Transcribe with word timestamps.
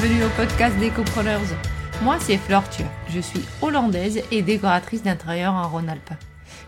bienvenue 0.00 0.24
au 0.24 0.28
podcast 0.30 0.74
Décopreneurs. 0.78 1.40
Moi, 2.02 2.16
c'est 2.20 2.38
Flore 2.38 2.64
Je 3.10 3.20
suis 3.20 3.42
hollandaise 3.60 4.22
et 4.30 4.40
décoratrice 4.40 5.02
d'intérieur 5.02 5.52
en 5.52 5.68
Rhône-Alpes. 5.68 6.14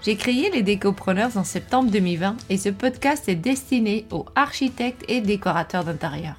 J'ai 0.02 0.16
créé 0.16 0.50
les 0.50 0.60
Décopreneurs 0.60 1.38
en 1.38 1.44
septembre 1.44 1.90
2020 1.90 2.36
et 2.50 2.58
ce 2.58 2.68
podcast 2.68 3.30
est 3.30 3.36
destiné 3.36 4.06
aux 4.10 4.26
architectes 4.34 5.04
et 5.08 5.22
décorateurs 5.22 5.84
d'intérieur. 5.84 6.34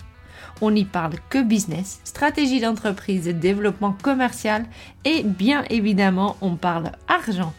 On 0.62 0.70
n'y 0.70 0.86
parle 0.86 1.14
que 1.30 1.42
business, 1.42 2.00
stratégie 2.04 2.60
d'entreprise, 2.60 3.28
développement 3.28 3.96
commercial 4.04 4.66
et 5.04 5.24
bien 5.24 5.64
évidemment, 5.72 6.38
on 6.42 6.58
parle 6.58 6.92
argent. 7.08 7.54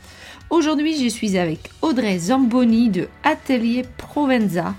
Aujourd'hui, 0.49 1.03
je 1.03 1.09
suis 1.09 1.39
avec 1.39 1.71
Audrey 1.83 2.19
Zamboni 2.19 2.89
de 2.89 3.09
Atelier 3.25 3.85
Provenza. 3.97 4.75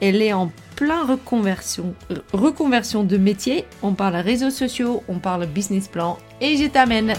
Elle 0.00 0.22
est 0.22 0.32
en 0.32 0.50
plein 0.78 1.04
reconversion, 1.04 1.96
reconversion 2.32 3.02
de 3.02 3.16
métier. 3.16 3.64
On 3.82 3.94
parle 3.94 4.14
réseaux 4.14 4.50
sociaux, 4.50 5.02
on 5.08 5.18
parle 5.18 5.46
business 5.46 5.88
plan 5.88 6.18
et 6.40 6.56
je 6.56 6.66
t'amène. 6.66 7.14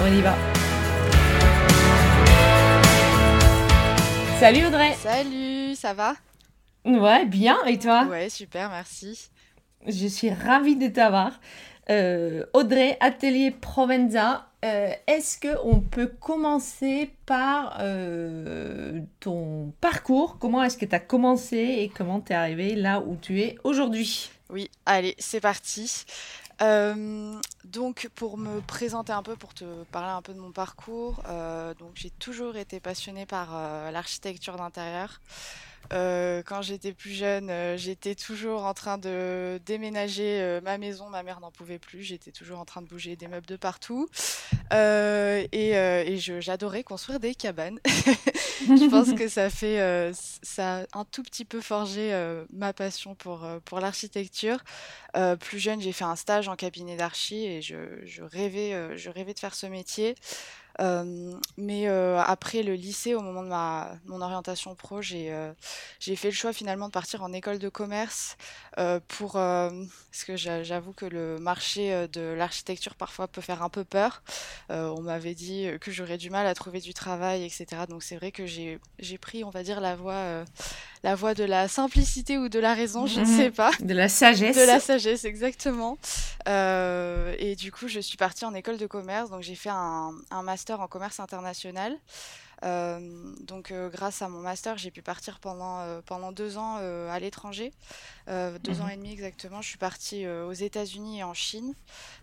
On 0.00 0.06
y 0.06 0.22
va. 0.22 0.34
Salut 4.40 4.64
Audrey. 4.64 4.94
Salut, 4.94 5.74
ça 5.74 5.92
va? 5.92 6.14
Ouais, 6.86 7.26
bien. 7.26 7.58
Et 7.66 7.78
toi? 7.78 8.06
Ouais, 8.08 8.30
super, 8.30 8.70
merci. 8.70 9.28
Je 9.86 10.06
suis 10.06 10.30
ravie 10.30 10.76
de 10.76 10.88
t'avoir. 10.88 11.32
Euh, 11.90 12.44
Audrey, 12.54 12.96
Atelier 13.00 13.50
Provenza, 13.50 14.46
euh, 14.64 14.90
est-ce 15.06 15.38
qu'on 15.38 15.80
peut 15.80 16.06
commencer 16.06 17.10
par 17.26 17.76
euh, 17.80 19.00
ton 19.20 19.72
parcours? 19.80 20.38
Comment 20.38 20.62
est-ce 20.62 20.78
que 20.78 20.86
tu 20.86 20.94
as 20.94 21.00
commencé 21.00 21.56
et 21.56 21.92
comment 21.94 22.20
tu 22.20 22.32
es 22.32 22.36
arrivé 22.36 22.74
là 22.74 23.00
où 23.00 23.16
tu 23.16 23.40
es 23.40 23.58
aujourd'hui? 23.64 24.30
Oui, 24.48 24.70
allez, 24.86 25.14
c'est 25.18 25.40
parti. 25.40 26.04
donc 27.64 28.08
pour 28.14 28.38
me 28.38 28.60
présenter 28.60 29.12
un 29.12 29.22
peu, 29.22 29.36
pour 29.36 29.52
te 29.52 29.64
parler 29.90 30.12
un 30.12 30.22
peu 30.22 30.32
de 30.32 30.38
mon 30.38 30.52
parcours, 30.52 31.22
j'ai 31.94 32.10
toujours 32.10 32.56
été 32.56 32.80
passionnée 32.80 33.26
par 33.26 33.50
l'architecture 33.92 34.56
d'intérieur. 34.56 35.20
Euh, 35.92 36.42
quand 36.44 36.62
j'étais 36.62 36.92
plus 36.92 37.12
jeune, 37.12 37.50
euh, 37.50 37.76
j'étais 37.76 38.14
toujours 38.14 38.64
en 38.64 38.74
train 38.74 38.98
de 38.98 39.60
déménager 39.66 40.40
euh, 40.40 40.60
ma 40.60 40.78
maison. 40.78 41.10
Ma 41.10 41.22
mère 41.22 41.40
n'en 41.40 41.50
pouvait 41.50 41.78
plus. 41.78 42.02
J'étais 42.02 42.32
toujours 42.32 42.58
en 42.58 42.64
train 42.64 42.82
de 42.82 42.86
bouger 42.86 43.16
des 43.16 43.28
meubles 43.28 43.46
de 43.46 43.56
partout. 43.56 44.08
et, 44.72 46.18
j'adorais 46.40 46.82
construire 46.82 47.20
des 47.20 47.34
cabanes. 47.34 47.78
je 47.86 48.88
pense 48.88 49.12
que 49.12 49.28
ça 49.28 49.50
fait, 49.50 50.12
ça 50.42 50.78
a 50.78 50.98
un 50.98 51.04
tout 51.04 51.22
petit 51.22 51.44
peu 51.44 51.60
forgé 51.60 52.12
ma 52.52 52.72
passion 52.72 53.14
pour, 53.14 53.46
pour 53.64 53.80
l'architecture. 53.80 54.58
plus 55.40 55.58
jeune, 55.58 55.80
j'ai 55.80 55.92
fait 55.92 56.04
un 56.04 56.16
stage 56.16 56.48
en 56.48 56.56
cabinet 56.56 56.96
d'archi 56.96 57.44
et 57.44 57.62
je, 57.62 57.76
je, 58.04 58.22
rêvais, 58.22 58.96
je 58.96 59.10
rêvais 59.10 59.34
de 59.34 59.38
faire 59.38 59.54
ce 59.54 59.66
métier 59.66 60.14
mais 61.56 61.86
après 61.86 62.62
le 62.62 62.74
lycée, 62.74 63.14
au 63.14 63.20
moment 63.20 63.42
de 63.42 63.48
ma, 63.48 63.92
mon 64.06 64.20
orientation 64.20 64.74
pro, 64.74 65.02
j'ai 65.02 65.34
j'ai 66.00 66.16
fait 66.16 66.28
le 66.28 66.34
choix 66.34 66.52
finalement 66.52 66.86
de 66.86 66.92
partir 66.92 67.22
en 67.22 67.32
école 67.32 67.58
de 67.58 67.68
commerce 67.68 68.36
pour 69.08 69.32
parce 69.32 70.24
que 70.26 70.36
j'avoue 70.36 70.92
que 70.92 71.06
le 71.06 71.38
marché 71.38 72.06
de 72.12 72.32
l'architecture 72.32 72.94
parfois 72.94 73.28
peut 73.28 73.40
faire 73.40 73.62
un 73.62 73.68
peu 73.68 73.84
peur. 73.84 74.22
on 74.70 75.02
m'avait 75.02 75.34
dit 75.34 75.68
que 75.80 75.90
j'aurais 75.90 76.18
du 76.18 76.30
mal 76.30 76.46
à 76.46 76.54
trouver 76.54 76.80
du 76.80 76.94
travail, 76.94 77.44
etc. 77.44 77.82
Donc 77.88 78.02
c'est 78.02 78.16
vrai 78.16 78.32
que 78.32 78.46
j'ai 78.46 79.18
pris, 79.20 79.44
on 79.44 79.50
va 79.50 79.62
dire, 79.62 79.80
la 79.80 79.96
voie 79.96 80.44
la 81.04 81.14
voie 81.14 81.34
de 81.34 81.44
la 81.44 81.68
simplicité 81.68 82.38
ou 82.38 82.48
de 82.48 82.58
la 82.58 82.72
raison, 82.72 83.06
je 83.06 83.20
ne 83.20 83.26
mhm. 83.26 83.36
sais 83.36 83.50
pas. 83.50 83.70
De 83.80 83.92
la 83.92 84.08
sagesse. 84.08 84.56
De 84.56 84.62
la 84.62 84.80
sagesse, 84.80 85.26
exactement. 85.26 85.98
Euh, 86.48 87.36
et 87.38 87.56
du 87.56 87.70
coup, 87.70 87.88
je 87.88 88.00
suis 88.00 88.16
partie 88.16 88.46
en 88.46 88.54
école 88.54 88.78
de 88.78 88.86
commerce, 88.86 89.28
donc 89.28 89.42
j'ai 89.42 89.54
fait 89.54 89.68
un, 89.68 90.12
master 90.42 90.63
en 90.72 90.88
commerce 90.88 91.20
international. 91.20 91.96
Euh, 92.64 93.34
donc 93.40 93.70
euh, 93.70 93.90
grâce 93.90 94.22
à 94.22 94.28
mon 94.28 94.40
master, 94.40 94.78
j'ai 94.78 94.90
pu 94.90 95.02
partir 95.02 95.38
pendant, 95.40 96.00
pendant 96.02 96.32
deux 96.32 96.56
ans 96.56 96.76
à 96.76 97.18
l'étranger, 97.18 97.72
deux 98.26 98.80
ans 98.80 98.84
mhm. 98.84 98.90
et 98.90 98.96
demi 98.96 99.12
exactement. 99.12 99.60
Je 99.62 99.68
suis 99.68 99.78
partie 99.78 100.26
aux 100.26 100.52
États-Unis 100.52 101.20
et 101.20 101.24
en 101.24 101.34
Chine. 101.34 101.74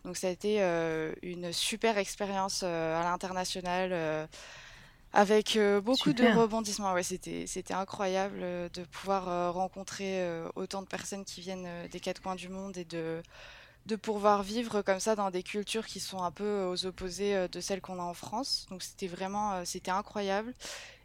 Donc 0.06 0.18
ça 0.18 0.28
a 0.28 0.30
été 0.32 0.62
une 1.22 1.54
super 1.54 1.98
expérience 1.98 2.64
à 2.64 3.04
l'international 3.04 4.28
avec 5.14 5.56
euh, 5.56 5.82
beaucoup 5.82 6.14
de 6.14 6.26
rebondissements. 6.26 6.94
Ouais, 6.94 7.04
c'était, 7.04 7.46
c'était 7.48 7.74
incroyable 7.74 8.40
euh, 8.42 8.70
de 8.70 8.84
pouvoir 8.84 9.28
euh, 9.28 9.52
rencontrer 9.52 10.26
autant 10.56 10.82
de 10.82 10.88
personnes 10.88 11.26
qui 11.26 11.42
viennent 11.42 11.68
des 11.92 12.00
quatre 12.00 12.22
coins 12.22 12.36
du 12.36 12.50
monde 12.50 12.78
et 12.78 12.86
de, 12.86 13.22
de 13.86 13.96
pouvoir 13.96 14.44
vivre 14.44 14.82
comme 14.82 15.00
ça 15.00 15.16
dans 15.16 15.32
des 15.32 15.44
cultures 15.44 15.86
qui 15.86 16.00
sont 16.00 16.22
un 16.22 16.32
peu 16.32 16.66
aux 16.66 16.86
opposés 16.86 17.48
de 17.52 17.60
celles 17.60 17.82
qu'on 17.82 18.00
a 18.00 18.04
en 18.04 18.14
France. 18.14 18.68
Donc 18.70 18.84
c'était 18.84 19.08
vraiment, 19.08 19.66
c'était 19.66 19.92
incroyable. 19.92 20.54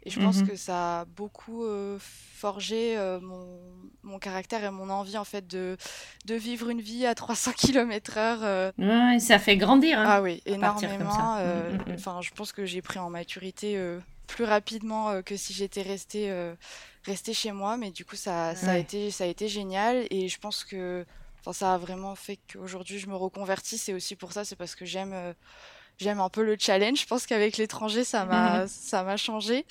Et 0.03 0.09
je 0.09 0.21
pense 0.21 0.37
mmh 0.37 0.47
que 0.47 0.55
ça 0.55 1.01
a 1.01 1.05
beaucoup 1.05 1.65
forgé 1.99 2.97
mon, 3.21 3.59
mon, 4.03 4.19
caractère 4.19 4.63
et 4.63 4.71
mon 4.71 4.89
envie 4.89 5.17
en 5.17 5.25
fait 5.25 5.45
de, 5.47 5.75
de 6.25 6.35
vivre 6.35 6.69
une 6.69 6.79
vie 6.79 7.05
à 7.05 7.13
300 7.13 7.51
km/h. 7.57 8.71
Ouais, 8.77 9.19
ça 9.19 9.39
fait 9.39 9.57
grandir. 9.57 9.99
Hein, 9.99 10.05
ah 10.07 10.21
oui, 10.21 10.41
énormément. 10.45 11.35
Mmh, 11.35 11.89
mmh, 11.89 11.93
enfin, 11.95 12.21
je 12.21 12.31
pense 12.31 12.53
que 12.53 12.65
j'ai 12.65 12.81
pris 12.81 12.99
en 12.99 13.09
maturité 13.09 13.77
plus 14.27 14.45
rapidement 14.45 15.21
que 15.23 15.35
si 15.35 15.53
j'étais 15.53 15.81
restée, 15.81 16.31
restée 17.03 17.33
chez 17.33 17.51
moi. 17.51 17.75
Mais 17.75 17.91
du 17.91 18.05
coup, 18.05 18.15
ça, 18.15 18.55
ça, 18.55 18.71
a 18.71 18.77
été, 18.77 19.11
ça 19.11 19.25
a 19.25 19.27
été 19.27 19.49
génial. 19.49 20.05
Et 20.09 20.29
je 20.29 20.39
pense 20.39 20.63
que 20.63 21.05
ça 21.53 21.73
a 21.73 21.77
vraiment 21.77 22.15
fait 22.15 22.39
qu'aujourd'hui 22.51 22.99
je 22.99 23.07
me 23.07 23.15
reconvertisse. 23.15 23.89
Et 23.89 23.93
aussi 23.93 24.15
pour 24.15 24.31
ça, 24.31 24.45
c'est 24.45 24.55
parce 24.55 24.75
que 24.75 24.85
j'aime 24.85 25.13
j'aime 25.97 26.19
un 26.19 26.29
peu 26.29 26.43
le 26.43 26.55
challenge. 26.59 27.01
Je 27.01 27.05
pense 27.05 27.25
qu'avec 27.25 27.57
l'étranger, 27.57 28.03
ça 28.03 28.25
m'a 28.25 28.61
mhm. 28.61 28.67
ça 28.67 29.03
m'a 29.03 29.17
changé. 29.17 29.65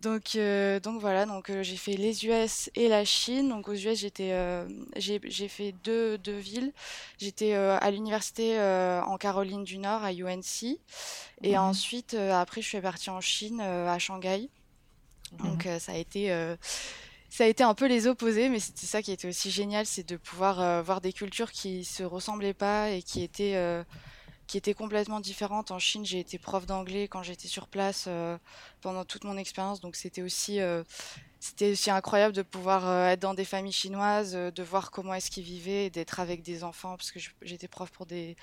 Donc 0.00 0.36
euh, 0.36 0.80
donc 0.80 1.00
voilà, 1.00 1.26
donc 1.26 1.50
euh, 1.50 1.62
j'ai 1.62 1.76
fait 1.76 1.94
les 1.94 2.26
US 2.26 2.70
et 2.74 2.88
la 2.88 3.04
Chine. 3.04 3.48
Donc 3.48 3.68
aux 3.68 3.74
US, 3.74 3.98
j'étais 3.98 4.32
euh, 4.32 4.68
j'ai 4.96 5.48
fait 5.48 5.72
deux 5.84 6.18
deux 6.18 6.36
villes. 6.36 6.72
J'étais 7.18 7.54
à 7.54 7.90
l'université 7.90 8.58
en 8.60 9.16
Caroline 9.16 9.64
du 9.64 9.78
Nord 9.78 10.02
à 10.04 10.12
UNC 10.12 10.78
et 11.42 11.52
mhm. 11.52 11.58
ensuite 11.58 12.14
après 12.14 12.62
je 12.62 12.68
suis 12.68 12.80
partie 12.80 13.10
en 13.10 13.20
Chine 13.20 13.60
à 13.60 13.98
Shanghai. 13.98 14.48
Donc 15.44 15.66
mhm. 15.66 15.78
ça 15.78 15.92
a 15.92 15.96
été 15.96 16.32
ça 17.28 17.44
a 17.44 17.46
été 17.46 17.62
un 17.62 17.74
peu 17.74 17.86
les 17.86 18.06
opposés, 18.06 18.48
mais 18.48 18.58
c'était 18.58 18.86
ça 18.86 19.02
qui 19.02 19.12
était 19.12 19.28
aussi 19.28 19.50
génial, 19.50 19.86
c'est 19.86 20.08
de 20.08 20.16
pouvoir 20.16 20.82
voir 20.82 21.00
des 21.00 21.12
cultures 21.12 21.52
qui 21.52 21.84
se 21.84 22.02
ressemblaient 22.02 22.54
pas 22.54 22.90
et 22.90 23.02
qui 23.02 23.22
étaient 23.22 23.84
qui 24.48 24.56
était 24.56 24.74
complètement 24.74 25.20
différente. 25.20 25.70
En 25.70 25.78
Chine, 25.78 26.04
j'ai 26.04 26.18
été 26.18 26.38
prof 26.38 26.66
d'anglais 26.66 27.06
quand 27.06 27.22
j'étais 27.22 27.46
sur 27.46 27.68
place 27.68 28.06
euh, 28.08 28.36
pendant 28.80 29.04
toute 29.04 29.24
mon 29.24 29.36
expérience, 29.36 29.80
donc 29.80 29.94
c'était 29.94 30.22
aussi 30.22 30.58
euh, 30.58 30.82
c'était 31.40 31.72
aussi 31.72 31.90
incroyable 31.90 32.34
de 32.34 32.42
pouvoir 32.42 32.88
euh, 32.88 33.08
être 33.08 33.20
dans 33.20 33.34
des 33.34 33.44
familles 33.44 33.72
chinoises, 33.72 34.32
de 34.32 34.62
voir 34.62 34.90
comment 34.90 35.14
est-ce 35.14 35.30
qu'ils 35.30 35.44
vivaient, 35.44 35.90
d'être 35.90 36.20
avec 36.20 36.42
des 36.42 36.64
enfants, 36.64 36.96
parce 36.96 37.12
que 37.12 37.20
j'étais 37.42 37.68
prof 37.68 37.90
pour 37.90 38.06
des, 38.06 38.36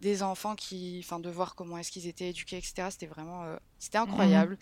des 0.00 0.22
enfants 0.22 0.54
qui, 0.54 1.00
enfin, 1.04 1.20
de 1.20 1.30
voir 1.30 1.54
comment 1.54 1.78
est-ce 1.78 1.90
qu'ils 1.90 2.06
étaient 2.06 2.28
éduqués, 2.28 2.56
etc. 2.56 2.88
C'était 2.90 3.06
vraiment, 3.06 3.44
c'était 3.78 3.98
mmh 3.98 4.02
incroyable. 4.02 4.58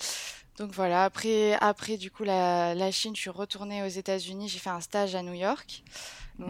Donc 0.59 0.73
voilà. 0.73 1.05
Après, 1.05 1.55
après 1.61 1.97
du 1.97 2.11
coup 2.11 2.25
la, 2.25 2.75
la 2.75 2.91
Chine, 2.91 3.17
je 3.17 3.21
suis 3.21 3.31
retournée 3.31 3.83
aux 3.83 3.89
États-Unis. 3.89 4.49
J'ai 4.49 4.59
fait 4.59 4.71
un 4.71 4.81
stage 4.81 5.15
à 5.15 5.23
New 5.23 5.35
York. 5.35 5.83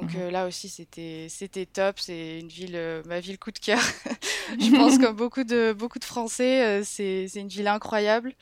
Donc 0.00 0.14
mhm. 0.14 0.28
là 0.30 0.46
aussi, 0.46 0.68
c'était 0.68 1.26
c'était 1.28 1.66
top. 1.66 1.98
C'est 1.98 2.40
une 2.40 2.48
ville, 2.48 3.02
ma 3.06 3.20
ville 3.20 3.38
coup 3.38 3.50
de 3.50 3.58
cœur. 3.58 3.80
je 4.60 4.70
pense 4.76 4.98
comme 4.98 5.16
beaucoup 5.16 5.44
de 5.44 5.72
beaucoup 5.72 5.98
de 5.98 6.04
Français, 6.04 6.82
c'est 6.84 7.28
c'est 7.28 7.40
une 7.40 7.48
ville 7.48 7.68
incroyable. 7.68 8.34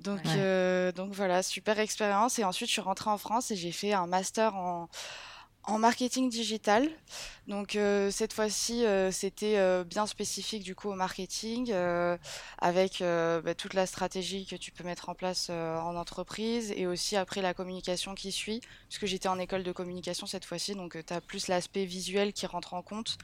Donc 0.00 0.22
donc 0.96 1.12
voilà, 1.12 1.42
super 1.42 1.78
expérience. 1.78 2.38
Et 2.38 2.44
ensuite, 2.44 2.68
je 2.68 2.74
suis 2.74 2.82
rentrée 2.82 3.10
en 3.10 3.18
France 3.18 3.50
et 3.50 3.56
j'ai 3.56 3.72
fait 3.72 3.92
un 3.92 4.06
master 4.06 4.56
en 4.56 4.88
en 5.64 5.78
marketing 5.78 6.30
digital. 6.30 6.88
Donc 7.46 7.76
euh, 7.76 8.10
cette 8.10 8.32
fois-ci, 8.32 8.84
euh, 8.84 9.10
c'était 9.10 9.58
euh, 9.58 9.84
bien 9.84 10.06
spécifique 10.06 10.62
du 10.62 10.74
coup 10.74 10.88
au 10.88 10.94
marketing, 10.94 11.72
avec 12.58 13.00
bah, 13.00 13.54
toute 13.54 13.74
la 13.74 13.86
stratégie 13.86 14.46
que 14.46 14.56
tu 14.56 14.72
peux 14.72 14.84
mettre 14.84 15.08
en 15.08 15.14
place 15.14 15.50
en 15.50 15.96
entreprise 15.96 16.72
et 16.76 16.86
aussi 16.86 17.16
après 17.16 17.42
la 17.42 17.54
communication 17.54 18.14
qui 18.14 18.32
suit, 18.32 18.60
puisque 18.88 19.06
j'étais 19.06 19.28
en 19.28 19.38
école 19.38 19.62
de 19.62 19.72
communication 19.72 20.26
cette 20.26 20.44
fois-ci, 20.44 20.74
donc 20.74 20.96
tu 21.04 21.12
as 21.12 21.20
plus 21.20 21.48
l'aspect 21.48 21.84
visuel 21.84 22.32
qui 22.32 22.46
rentre 22.46 22.74
en 22.74 22.82
compte, 22.82 23.18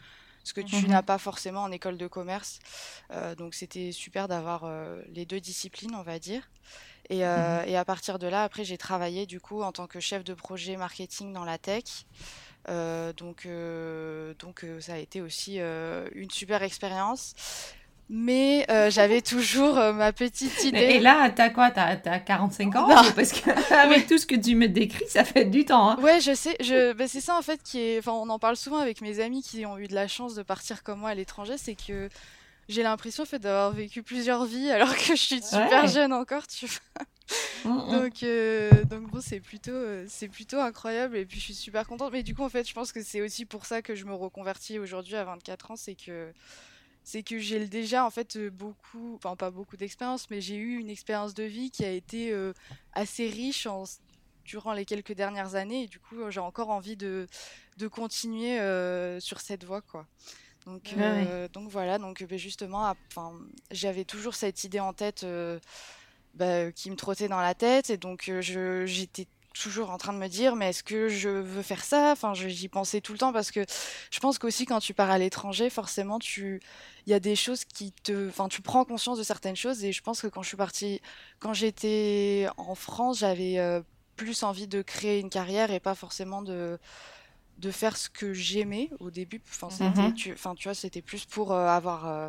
ce 0.44 0.52
que 0.52 0.60
tu 0.60 0.76
mhm. 0.76 0.88
n'as 0.88 1.02
pas 1.02 1.18
forcément 1.18 1.62
en 1.62 1.72
école 1.72 1.96
de 1.96 2.06
commerce. 2.06 2.58
donc 3.38 3.54
c'était 3.54 3.92
super 3.92 4.28
d'avoir 4.28 4.70
les 5.12 5.26
deux 5.26 5.40
disciplines, 5.40 5.94
on 5.94 6.02
va 6.02 6.18
dire. 6.18 6.48
Euh, 7.10 7.62
mhm. 7.62 7.68
Et, 7.68 7.76
à 7.76 7.84
partir 7.84 8.18
de 8.18 8.26
là, 8.26 8.42
après, 8.42 8.64
j'ai 8.64 8.78
travaillé 8.78 9.26
du 9.26 9.40
coup 9.40 9.62
en 9.62 9.72
tant 9.72 9.86
que 9.86 10.00
chef 10.00 10.24
de 10.24 10.34
projet 10.34 10.76
marketing 10.76 11.32
dans 11.32 11.44
la 11.44 11.58
tech. 11.58 11.84
Euh, 12.68 13.12
donc, 13.12 13.46
euh, 13.46 14.34
donc 14.40 14.64
ça 14.80 14.94
a 14.94 14.98
été 14.98 15.20
aussi 15.20 15.58
une 15.58 16.30
super 16.30 16.62
expérience. 16.62 17.34
mais 18.08 18.66
j'avais 18.90 19.20
toujours 19.22 19.74
ma 19.74 20.12
petite 20.12 20.64
idée. 20.64 20.78
Et 20.78 21.00
là, 21.00 21.30
t'as 21.30 21.50
quoi? 21.50 21.70
T'as 21.70 21.98
as 22.04 22.20
45 22.20 22.76
ans? 22.76 22.88
Parce 23.14 23.32
qu'avec 23.32 24.06
tout 24.08 24.18
ce 24.18 24.26
que 24.26 24.36
tu 24.36 24.54
me 24.54 24.68
décris, 24.68 25.08
ça 25.08 25.24
fait 25.24 25.44
du 25.44 25.64
temps. 25.64 25.90
Hein. 25.90 25.98
Ouais, 26.00 26.20
je 26.20 26.34
sais. 26.34 26.56
Je... 26.60 26.92
Bah, 26.92 27.08
c'est 27.08 27.20
ça 27.20 27.36
en 27.36 27.42
fait 27.42 27.62
qui 27.62 27.80
est. 27.80 27.98
Enfin, 27.98 28.12
on 28.12 28.28
en 28.28 28.38
parle 28.38 28.56
souvent 28.56 28.78
avec 28.78 29.00
mes 29.00 29.20
amis 29.20 29.42
qui 29.42 29.64
ont 29.66 29.78
eu 29.78 29.86
de 29.86 29.94
la 29.94 30.08
chance 30.08 30.34
de 30.34 30.42
partir 30.42 30.82
comme 30.82 31.00
moi 31.00 31.10
à 31.10 31.14
l'étranger, 31.14 31.54
c'est 31.56 31.76
que 31.76 32.08
j'ai 32.68 32.82
l'impression 32.82 33.24
fait 33.24 33.38
d'avoir 33.38 33.72
vécu 33.72 34.02
plusieurs 34.02 34.44
vies 34.44 34.70
alors 34.70 34.94
que 34.96 35.16
je 35.16 35.22
suis 35.22 35.42
super 35.42 35.86
jeune 35.86 36.12
encore, 36.12 36.46
tu 36.46 36.66
vois. 36.66 37.06
Mm, 37.64 37.70
mm. 37.70 37.90
donc, 37.90 38.22
euh, 38.22 38.84
donc 38.84 39.10
bon, 39.10 39.20
c'est 39.20 39.40
plutôt, 39.40 40.06
c'est 40.06 40.28
plutôt 40.28 40.60
incroyable 40.60 41.16
et 41.16 41.26
puis 41.26 41.38
je 41.40 41.44
suis 41.44 41.54
super 41.54 41.86
contente. 41.86 42.12
Mais 42.12 42.22
du 42.22 42.34
coup, 42.34 42.42
en 42.42 42.48
fait, 42.48 42.68
je 42.68 42.74
pense 42.74 42.92
que 42.92 43.02
c'est 43.02 43.20
aussi 43.20 43.44
pour 43.44 43.66
ça 43.66 43.82
que 43.82 43.94
je 43.94 44.04
me 44.04 44.14
reconvertis 44.14 44.78
aujourd'hui 44.78 45.16
à 45.16 45.24
24 45.24 45.72
ans, 45.72 45.76
c'est 45.76 45.96
que 45.96 46.32
c'est 47.06 47.22
que 47.22 47.38
j'ai 47.38 47.68
déjà 47.68 48.04
en 48.04 48.10
fait 48.10 48.34
euh, 48.34 48.50
beaucoup, 48.50 49.14
enfin 49.14 49.36
pas 49.36 49.52
beaucoup 49.52 49.76
d'expérience, 49.76 50.28
mais 50.28 50.40
j'ai 50.40 50.56
eu 50.56 50.76
une 50.76 50.90
expérience 50.90 51.34
de 51.34 51.44
vie 51.44 51.70
qui 51.70 51.84
a 51.84 51.90
été 51.90 52.32
euh, 52.32 52.52
assez 52.94 53.28
riche 53.28 53.68
en, 53.68 53.84
durant 54.44 54.72
les 54.72 54.84
quelques 54.84 55.12
dernières 55.12 55.54
années 55.54 55.84
et 55.84 55.86
du 55.86 56.00
coup 56.00 56.16
j'ai 56.30 56.40
encore 56.40 56.70
envie 56.70 56.96
de, 56.96 57.28
de 57.76 57.86
continuer 57.86 58.58
euh, 58.58 59.20
sur 59.20 59.40
cette 59.40 59.62
voie 59.62 59.82
quoi. 59.82 60.04
Donc, 60.66 60.94
donc 61.52 61.70
voilà, 61.70 61.98
donc 61.98 62.24
ben, 62.24 62.38
justement, 62.38 62.94
j'avais 63.70 64.04
toujours 64.04 64.34
cette 64.34 64.64
idée 64.64 64.80
en 64.80 64.92
tête 64.92 65.24
bah, 66.34 66.70
qui 66.72 66.90
me 66.90 66.96
trottait 66.96 67.28
dans 67.28 67.40
la 67.40 67.54
tête 67.54 67.88
et 67.90 67.96
donc 67.96 68.30
j'étais 68.40 69.26
toujours 69.54 69.90
en 69.90 69.96
train 69.96 70.12
de 70.12 70.18
me 70.18 70.28
dire 70.28 70.54
mais 70.54 70.68
est-ce 70.70 70.82
que 70.82 71.08
je 71.08 71.28
veux 71.28 71.62
faire 71.62 71.82
ça? 71.82 72.12
Enfin 72.12 72.34
j'y 72.34 72.68
pensais 72.68 73.00
tout 73.00 73.12
le 73.12 73.18
temps 73.18 73.32
parce 73.32 73.50
que 73.50 73.64
je 74.10 74.20
pense 74.20 74.38
qu'aussi 74.38 74.66
quand 74.66 74.80
tu 74.80 74.92
pars 74.92 75.10
à 75.10 75.18
l'étranger 75.18 75.70
forcément 75.70 76.18
tu 76.18 76.60
il 77.06 77.10
y 77.10 77.14
a 77.14 77.20
des 77.20 77.36
choses 77.36 77.64
qui 77.64 77.92
te 77.92 78.28
enfin 78.28 78.48
tu 78.48 78.60
prends 78.60 78.84
conscience 78.84 79.18
de 79.18 79.22
certaines 79.22 79.56
choses 79.56 79.82
et 79.84 79.92
je 79.92 80.02
pense 80.02 80.20
que 80.20 80.26
quand 80.26 80.42
je 80.42 80.48
suis 80.48 80.56
partie 80.56 81.00
quand 81.38 81.54
j'étais 81.54 82.48
en 82.58 82.74
France 82.74 83.20
j'avais 83.20 83.58
euh, 83.58 83.80
plus 84.16 84.42
envie 84.42 84.66
de 84.66 84.82
créer 84.82 85.20
une 85.20 85.30
carrière 85.30 85.70
et 85.70 85.80
pas 85.80 85.94
forcément 85.94 86.42
de 86.42 86.78
de 87.58 87.70
faire 87.70 87.96
ce 87.96 88.08
que 88.08 88.32
j'aimais 88.34 88.90
au 89.00 89.10
début 89.10 89.40
enfin 89.48 89.68
tu 90.12 90.32
enfin 90.32 90.54
tu 90.54 90.68
vois 90.68 90.74
c'était 90.74 91.02
plus 91.02 91.24
pour 91.24 91.52
euh, 91.52 91.66
avoir 91.66 92.06
euh, 92.06 92.28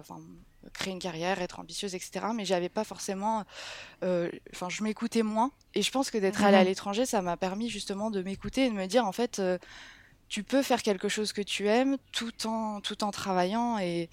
créer 0.74 0.94
une 0.94 1.00
carrière, 1.00 1.42
être 1.42 1.60
ambitieuse, 1.60 1.96
etc. 1.96 2.28
Mais 2.36 2.46
j'avais 2.46 2.70
pas 2.70 2.84
forcément, 2.84 3.44
euh, 4.04 4.30
enfin, 4.54 4.70
je 4.70 4.84
m'écoutais 4.84 5.24
moins. 5.24 5.52
Et 5.74 5.82
je 5.82 5.92
pense 5.92 6.12
que 6.12 6.18
d'être 6.18 6.44
allée 6.44 6.58
à 6.58 6.62
mhm. 6.62 6.68
l'étranger, 6.68 7.06
ça 7.06 7.22
m'a 7.22 7.38
permis 7.38 7.70
justement 7.70 8.12
de 8.12 8.22
m'écouter 8.22 8.66
et 8.66 8.70
de 8.70 8.76
me 8.76 8.86
dire 8.86 9.06
en 9.06 9.12
fait, 9.12 9.40
euh, 9.40 9.58
tu 10.30 10.44
peux 10.44 10.62
faire 10.62 10.84
quelque 10.84 11.10
chose 11.10 11.32
que 11.32 11.42
tu 11.42 11.68
aimes 11.68 11.98
tout 12.12 12.48
en 12.48 12.82
tout 12.82 13.04
en 13.04 13.12
travaillant 13.12 13.78
et 13.80 14.10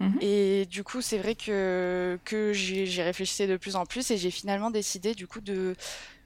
mhm. 0.00 0.18
et 0.20 0.66
du 0.66 0.84
coup 0.84 1.00
c'est 1.00 1.18
vrai 1.18 1.34
que 1.34 2.18
que 2.24 2.52
j'ai 2.52 3.02
réfléchi 3.02 3.46
de 3.46 3.56
plus 3.56 3.76
en 3.76 3.86
plus 3.86 4.10
et 4.10 4.16
j'ai 4.16 4.30
finalement 4.30 4.70
décidé 4.70 5.14
du 5.14 5.26
coup 5.26 5.40
de 5.40 5.74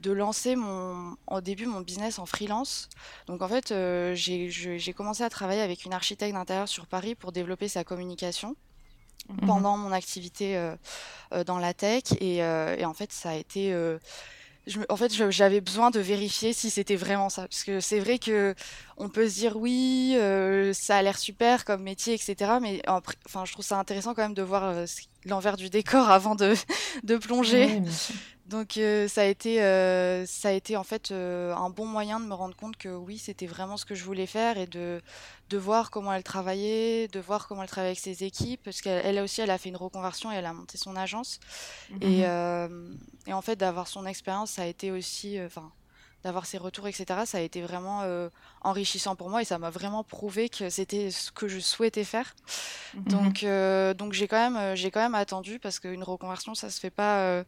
de 0.00 0.12
lancer 0.12 0.56
mon 0.56 1.16
au 1.26 1.40
début 1.40 1.66
mon 1.66 1.80
business 1.80 2.18
en 2.18 2.26
freelance 2.26 2.88
donc 3.26 3.42
en 3.42 3.48
fait 3.48 3.72
euh, 3.72 4.14
j'ai 4.14 4.92
commencé 4.92 5.22
à 5.22 5.30
travailler 5.30 5.62
avec 5.62 5.84
une 5.84 5.92
architecte 5.92 6.34
d'intérieur 6.34 6.68
sur 6.68 6.86
Paris 6.86 7.14
pour 7.14 7.32
développer 7.32 7.68
sa 7.68 7.84
communication 7.84 8.56
Mhm. 9.28 9.46
pendant 9.46 9.76
mon 9.76 9.92
activité 9.92 10.56
euh, 10.56 10.74
euh, 11.32 11.44
dans 11.44 11.58
la 11.58 11.74
tech. 11.74 12.04
Et, 12.20 12.42
euh, 12.42 12.76
et, 12.76 12.84
en 12.84 12.94
fait, 12.94 13.12
ça 13.12 13.30
a 13.30 13.34
été. 13.34 13.74
En 14.88 14.96
fait, 14.96 15.12
j'avais 15.30 15.60
besoin 15.60 15.90
de 15.90 16.00
vérifier 16.00 16.52
si 16.52 16.70
c'était 16.70 16.96
vraiment 16.96 17.28
ça. 17.28 17.42
Parce 17.42 17.64
que 17.64 17.80
c'est 17.80 18.00
vrai 18.00 18.18
que 18.18 18.54
on 18.96 19.08
peut 19.08 19.28
se 19.28 19.34
dire 19.34 19.56
oui, 19.56 20.16
ça 20.72 20.96
a 20.96 21.02
l'air 21.02 21.18
super 21.18 21.64
comme 21.64 21.82
métier, 21.82 22.14
etc. 22.14 22.52
Mais 22.60 22.82
enfin, 22.88 23.44
je 23.44 23.52
trouve 23.52 23.64
ça 23.64 23.78
intéressant 23.78 24.14
quand 24.14 24.22
même 24.22 24.34
de 24.34 24.42
voir 24.42 24.74
l'envers 25.24 25.56
du 25.56 25.70
décor 25.70 26.10
avant 26.10 26.34
de 26.34 27.16
plonger. 27.16 27.82
Donc 28.50 28.78
euh, 28.78 29.06
ça 29.06 29.20
a 29.20 29.24
été 29.26 29.62
euh, 29.62 30.26
ça 30.26 30.48
a 30.48 30.50
été 30.50 30.76
en 30.76 30.82
fait 30.82 31.12
euh, 31.12 31.54
un 31.54 31.70
bon 31.70 31.86
moyen 31.86 32.18
de 32.18 32.24
me 32.24 32.34
rendre 32.34 32.56
compte 32.56 32.76
que 32.76 32.88
oui 32.88 33.16
c'était 33.16 33.46
vraiment 33.46 33.76
ce 33.76 33.84
que 33.84 33.94
je 33.94 34.02
voulais 34.02 34.26
faire 34.26 34.58
et 34.58 34.66
de 34.66 35.00
de 35.50 35.56
voir 35.56 35.92
comment 35.92 36.12
elle 36.12 36.24
travaillait, 36.24 37.06
de 37.06 37.20
voir 37.20 37.46
comment 37.46 37.62
elle 37.62 37.68
travaillait 37.68 37.90
avec 37.92 38.00
ses 38.00 38.24
équipes 38.24 38.60
parce 38.64 38.80
qu'elle 38.80 39.20
aussi 39.20 39.40
elle 39.40 39.50
a 39.50 39.58
fait 39.58 39.68
une 39.68 39.76
reconversion 39.76 40.32
et 40.32 40.34
elle 40.34 40.46
a 40.46 40.52
monté 40.52 40.78
son 40.78 40.96
agence. 40.96 41.38
Et, 42.00 42.26
mmh 42.26 42.96
et 43.26 43.32
en 43.32 43.42
fait 43.42 43.56
d'avoir 43.56 43.86
son 43.86 44.06
expérience 44.06 44.52
ça 44.52 44.62
a 44.62 44.66
été 44.66 44.90
aussi 44.90 45.38
enfin 45.44 45.70
d'avoir 46.24 46.46
ses 46.46 46.58
retours 46.58 46.88
etc 46.88 47.20
ça 47.26 47.38
a 47.38 47.40
été 47.42 47.60
vraiment 47.60 48.02
enrichissant 48.62 49.14
pour 49.14 49.28
moi 49.30 49.42
et 49.42 49.44
ça 49.44 49.58
m'a 49.58 49.70
vraiment 49.70 50.02
prouvé 50.02 50.48
que 50.48 50.70
c'était 50.70 51.10
ce 51.10 51.30
que 51.30 51.46
je 51.46 51.60
souhaitais 51.60 52.04
faire. 52.04 52.34
Mmh 52.94 53.02
donc 53.04 53.44
donc 53.96 54.12
j'ai 54.12 54.26
quand 54.26 54.50
même 54.50 54.74
j'ai 54.74 54.90
quand 54.90 55.02
même 55.02 55.14
attendu 55.14 55.60
parce 55.60 55.78
qu'une 55.78 56.02
reconversion 56.02 56.54
ça 56.56 56.68
se 56.70 56.80
fait 56.80 56.90
pas 56.90 57.44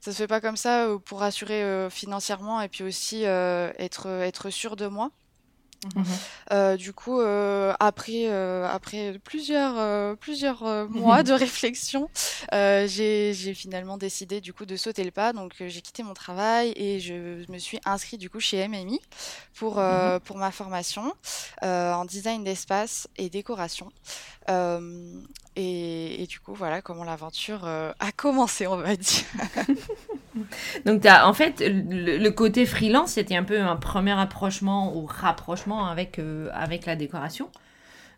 ça 0.00 0.12
se 0.12 0.16
fait 0.16 0.26
pas 0.26 0.40
comme 0.40 0.56
ça 0.56 0.86
euh, 0.86 0.98
pour 0.98 1.22
assurer 1.22 1.62
euh, 1.62 1.90
financièrement 1.90 2.60
et 2.60 2.68
puis 2.68 2.84
aussi 2.84 3.26
euh, 3.26 3.70
être, 3.78 4.06
être 4.08 4.50
sûr 4.50 4.76
de 4.76 4.86
moi. 4.86 5.10
Mhm. 5.96 6.76
du 6.76 6.92
coup, 6.92 7.22
après, 7.22 8.26
après 8.26 9.18
plusieurs, 9.24 10.14
plusieurs 10.18 10.62
mois 10.90 11.22
de 11.22 11.32
réflexion, 11.32 12.10
j'ai 12.52 13.54
finalement 13.54 13.96
décidé 13.96 14.42
du 14.42 14.52
coup 14.52 14.66
de 14.66 14.76
sauter 14.76 15.04
le 15.04 15.10
pas. 15.10 15.32
Donc, 15.32 15.54
j'ai 15.58 15.80
quitté 15.80 16.02
mon 16.02 16.12
travail 16.12 16.74
et 16.76 17.00
je 17.00 17.50
me 17.50 17.56
suis 17.56 17.80
inscrite 17.86 18.20
du 18.20 18.28
coup 18.28 18.40
chez 18.40 18.68
MMI 18.68 19.00
pour, 19.54 19.78
mhm. 19.78 20.20
pour 20.20 20.36
ma 20.36 20.50
formation 20.50 21.14
en 21.62 22.04
design 22.04 22.44
d'espace 22.44 23.08
et 23.16 23.30
décoration. 23.30 23.90
Et, 25.56 26.26
du 26.28 26.38
coup, 26.38 26.54
voilà 26.54 26.80
comment 26.80 27.04
l'aventure 27.04 27.64
euh, 27.64 27.92
a 27.98 28.12
commencé, 28.12 28.66
on 28.66 28.76
va 28.76 28.94
dire. 28.96 29.24
Donc, 30.86 31.04
as, 31.04 31.26
en 31.26 31.34
fait, 31.34 31.60
le, 31.60 32.28
côté 32.30 32.66
freelance, 32.66 33.12
c'était 33.12 33.36
un 33.36 33.42
peu 33.42 33.60
un 33.60 33.76
premier 33.76 34.18
approchement 34.18 34.96
ou 34.96 35.06
rapprochement 35.06 35.86
avec, 35.86 36.18
euh, 36.18 36.48
avec 36.52 36.86
la 36.86 36.96
décoration. 36.96 37.50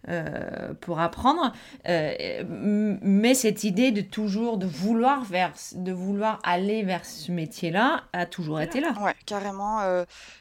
Euh, 0.08 0.74
pour 0.80 0.98
apprendre, 0.98 1.52
mais 1.86 3.34
cette 3.34 3.62
idée 3.62 3.92
de 3.92 4.00
toujours 4.00 4.58
de 4.58 4.66
vouloir 4.66 5.22
vers, 5.22 5.52
de 5.76 5.92
vouloir 5.92 6.40
aller 6.42 6.82
vers 6.82 7.04
ce 7.04 7.30
métier-là 7.30 8.02
a 8.12 8.26
toujours 8.26 8.60
été 8.60 8.80
là. 8.80 8.94
Ouais, 9.00 9.14
carrément. 9.26 9.78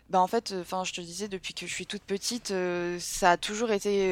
bah 0.09 0.19
en 0.19 0.25
fait, 0.25 0.55
enfin, 0.59 0.83
je 0.83 0.94
te 0.94 1.01
disais 1.01 1.27
depuis 1.27 1.53
que 1.53 1.67
je 1.67 1.71
suis 1.71 1.85
toute 1.85 2.01
petite, 2.01 2.51
ça 2.97 3.29
a 3.29 3.37
toujours 3.37 3.69
été 3.69 4.11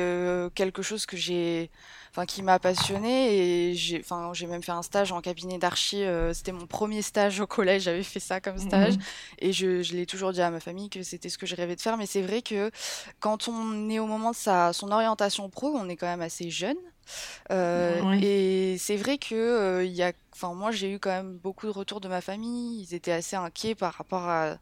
quelque 0.53 0.83
chose 0.83 1.07
que 1.07 1.17
j'ai 1.17 1.71
enfin 2.19 2.25
qui 2.25 2.43
m'a 2.43 2.59
passionné 2.59 3.69
et 3.69 3.75
j'ai 3.75 3.99
enfin 3.99 4.31
j'ai 4.33 4.45
même 4.45 4.61
fait 4.61 4.73
un 4.73 4.81
stage 4.81 5.11
en 5.11 5.21
cabinet 5.21 5.57
d'archi 5.57 6.03
euh, 6.03 6.33
c'était 6.33 6.51
mon 6.51 6.67
premier 6.67 7.01
stage 7.01 7.39
au 7.39 7.47
collège 7.47 7.83
j'avais 7.83 8.03
fait 8.03 8.19
ça 8.19 8.41
comme 8.41 8.57
stage. 8.57 8.95
Mhm. 8.95 9.03
et 9.39 9.53
je, 9.53 9.81
je 9.81 9.93
l'ai 9.93 10.05
toujours 10.05 10.33
dit 10.33 10.41
à 10.41 10.51
ma 10.51 10.59
famille 10.59 10.89
que 10.89 11.01
c'était 11.01 11.29
ce 11.29 11.37
que 11.37 11.45
je 11.45 11.55
rêvais 11.55 11.75
de 11.75 11.81
faire. 11.81 11.97
Mais 11.97 12.05
c'est 12.05 12.21
vrai 12.21 12.41
que 12.41 12.71
quand 13.19 13.47
on 13.47 13.89
est 13.89 13.99
au 13.99 14.05
moment 14.05 14.31
de 14.31 14.35
sa 14.35 14.73
son 14.73 14.91
orientation 14.91 15.49
pro 15.49 15.67
on 15.67 15.87
est 15.87 15.95
quand 15.95 16.07
même 16.07 16.21
assez 16.21 16.49
jeune. 16.49 16.77
Euh, 17.51 18.19
et 18.21 18.77
c'est 18.77 18.97
vrai 18.97 19.17
que 19.17 19.33
euh, 19.33 19.83
y 19.85 20.03
a 20.03 20.11
enfin 20.33 20.53
moi 20.53 20.71
j'ai 20.71 20.93
eu 20.93 20.99
quand 20.99 21.09
même 21.09 21.37
beaucoup 21.37 21.65
de 21.65 21.71
retours 21.71 22.01
de 22.01 22.07
ma 22.07 22.21
famille. 22.21 22.81
Ils 22.81 22.93
étaient 22.93 23.11
assez 23.11 23.35
inquiets 23.35 23.75
par 23.75 23.93
rapport 23.93 24.27
à 24.27 24.57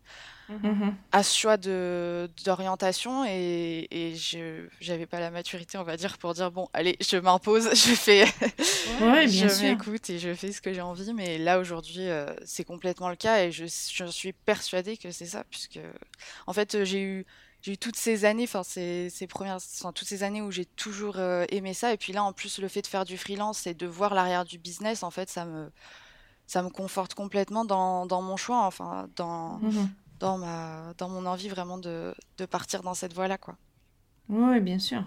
Mhm. 0.50 0.96
à 1.12 1.24
ce 1.24 1.38
choix 1.38 1.58
d'orientation 1.58 3.26
et, 3.26 3.88
et 3.92 4.16
je 4.16 4.68
j'avais 4.80 5.06
pas 5.06 5.20
la 5.20 5.30
maturité 5.30 5.78
on 5.78 5.84
va 5.84 5.98
dire 5.98 6.18
pour 6.18 6.34
dire 6.34 6.52
bon 6.52 6.70
allez 6.72 6.96
je 7.02 7.18
m'impose 7.18 7.70
je 7.74 7.94
fais 7.94 8.26
je 8.26 9.64
m'écoute 9.64 10.10
et 10.10 10.20
je 10.20 10.34
fais 10.34 10.54
ce 10.54 10.62
que 10.62 10.72
j'ai 10.72 10.82
envie. 10.82 11.14
Mais 11.14 11.38
là 11.38 11.60
aujourd'hui 11.60 12.08
euh, 12.08 12.34
c'est 12.46 12.64
complètement 12.64 13.10
le 13.10 13.18
cas 13.18 13.44
et 13.44 13.52
je, 13.52 13.66
je 13.66 14.06
suis 14.06 14.32
persuadée 14.32 14.96
que 14.96 15.12
c'est 15.12 15.26
ça 15.26 15.44
puisque 15.50 15.80
en 16.46 16.54
fait 16.54 16.84
j'ai 16.86 17.02
eu 17.02 17.26
j'ai 17.62 17.74
eu 17.74 17.78
toutes 17.78 17.98
ces 17.98 18.24
années, 18.24 18.44
enfin 18.44 18.64
ces, 18.64 19.10
ces, 19.10 19.28
premières, 19.28 19.56
enfin, 19.56 19.92
toutes 19.92 20.08
ces 20.08 20.24
années 20.24 20.42
où 20.42 20.52
j'ai 20.52 20.64
toujours 20.66 21.18
euh, 21.18 21.44
aimé 21.50 21.74
ça, 21.74 21.92
et 21.92 21.98
puis 21.98 22.14
là 22.14 22.24
en 22.24 22.32
plus 22.32 22.60
le 22.60 22.68
fait 22.68 22.84
de 22.84 22.88
faire 22.88 23.04
du 23.04 23.18
freelance 23.18 23.66
et 23.66 23.74
de 23.74 23.88
voir 23.88 24.14
l'arrière 24.14 24.46
du 24.46 24.60
business, 24.60 25.02
en 25.02 25.10
fait 25.10 25.28
ça 25.30 25.44
me, 25.44 25.72
ça 26.46 26.62
me 26.62 26.70
conforte 26.70 27.16
complètement 27.16 27.66
dans, 27.66 28.06
dans 28.06 28.22
mon 28.22 28.38
choix, 28.38 28.64
enfin 28.64 29.10
dans, 29.16 29.58
mhm 29.58 29.90
dans, 30.20 30.38
ma, 30.38 30.94
dans 30.98 31.10
mon 31.10 31.26
envie 31.26 31.50
vraiment 31.50 31.78
de, 31.78 32.14
de 32.38 32.46
partir 32.46 32.84
dans 32.84 32.94
cette 32.94 33.14
voie-là. 33.14 33.38
quoi. 33.38 33.56
Oui, 34.30 34.60
bien 34.60 34.80
sûr. 34.80 35.04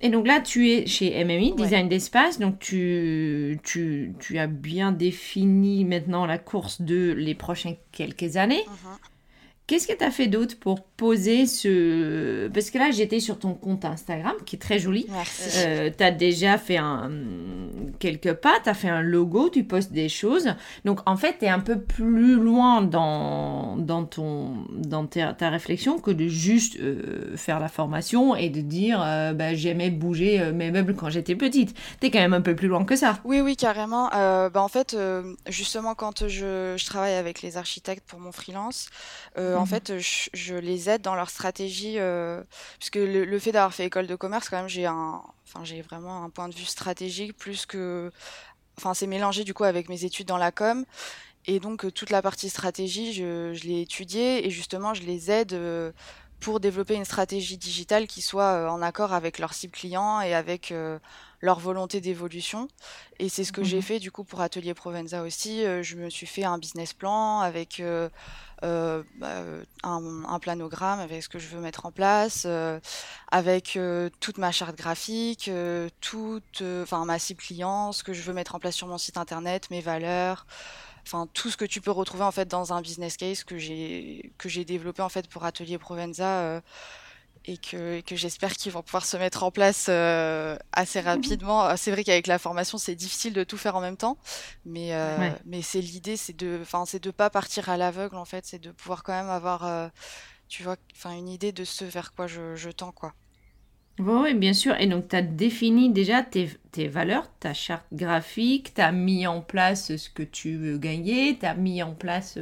Et 0.00 0.10
donc 0.10 0.26
là, 0.26 0.40
tu 0.40 0.70
es 0.70 0.86
chez 0.86 1.24
MMI, 1.24 1.54
Design 1.54 1.88
d'Espace, 1.88 2.38
donc 2.38 2.58
tu, 2.58 3.58
tu, 3.62 4.14
tu, 4.18 4.38
as 4.38 4.46
bien 4.46 4.92
défini 4.92 5.84
maintenant 5.84 6.26
la 6.26 6.36
course 6.36 6.82
de 6.82 7.12
les 7.12 7.34
prochaines 7.34 7.76
quelques 7.92 8.36
années. 8.36 8.64
Mhm. 8.66 8.98
Qu'est-ce 9.66 9.86
que 9.86 9.96
tu 9.96 10.04
as 10.04 10.10
fait 10.10 10.26
d'autre 10.26 10.58
pour 10.58 10.84
poser 10.96 11.46
ce... 11.46 12.46
Parce 12.48 12.70
que 12.70 12.78
là, 12.78 12.90
j'étais 12.92 13.18
sur 13.18 13.38
ton 13.38 13.54
compte 13.54 13.84
Instagram, 13.84 14.34
qui 14.46 14.56
est 14.56 14.60
très 14.60 14.78
joli. 14.78 15.06
Merci. 15.10 15.58
Euh, 15.58 15.90
tu 15.96 16.04
as 16.04 16.12
déjà 16.12 16.56
fait 16.56 16.76
un... 16.76 17.10
quelques 17.98 18.34
pas, 18.34 18.54
tu 18.62 18.70
as 18.70 18.74
fait 18.74 18.88
un 18.88 19.02
logo, 19.02 19.50
tu 19.50 19.64
postes 19.64 19.92
des 19.92 20.08
choses. 20.08 20.54
Donc, 20.84 21.00
en 21.06 21.16
fait, 21.16 21.38
tu 21.40 21.46
es 21.46 21.48
un 21.48 21.58
peu 21.58 21.80
plus 21.80 22.36
loin 22.36 22.82
dans, 22.82 23.76
dans, 23.76 24.04
ton... 24.04 24.66
dans 24.70 25.06
ta, 25.06 25.50
réflexion 25.50 25.98
que 25.98 26.12
de 26.12 26.28
juste 26.28 26.78
euh, 26.78 27.36
faire 27.36 27.58
la 27.58 27.68
formation 27.68 28.36
et 28.36 28.48
de 28.48 28.60
dire 28.60 29.02
euh, 29.04 29.32
bah, 29.32 29.54
j'aimais 29.54 29.90
bouger 29.90 30.52
mes 30.52 30.70
meubles 30.70 30.94
quand 30.94 31.10
j'étais 31.10 31.34
petite. 31.34 31.74
Tu 32.00 32.06
es 32.06 32.10
quand 32.10 32.20
même 32.20 32.34
un 32.34 32.40
peu 32.40 32.54
plus 32.54 32.68
loin 32.68 32.84
que 32.84 32.94
ça. 32.94 33.18
Oui, 33.24 33.40
oui, 33.40 33.56
carrément. 33.56 34.10
bah, 34.10 34.50
en 34.62 34.68
fait, 34.68 34.96
justement, 35.48 35.96
quand 35.96 36.28
je, 36.28 36.76
je, 36.76 36.86
travaille 36.86 37.14
avec 37.14 37.42
les 37.42 37.56
architectes 37.56 38.04
pour 38.06 38.20
mon 38.20 38.30
freelance, 38.30 38.88
en 39.36 39.60
mhm. 39.60 39.66
fait, 39.66 39.98
je, 39.98 40.28
je 40.32 40.54
les 40.54 40.83
aide 40.88 41.02
dans 41.02 41.14
leur 41.14 41.30
stratégie, 41.30 41.98
euh, 41.98 42.42
puisque 42.78 42.96
le, 42.96 43.38
fait 43.38 43.52
d'avoir 43.52 43.74
fait 43.74 43.86
école 43.86 44.06
de 44.06 44.16
commerce, 44.16 44.48
quand 44.48 44.58
même, 44.58 44.68
j'ai 44.68 44.86
un, 44.86 45.22
enfin, 45.46 45.64
j'ai 45.64 45.82
vraiment 45.82 46.24
un 46.24 46.30
point 46.30 46.48
de 46.48 46.54
vue 46.54 46.64
stratégique 46.64 47.36
plus 47.36 47.66
que, 47.66 48.10
enfin, 48.78 48.94
c'est 48.94 49.06
mélangé 49.06 49.44
du 49.44 49.54
coup 49.54 49.64
avec 49.64 49.88
mes 49.88 50.04
études 50.04 50.26
dans 50.26 50.38
la 50.38 50.52
com. 50.52 50.84
Et 51.46 51.60
donc 51.60 51.84
euh, 51.84 51.90
toute 51.90 52.10
la 52.10 52.22
partie 52.22 52.48
stratégie, 52.48 53.12
je, 53.12 53.52
je 53.52 53.64
l'ai 53.64 53.82
étudiée 53.82 54.46
et 54.46 54.50
justement 54.50 54.94
je 54.94 55.02
les 55.02 55.30
aide 55.30 55.52
euh, 55.52 55.92
pour 56.44 56.60
développer 56.60 56.94
une 56.94 57.04
stratégie 57.04 57.56
digitale 57.56 58.06
qui 58.06 58.22
soit 58.22 58.70
en 58.70 58.82
accord 58.82 59.12
avec 59.12 59.38
leur 59.38 59.54
cible 59.54 59.72
client 59.72 60.20
et 60.20 60.34
avec 60.34 60.74
leur 61.40 61.58
volonté 61.58 62.00
d'évolution. 62.00 62.68
Et 63.18 63.30
c'est 63.30 63.44
ce 63.44 63.52
que 63.52 63.64
j'ai 63.64 63.78
mmh 63.78 63.82
fait 63.82 63.98
du 63.98 64.12
coup 64.12 64.24
pour 64.24 64.42
Atelier 64.42 64.74
Provenza 64.74 65.22
aussi. 65.22 65.62
je 65.62 65.96
me 65.96 66.10
suis 66.10 66.26
fait 66.26 66.44
un 66.44 66.58
business 66.58 66.92
plan 66.92 67.40
avec 67.40 67.80
euh, 68.64 69.02
bah, 69.16 69.42
un, 69.82 70.24
un, 70.24 70.38
planogramme 70.38 70.98
avec 70.98 71.22
ce 71.22 71.28
que 71.28 71.38
je 71.38 71.48
veux 71.48 71.60
mettre 71.60 71.84
en 71.84 71.92
place, 71.92 72.44
euh, 72.46 72.80
avec 73.30 73.76
euh, 73.76 74.08
toute 74.20 74.38
ma 74.38 74.52
charte 74.52 74.76
graphique, 74.76 75.50
toute, 76.00 76.62
enfin 76.82 77.04
ma 77.04 77.18
cible 77.18 77.42
client, 77.42 77.92
ce 77.92 78.02
que 78.02 78.14
je 78.14 78.22
veux 78.22 78.32
mettre 78.32 78.54
en 78.54 78.60
place 78.60 78.74
sur 78.74 78.86
mon 78.86 78.96
site 78.96 79.18
internet, 79.18 79.70
mes 79.70 79.82
valeurs, 79.82 80.46
enfin 81.06 81.28
tout 81.32 81.50
ce 81.50 81.56
que 81.56 81.64
tu 81.64 81.80
peux 81.80 81.90
retrouver 81.90 82.24
en 82.24 82.32
fait 82.32 82.48
dans 82.48 82.72
un 82.72 82.80
business 82.80 83.16
case 83.16 83.44
que 83.44 83.58
j'ai 83.58 84.32
que 84.38 84.48
j'ai 84.48 84.64
développé 84.64 85.02
en 85.02 85.08
fait 85.08 85.28
pour 85.28 85.44
Atelier 85.44 85.78
Provenza 85.78 86.62
et 87.46 87.58
que, 87.58 88.00
que 88.00 88.16
j'espère 88.16 88.54
qu'ils 88.54 88.72
vont 88.72 88.82
pouvoir 88.82 89.04
se 89.04 89.16
mettre 89.16 89.42
en 89.42 89.50
place 89.50 89.86
euh, 89.88 90.56
assez 90.72 91.00
mhm. 91.00 91.08
rapidement. 91.08 91.76
C'est 91.76 91.90
vrai 91.90 92.04
qu'avec 92.04 92.26
la 92.26 92.38
formation, 92.38 92.78
c'est 92.78 92.94
difficile 92.94 93.32
de 93.32 93.44
tout 93.44 93.58
faire 93.58 93.76
en 93.76 93.80
même 93.80 93.96
temps, 93.96 94.16
mais, 94.64 94.94
euh, 94.94 95.30
mais 95.44 95.62
c'est 95.62 95.80
l'idée, 95.80 96.16
c'est 96.16 96.36
de, 96.36 96.58
enfin, 96.62 96.84
c'est 96.86 97.02
de 97.02 97.10
pas 97.10 97.30
partir 97.30 97.68
à 97.68 97.76
l'aveugle 97.76 98.16
en 98.16 98.24
fait, 98.24 98.46
c'est 98.46 98.58
de 98.58 98.70
pouvoir 98.70 99.02
quand 99.02 99.12
même 99.12 99.30
avoir, 99.30 99.64
euh, 99.66 99.88
tu 100.48 100.62
vois, 100.62 100.76
enfin, 100.94 101.12
une 101.12 101.28
idée 101.28 101.52
de 101.52 101.64
ce 101.64 101.84
vers 101.84 102.14
quoi 102.14 102.26
je, 102.26 102.54
je 102.56 102.70
tends 102.70 102.92
quoi. 102.92 103.12
Oui, 103.98 104.34
bien 104.34 104.52
sûr. 104.52 104.74
Et 104.80 104.86
donc, 104.86 105.08
tu 105.08 105.16
as 105.16 105.22
défini 105.22 105.90
déjà 105.90 106.22
tes, 106.22 106.50
tes, 106.72 106.88
valeurs, 106.88 107.28
ta 107.38 107.54
charte 107.54 107.86
graphique, 107.92 108.74
tu 108.74 108.80
as 108.80 108.92
mis 108.92 109.26
en 109.26 109.40
place 109.40 109.96
ce 109.96 110.10
que 110.10 110.22
tu 110.22 110.56
veux 110.56 110.78
gagner, 110.78 111.38
tu 111.38 111.46
as 111.46 111.54
mis 111.54 111.82
en 111.82 111.92
place 111.92 112.38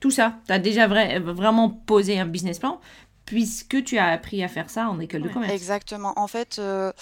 tout 0.00 0.10
ça. 0.10 0.36
Tu 0.46 0.52
as 0.52 0.58
déjà 0.58 0.86
vraiment 0.86 1.70
posé 1.70 2.18
un 2.18 2.26
business 2.26 2.58
plan, 2.58 2.80
puisque 3.30 3.84
tu 3.84 3.96
as 3.96 4.08
appris 4.08 4.42
à 4.42 4.48
faire 4.48 4.68
ça 4.68 4.88
en 4.88 4.98
école 4.98 5.22
de 5.22 5.28
commerce. 5.28 5.52
Exactement. 5.52 6.12
En 6.16 6.26
fait, 6.26 6.58
euh, 6.58 6.92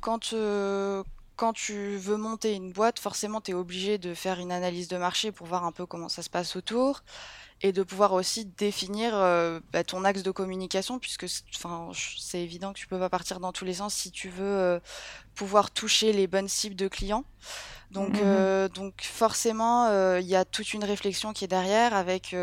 quand, 0.00 0.34
euh, 0.34 1.02
quand 1.38 1.52
tu 1.52 1.96
veux 1.96 2.16
monter 2.16 2.52
une 2.52 2.72
boîte, 2.72 2.98
forcément, 2.98 3.40
tu 3.40 3.52
es 3.52 3.54
obligé 3.54 3.96
de 3.96 4.12
faire 4.12 4.40
une 4.40 4.50
analyse 4.50 4.88
de 4.88 4.96
marché 4.96 5.30
pour 5.30 5.46
voir 5.46 5.64
un 5.64 5.70
peu 5.70 5.86
comment 5.86 6.08
ça 6.08 6.22
se 6.22 6.28
passe 6.28 6.56
autour 6.56 7.04
et 7.62 7.70
de 7.70 7.84
pouvoir 7.84 8.12
aussi 8.12 8.44
définir 8.44 9.12
euh, 9.14 9.60
bah, 9.72 9.84
ton 9.84 10.04
axe 10.04 10.24
de 10.24 10.32
communication 10.32 10.98
puisque 10.98 11.26
c'est 11.28 12.42
évident 12.42 12.72
que 12.72 12.78
tu 12.78 12.88
peux 12.88 12.98
pas 12.98 13.08
partir 13.08 13.38
dans 13.38 13.52
tous 13.52 13.64
les 13.64 13.74
sens 13.74 13.94
si 13.94 14.10
tu 14.10 14.28
veux 14.28 14.80
pouvoir 15.36 15.70
toucher 15.70 16.12
les 16.12 16.26
bonnes 16.26 16.48
cibles 16.48 16.76
de 16.76 16.88
clients. 16.88 17.24
Donc, 17.90 18.20
mmh 18.20 18.68
donc 18.74 19.00
forcément, 19.00 19.88
il 20.18 20.26
y 20.26 20.36
a 20.36 20.44
toute 20.44 20.74
une 20.74 20.84
réflexion 20.84 21.32
qui 21.32 21.44
est 21.44 21.48
derrière 21.48 21.94
avec 21.94 22.34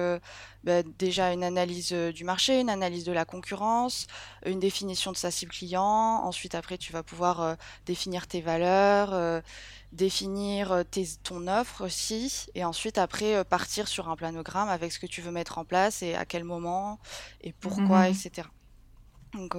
bah, 0.65 0.81
déjà 0.97 1.31
une 1.31 1.43
analyse 1.43 1.93
euh, 1.93 2.11
du 2.11 2.23
marché, 2.23 2.59
une 2.59 2.71
analyse 2.71 3.03
de 3.03 3.11
la 3.11 3.23
concurrence, 3.23 4.07
une 4.47 4.59
définition 4.59 5.11
de 5.11 5.17
sa 5.17 5.29
cible 5.29 5.51
client. 5.51 5.83
Ensuite, 6.23 6.55
après, 6.55 6.79
tu 6.79 6.91
vas 6.91 7.03
pouvoir 7.03 7.39
euh, 7.41 7.53
définir 7.85 8.25
tes 8.25 8.41
valeurs, 8.41 9.13
euh, 9.13 9.41
définir 9.91 10.83
ton 11.21 11.47
offre 11.47 11.85
aussi. 11.85 12.47
Et 12.55 12.65
ensuite, 12.65 12.97
après, 12.97 13.45
partir 13.45 13.87
sur 13.87 14.09
un 14.09 14.15
planogramme 14.15 14.67
avec 14.67 14.91
ce 14.91 14.97
que 14.97 15.05
tu 15.05 15.21
veux 15.21 15.29
mettre 15.29 15.59
en 15.59 15.65
place 15.65 16.01
et 16.01 16.15
à 16.15 16.25
quel 16.25 16.43
moment 16.43 16.99
et 17.41 17.53
pourquoi, 17.53 18.09
mmh 18.09 18.13
etc. 18.13 18.47
Donc 19.33 19.55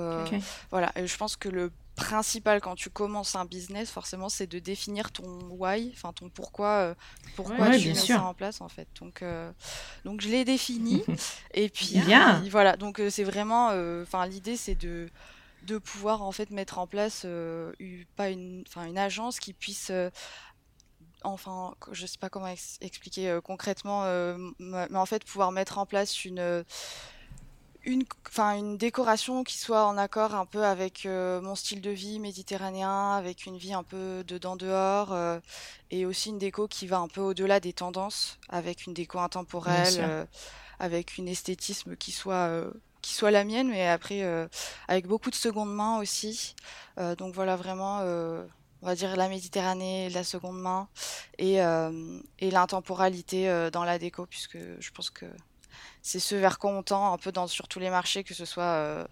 voilà, 0.70 0.90
et 0.96 1.06
je 1.06 1.16
pense 1.16 1.36
que 1.36 1.48
le 1.48 1.70
principal 1.96 2.60
quand 2.60 2.76
tu 2.76 2.90
commences 2.90 3.34
un 3.34 3.46
business, 3.46 3.90
forcément, 3.90 4.28
c'est 4.28 4.46
de 4.46 4.58
définir 4.58 5.10
ton 5.10 5.40
why, 5.50 5.90
enfin 5.94 6.12
ton 6.12 6.28
pourquoi, 6.28 6.68
euh, 6.68 6.94
pourquoi 7.34 7.70
tu 7.76 7.88
mets 7.88 7.94
ça 7.94 8.22
en 8.22 8.34
place 8.34 8.60
en 8.60 8.68
fait. 8.68 8.86
Donc, 9.00 9.22
euh, 9.22 9.50
donc 10.04 10.20
je 10.20 10.28
l'ai 10.28 10.44
défini. 10.44 11.02
et 11.54 11.68
puis 11.68 11.98
bien. 12.00 12.42
voilà, 12.50 12.76
donc 12.76 13.00
euh, 13.00 13.10
c'est 13.10 13.24
vraiment, 13.24 13.68
enfin 14.02 14.26
l'idée 14.26 14.56
c'est 14.56 14.76
de 14.76 15.08
de 15.62 15.78
pouvoir 15.78 16.22
en 16.22 16.30
fait 16.30 16.50
mettre 16.50 16.78
en 16.78 16.86
place 16.86 17.26
pas 18.14 18.30
une, 18.30 18.62
enfin 18.68 18.84
une 18.84 18.98
agence 18.98 19.40
qui 19.40 19.52
puisse 19.52 19.90
enfin, 21.24 21.74
je 21.90 22.06
sais 22.06 22.18
pas 22.18 22.28
comment 22.28 22.54
expliquer 22.80 23.40
concrètement, 23.42 24.04
mais 24.60 24.94
en 24.94 25.06
fait 25.06 25.24
pouvoir 25.24 25.50
mettre 25.50 25.78
en 25.78 25.86
place 25.86 26.24
une 26.24 26.64
une, 27.86 28.04
enfin, 28.28 28.56
une 28.56 28.76
décoration 28.76 29.44
qui 29.44 29.56
soit 29.56 29.86
en 29.86 29.96
accord 29.96 30.34
un 30.34 30.44
peu 30.44 30.64
avec 30.64 31.06
euh, 31.06 31.40
mon 31.40 31.54
style 31.54 31.80
de 31.80 31.90
vie 31.90 32.18
méditerranéen, 32.18 33.12
avec 33.12 33.46
une 33.46 33.56
vie 33.56 33.72
un 33.72 33.84
peu 33.84 34.24
dedans 34.26 34.56
dehors, 34.56 35.12
euh, 35.12 35.38
et 35.90 36.04
aussi 36.04 36.30
une 36.30 36.38
déco 36.38 36.66
qui 36.66 36.88
va 36.88 36.98
un 36.98 37.08
peu 37.08 37.20
au-delà 37.20 37.60
des 37.60 37.72
tendances, 37.72 38.38
avec 38.48 38.86
une 38.86 38.92
déco 38.92 39.20
intemporelle, 39.20 39.94
euh, 39.98 40.24
avec 40.80 41.16
une 41.16 41.28
esthétisme 41.28 41.96
qui 41.96 42.12
soit 42.12 42.50
qui 43.02 43.14
soit 43.14 43.30
la 43.30 43.44
mienne, 43.44 43.68
mais 43.68 43.86
après 43.86 44.22
avec 44.88 45.06
beaucoup 45.06 45.30
de 45.30 45.36
seconde 45.36 45.72
main 45.72 45.98
aussi. 46.00 46.56
donc 47.18 47.34
voilà 47.34 47.54
vraiment 47.54 48.00
on 48.82 48.86
va 48.86 48.94
dire 48.96 49.14
la 49.16 49.28
Méditerranée, 49.28 50.10
la 50.10 50.24
seconde 50.24 50.60
main 50.60 50.88
et, 51.38 51.58
et 52.40 52.50
l'intemporalité 52.50 53.70
dans 53.72 53.84
la 53.84 53.98
déco, 53.98 54.26
puisque 54.26 54.58
je 54.58 54.90
pense 54.90 55.10
que 55.10 55.26
c'est 56.02 56.20
ce 56.20 56.34
vers 56.34 56.58
quoi 56.58 56.70
on 56.70 56.82
tend 56.82 57.12
un 57.12 57.18
peu 57.18 57.32
dans, 57.32 57.46
sur 57.46 57.68
tous 57.68 57.80
les 57.80 57.90
marchés, 57.90 58.24
que 58.24 58.34
ce 58.34 58.44
soit 58.44 58.62
euh, 58.62 59.04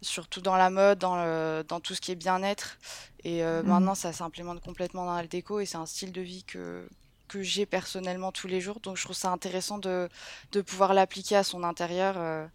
surtout 0.00 0.40
dans 0.40 0.56
la 0.56 0.70
mode, 0.70 0.98
dans, 0.98 1.16
le, 1.16 1.64
dans 1.66 1.80
tout 1.80 1.94
ce 1.94 2.00
qui 2.00 2.12
est 2.12 2.16
bien-être. 2.16 2.78
Et 3.24 3.44
euh, 3.44 3.62
mhm. 3.62 3.68
maintenant, 3.68 3.94
ça 3.94 4.12
s'implémente 4.12 4.60
complètement 4.60 5.04
dans 5.06 5.16
la 5.16 5.26
déco 5.26 5.60
et 5.60 5.66
c'est 5.66 5.76
un 5.76 5.86
style 5.86 6.12
de 6.12 6.20
vie 6.20 6.44
que, 6.44 6.88
que 7.28 7.42
j'ai 7.42 7.66
personnellement 7.66 8.32
tous 8.32 8.46
les 8.46 8.60
jours. 8.60 8.80
Donc 8.80 8.96
je 8.96 9.04
trouve 9.04 9.16
ça 9.16 9.30
intéressant 9.30 9.78
de, 9.78 10.08
de 10.52 10.60
pouvoir 10.60 10.94
l'appliquer 10.94 11.36
à 11.36 11.42
son 11.42 11.64
intérieur. 11.64 12.14
Euh, 12.18 12.46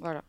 voilà. 0.00 0.22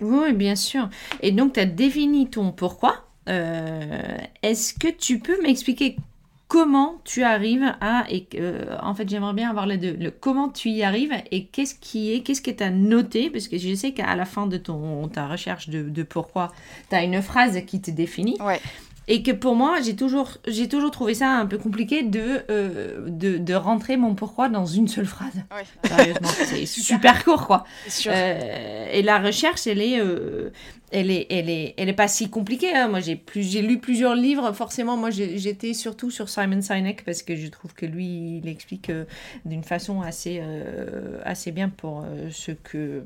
oui, 0.00 0.32
bien 0.32 0.56
sûr. 0.56 0.88
Et 1.20 1.32
donc, 1.32 1.54
tu 1.54 1.60
as 1.60 1.66
défini 1.66 2.28
ton 2.28 2.52
pourquoi. 2.52 3.06
Est-ce 3.26 4.74
que 4.74 4.88
tu 4.88 5.20
peux 5.20 5.40
m'expliquer 5.40 5.96
comment 6.50 7.00
tu 7.04 7.22
arrives 7.22 7.76
à 7.80 8.06
et 8.10 8.26
euh, 8.34 8.76
en 8.82 8.92
fait 8.92 9.08
j'aimerais 9.08 9.34
bien 9.34 9.48
avoir 9.48 9.66
les 9.66 9.76
deux 9.76 9.96
le 9.96 10.10
comment 10.10 10.48
tu 10.48 10.68
y 10.68 10.82
arrives 10.82 11.14
et 11.30 11.44
qu'est-ce 11.44 11.76
qui 11.76 12.12
est 12.12 12.22
qu'est-ce 12.22 12.42
que 12.42 12.50
tu 12.50 12.64
as 12.64 12.70
noté 12.70 13.30
parce 13.30 13.46
que 13.46 13.56
je 13.56 13.72
sais 13.72 13.92
qu'à 13.92 14.16
la 14.16 14.24
fin 14.24 14.48
de 14.48 14.56
ton 14.56 15.06
ta 15.06 15.28
recherche 15.28 15.68
de, 15.68 15.88
de 15.88 16.02
pourquoi 16.02 16.52
tu 16.88 16.96
as 16.96 17.04
une 17.04 17.22
phrase 17.22 17.64
qui 17.66 17.80
te 17.80 17.92
définit 17.92 18.36
ouais. 18.42 18.60
Et 19.08 19.24
que 19.24 19.32
pour 19.32 19.56
moi, 19.56 19.80
j'ai 19.80 19.96
toujours, 19.96 20.38
j'ai 20.46 20.68
toujours 20.68 20.92
trouvé 20.92 21.14
ça 21.14 21.30
un 21.30 21.46
peu 21.46 21.58
compliqué 21.58 22.04
de, 22.04 22.42
euh, 22.48 23.08
de, 23.08 23.38
de, 23.38 23.54
rentrer 23.54 23.96
mon 23.96 24.14
pourquoi 24.14 24.48
dans 24.48 24.66
une 24.66 24.86
seule 24.86 25.06
phrase. 25.06 25.32
Sérieusement, 25.84 26.28
c'est 26.28 26.64
super 26.66 27.24
court, 27.24 27.48
quoi. 27.48 27.64
Euh, 28.06 28.86
et 28.92 29.02
la 29.02 29.18
recherche, 29.18 29.66
elle 29.66 29.82
est, 29.82 30.00
elle 30.90 31.10
est, 31.10 31.26
elle 31.30 31.48
est, 31.48 31.74
elle 31.76 31.88
est 31.88 31.94
pas 31.94 32.08
si 32.08 32.28
compliquée. 32.28 32.74
Hein. 32.74 32.88
Moi, 32.88 33.00
j'ai 33.00 33.16
plus, 33.16 33.42
j'ai 33.42 33.62
lu 33.62 33.78
plusieurs 33.78 34.14
livres. 34.14 34.52
Forcément, 34.52 34.96
moi, 34.96 35.10
j'étais 35.10 35.74
surtout 35.74 36.10
sur 36.10 36.28
Simon 36.28 36.60
Sinek 36.60 37.04
parce 37.04 37.22
que 37.22 37.36
je 37.36 37.48
trouve 37.48 37.74
que 37.74 37.86
lui, 37.86 38.40
il 38.42 38.48
explique 38.48 38.90
d'une 39.44 39.64
façon 39.64 40.02
assez, 40.02 40.42
assez 41.24 41.52
bien 41.52 41.68
pour 41.68 42.04
ceux 42.30 42.54
que, 42.54 43.02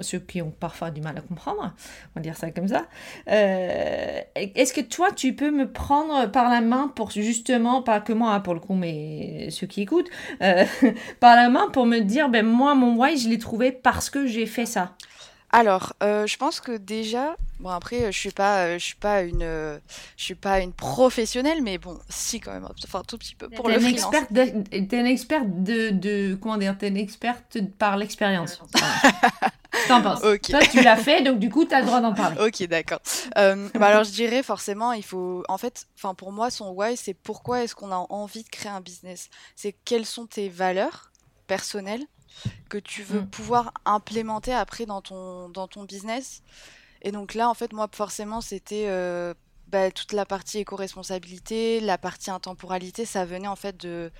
ceux 0.00 0.18
qui 0.18 0.42
ont 0.42 0.50
parfois 0.50 0.90
du 0.90 1.00
mal 1.00 1.16
à 1.18 1.20
comprendre. 1.20 1.74
On 2.14 2.20
va 2.20 2.20
dire 2.20 2.36
ça 2.36 2.50
comme 2.50 2.68
ça. 2.68 2.86
Est-ce 3.26 4.72
que 4.72 4.80
toi, 4.80 5.08
tu 5.12 5.34
peux 5.34 5.50
me 5.50 5.70
prendre 5.70 6.30
par 6.30 6.48
la 6.48 6.60
main 6.60 6.88
pour 6.94 7.10
justement, 7.10 7.82
pas 7.82 8.00
que 8.00 8.12
moi 8.12 8.40
pour 8.40 8.54
le 8.54 8.60
coup, 8.60 8.74
mais 8.74 9.48
ceux 9.50 9.66
qui 9.66 9.82
écoutent, 9.82 10.10
euh, 10.42 10.64
par 11.20 11.36
la 11.36 11.48
main 11.48 11.68
pour 11.72 11.86
me 11.86 12.00
dire, 12.00 12.28
ben 12.28 12.46
moi, 12.46 12.74
mon 12.74 12.96
why, 12.96 13.16
je 13.16 13.28
l'ai 13.28 13.38
trouvé 13.38 13.72
parce 13.72 14.10
que 14.10 14.26
j'ai 14.26 14.46
fait 14.46 14.66
ça? 14.66 14.96
Alors, 15.52 15.94
euh, 16.02 16.26
je 16.26 16.36
pense 16.36 16.60
que 16.60 16.76
déjà, 16.76 17.36
bon 17.58 17.70
après, 17.70 18.12
je 18.12 18.18
suis 18.18 18.30
pas, 18.30 18.66
euh, 18.66 18.78
je 18.78 18.84
suis 18.84 18.94
pas 18.94 19.22
une, 19.22 19.40
je 19.42 20.24
suis 20.24 20.36
pas 20.36 20.60
une 20.60 20.72
professionnelle, 20.72 21.60
mais 21.62 21.78
bon, 21.78 21.98
si 22.08 22.38
quand 22.38 22.52
même, 22.52 22.68
enfin 22.84 23.02
tout 23.06 23.18
petit 23.18 23.34
peu 23.34 23.48
pour 23.48 23.68
le 23.68 23.80
freelance. 23.80 24.14
Experte 24.14 24.32
t'es 24.32 25.00
une 25.00 25.06
experte 25.06 25.48
de, 25.48 25.90
de, 25.90 26.38
comment 26.40 26.56
dire, 26.56 26.78
t'es 26.78 26.88
une 26.88 26.96
experte 26.96 27.58
par 27.78 27.96
l'expérience. 27.96 28.60
T'en 29.88 30.02
penses? 30.02 30.20
Toi, 30.48 30.60
tu 30.70 30.82
l'as 30.82 30.96
fait, 30.96 31.22
donc 31.22 31.38
du 31.38 31.48
coup, 31.48 31.64
tu 31.64 31.74
as 31.74 31.80
le 31.80 31.86
droit 31.86 32.00
d'en 32.00 32.14
parler. 32.14 32.36
ok, 32.40 32.68
d'accord. 32.68 33.00
Euh, 33.36 33.68
bah 33.74 33.86
alors, 33.88 34.04
je 34.04 34.10
dirais 34.10 34.42
forcément, 34.42 34.92
il 34.92 35.04
faut. 35.04 35.44
En 35.48 35.58
fait, 35.58 35.86
enfin, 35.96 36.14
pour 36.14 36.32
moi, 36.32 36.50
son 36.50 36.70
why, 36.70 36.96
c'est 36.96 37.14
pourquoi 37.14 37.64
est-ce 37.64 37.74
qu'on 37.74 37.90
a 37.90 38.06
envie 38.10 38.44
de 38.44 38.48
créer 38.48 38.70
un 38.70 38.80
business? 38.80 39.30
C'est 39.56 39.74
quelles 39.84 40.06
sont 40.06 40.26
tes 40.26 40.48
valeurs 40.48 41.10
personnelles? 41.46 42.04
Que 42.68 42.78
tu 42.78 43.02
veux 43.02 43.22
mm. 43.22 43.30
pouvoir 43.30 43.72
implémenter 43.84 44.52
après 44.52 44.86
dans 44.86 45.00
ton, 45.00 45.48
dans 45.48 45.68
ton 45.68 45.84
business. 45.84 46.42
Et 47.02 47.12
donc 47.12 47.34
là, 47.34 47.48
en 47.48 47.54
fait, 47.54 47.72
moi, 47.72 47.88
forcément, 47.92 48.40
c'était 48.40 48.86
euh, 48.88 49.34
bah, 49.68 49.90
toute 49.90 50.12
la 50.12 50.26
partie 50.26 50.58
éco-responsabilité, 50.58 51.80
la 51.80 51.96
partie 51.96 52.30
intemporalité, 52.30 53.04
ça 53.04 53.24
venait 53.24 53.48
en 53.48 53.56
fait 53.56 53.76
de. 53.76 54.10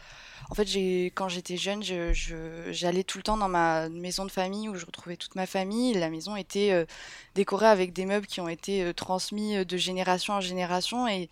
En 0.49 0.55
fait, 0.55 0.67
j'ai 0.67 1.07
quand 1.07 1.29
j'étais 1.29 1.57
jeune, 1.57 1.83
j'allais 1.83 2.15
je, 2.15 3.03
tout 3.03 3.19
le 3.19 3.23
temps 3.23 3.37
dans 3.37 3.49
ma 3.49 3.89
maison 3.89 4.25
de 4.25 4.31
famille 4.31 4.69
où 4.69 4.77
je 4.77 4.87
retrouvais 4.87 5.17
toute 5.17 5.35
ma 5.35 5.47
famille. 5.47 5.95
La 5.95 6.09
maison 6.09 6.37
était 6.37 6.73
euh, 6.73 6.87
décorée 7.35 7.67
avec 7.67 7.93
des 7.93 8.07
meubles 8.07 8.27
qui 8.27 8.41
ont 8.41 8.49
été 8.49 8.83
euh, 8.83 8.93
transmis 8.93 9.65
de 9.65 9.77
génération 9.77 10.35
en 10.35 10.41
génération 10.41 11.07
et 11.07 11.29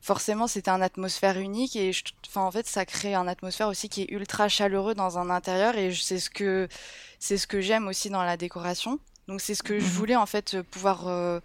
forcément 0.00 0.46
c'était 0.46 0.70
une 0.70 0.82
atmosphère 0.82 1.38
unique 1.38 1.76
et 1.76 1.90
enfin 2.26 2.42
en 2.42 2.50
fait 2.50 2.66
ça 2.66 2.84
crée 2.84 3.14
une 3.14 3.28
atmosphère 3.28 3.68
aussi 3.68 3.88
qui 3.88 4.02
est 4.02 4.10
ultra 4.10 4.48
chaleureux 4.48 4.94
dans 4.94 5.18
un 5.18 5.30
intérieur 5.30 5.76
et 5.76 5.92
c'est 5.94 6.18
ce 6.18 6.30
que 6.30 6.68
c'est 7.18 7.38
ce 7.38 7.46
que 7.46 7.60
j'aime 7.60 7.88
aussi 7.88 8.10
dans 8.10 8.22
la 8.22 8.36
décoration. 8.36 8.98
Donc 9.28 9.40
c'est 9.40 9.54
ce 9.54 9.62
que 9.62 9.78
je 9.78 9.84
mmh 9.84 9.88
voulais 9.88 10.16
en 10.16 10.26
fait 10.26 10.62
pouvoir 10.62 11.08
euh, 11.08 11.40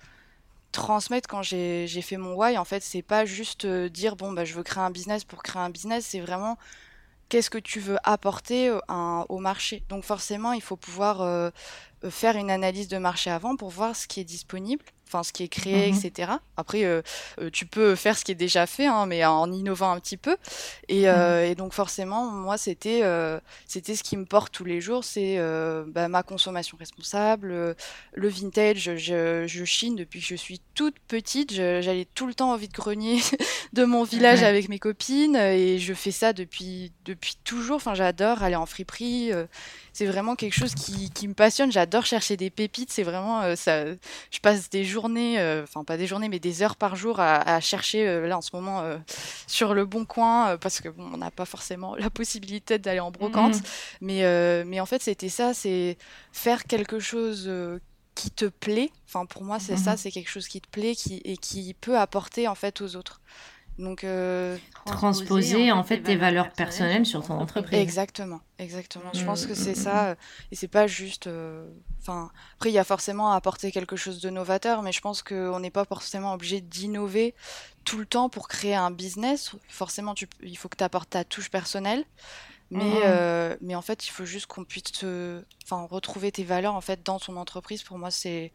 transmettre 0.72 1.27
quand 1.27 1.41
j'ai 1.41 1.88
fait 2.01 2.17
mon 2.17 2.36
why. 2.36 2.58
En 2.58 2.65
fait 2.65 2.84
c'est 2.84 3.01
pas 3.01 3.25
juste 3.25 3.65
euh, 3.65 3.89
dire 3.89 4.15
bon 4.15 4.31
bah 4.31 4.46
je 4.46 4.53
veux 4.53 4.63
créer 4.63 4.84
un 4.84 4.91
business 4.91 5.24
pour 5.24 5.43
créer 5.43 5.62
un 5.62 5.70
business 5.70 6.05
c'est 6.05 6.20
vraiment 6.20 6.58
qu'est-ce 7.29 7.50
que 7.50 7.58
tu 7.58 7.79
veux 7.79 7.98
apporter 8.03 8.70
au, 8.72 8.81
au 9.29 9.39
marché. 9.39 9.84
Donc 9.89 10.03
forcément 10.03 10.53
il 10.53 10.62
faut 10.62 10.75
pouvoir 10.75 11.22
euh, 11.22 11.50
faire 12.10 12.36
une 12.36 12.51
analyse 12.51 12.88
de 12.88 12.98
marché 12.98 13.29
avant 13.29 13.55
pour 13.55 13.70
voir 13.70 13.96
ce 13.96 14.08
qui 14.08 14.20
est 14.20 14.25
disponible 14.25 14.86
enfin 15.12 15.24
ce 15.24 15.34
qui 15.34 15.43
est 15.43 15.48
créé, 15.48 15.91
mmh 15.91 15.96
etc. 15.96 16.31
Après, 16.58 16.86
euh, 16.86 17.01
euh, 17.39 17.50
tu 17.51 17.65
peux 17.65 17.96
faire 17.96 18.17
ce 18.17 18.24
qui 18.24 18.31
est 18.31 18.36
déjà 18.36 18.65
fait, 18.65 18.86
hein, 18.86 19.05
mais 19.05 19.25
en 19.25 19.51
innovant 19.51 19.91
un 19.91 20.00
petit 20.00 20.17
peu. 20.17 20.38
Et, 20.88 21.10
euh, 21.10 21.41
mmh. 21.41 21.51
et 21.51 21.55
donc 21.55 21.74
forcément, 21.74 22.31
moi, 22.31 22.58
c'était 22.58 23.03
c'était 23.67 23.96
ce 23.96 24.03
qui 24.03 24.17
me 24.17 24.25
porte 24.25 24.53
tous 24.53 24.65
les 24.65 24.81
jours, 24.81 25.03
c'est 25.03 25.38
bah, 25.88 26.08
ma 26.08 26.24
consommation 26.24 26.77
responsable, 26.77 27.75
le 28.13 28.27
vintage. 28.27 28.96
Je, 28.98 29.46
je, 29.48 29.65
chine 29.65 29.96
depuis 29.96 30.20
que 30.20 30.25
je 30.25 30.36
suis 30.36 30.62
toute 30.74 30.96
petite. 31.08 31.53
J'allais 31.53 32.08
tout 32.13 32.27
le 32.27 32.34
temps 32.34 32.53
au 32.53 32.58
vide-grenier 32.58 33.20
de 33.74 33.84
mon 33.84 34.03
village 34.03 34.43
avec 34.43 34.70
mes 34.70 34.79
copines, 34.79 35.36
et 35.36 35.79
je 35.79 35.93
fais 35.93 36.12
ça 36.12 36.34
depuis 36.34 36.91
depuis 37.05 37.36
toujours. 37.43 37.77
Enfin, 37.77 37.93
j'adore 37.93 38.43
aller 38.43 38.55
en 38.55 38.65
friperie 38.65 39.31
c'est 39.93 40.05
vraiment 40.05 40.36
quelque 40.36 40.53
chose 40.53 40.74
qui, 40.74 41.10
qui 41.10 41.27
me 41.27 41.33
passionne. 41.33 41.71
J'adore 41.71 42.05
chercher 42.05 42.38
des 42.38 42.50
pépites. 42.50 42.91
C'est 42.91 43.03
vraiment 43.03 43.41
euh, 43.41 43.55
ça. 43.55 43.86
Je 43.86 44.39
passe 44.41 44.69
des 44.69 44.86
journées, 44.86 45.39
euh, 45.39 45.63
enfin 45.63 45.83
pas 45.83 45.98
des 45.98 46.07
journées, 46.07 46.29
mais 46.29 46.39
des 46.39 46.63
heures 46.63 46.75
par 46.75 46.95
jour 46.95 47.19
à, 47.19 47.38
à 47.55 47.60
chercher 47.60 48.07
euh, 48.07 48.27
là 48.27 48.38
en 48.38 48.41
ce 48.41 48.51
moment 48.53 48.83
sur 49.48 49.74
le 49.74 49.86
bon 49.86 50.05
coin 50.05 50.57
parce 50.57 50.79
que 50.81 50.89
bon, 50.89 51.10
on 51.13 51.17
n'a 51.17 51.31
pas 51.31 51.45
forcément 51.45 51.95
la 51.95 52.10
possibilité 52.10 52.79
d'aller 52.79 53.00
en 53.00 53.12
brocante. 53.12 53.55
Mmh. 53.55 53.63
Mais 54.01 54.63
mais 54.65 54.79
en 54.79 54.86
fait 54.86 55.01
c'était 55.01 55.29
ça, 55.29 55.53
c'est 55.53 55.98
faire 56.31 56.63
quelque 56.65 57.00
chose 57.00 57.51
qui 58.15 58.31
te 58.31 58.45
plaît. 58.45 58.91
Enfin 59.07 59.25
pour 59.25 59.43
moi 59.43 59.60
c'est 59.60 59.77
ça, 59.77 59.93
mmh. 59.93 59.98
c'est 59.98 60.12
quelque 60.12 60.29
chose 60.29 60.48
qui 60.48 60.62
te 60.62 60.69
plaît, 60.69 60.95
qui 60.95 61.21
et 61.25 61.38
qui 61.38 61.74
peut 61.74 61.98
apporter 61.98 62.48
en 62.48 62.55
fait 62.55 62.81
aux 62.81 62.95
autres. 62.95 63.21
Donc 63.80 64.04
euh, 64.04 64.58
transposer, 64.86 65.72
en 65.72 65.84
fait, 65.84 66.01
tes 66.01 66.16
valeurs 66.16 66.51
personnelles 66.51 67.06
sur 67.06 67.25
ton 67.25 67.36
entreprise. 67.36 67.80
Exactement, 67.80 68.42
exactement. 68.60 69.12
Je 69.13 69.24
pense 69.24 69.46
que 69.46 69.56
c'est 69.56 69.75
ça 69.75 70.10
euh, 70.10 70.16
et 70.51 70.56
c'est 70.56 70.68
pas 70.68 70.88
juste. 70.88 71.28
Euh, 71.28 71.68
enfin, 72.00 72.32
après 72.56 72.70
il 72.70 72.74
y 72.74 72.80
a 72.80 72.84
forcément 72.84 73.32
à 73.32 73.36
apporter 73.36 73.72
quelque 73.72 73.96
chose 73.96 74.22
de 74.22 74.30
novateur, 74.30 74.82
mais 74.82 74.92
je 74.92 75.01
pense 75.01 75.24
qu'on 75.24 75.60
n'est 75.60 75.72
pas 75.72 75.86
forcément 75.86 76.34
obligé 76.34 76.62
d'innover 76.62 77.34
tout 77.84 77.98
le 77.98 78.06
temps 78.06 78.30
pour 78.30 78.48
créer 78.48 78.75
un 78.75 78.92
business. 78.92 79.56
Forcément, 79.68 80.13
tu, 80.13 80.28
il 80.44 80.58
faut 80.58 80.70
que 80.70 80.78
tu 80.78 80.84
apportes 80.84 81.10
ta 81.10 81.24
touche 81.24 81.50
personnelle. 81.50 82.06
Mais, 82.70 82.86
mm-hmm. 82.86 83.58
mais 83.62 83.75
en 83.75 83.82
fait, 83.82 84.08
il 84.08 84.12
faut 84.12 84.24
juste 84.24 84.46
qu'on 84.46 84.63
puisse 84.63 84.84
te, 84.84 85.42
retrouver 85.70 86.32
tes 86.32 86.46
valeurs 86.46 86.75
en 86.75 86.82
fait 86.82 87.04
dans 87.04 87.20
ton 87.20 87.36
entreprise. 87.36 87.84
Pour 87.84 87.98
moi, 87.98 88.12
c'est 88.12 88.54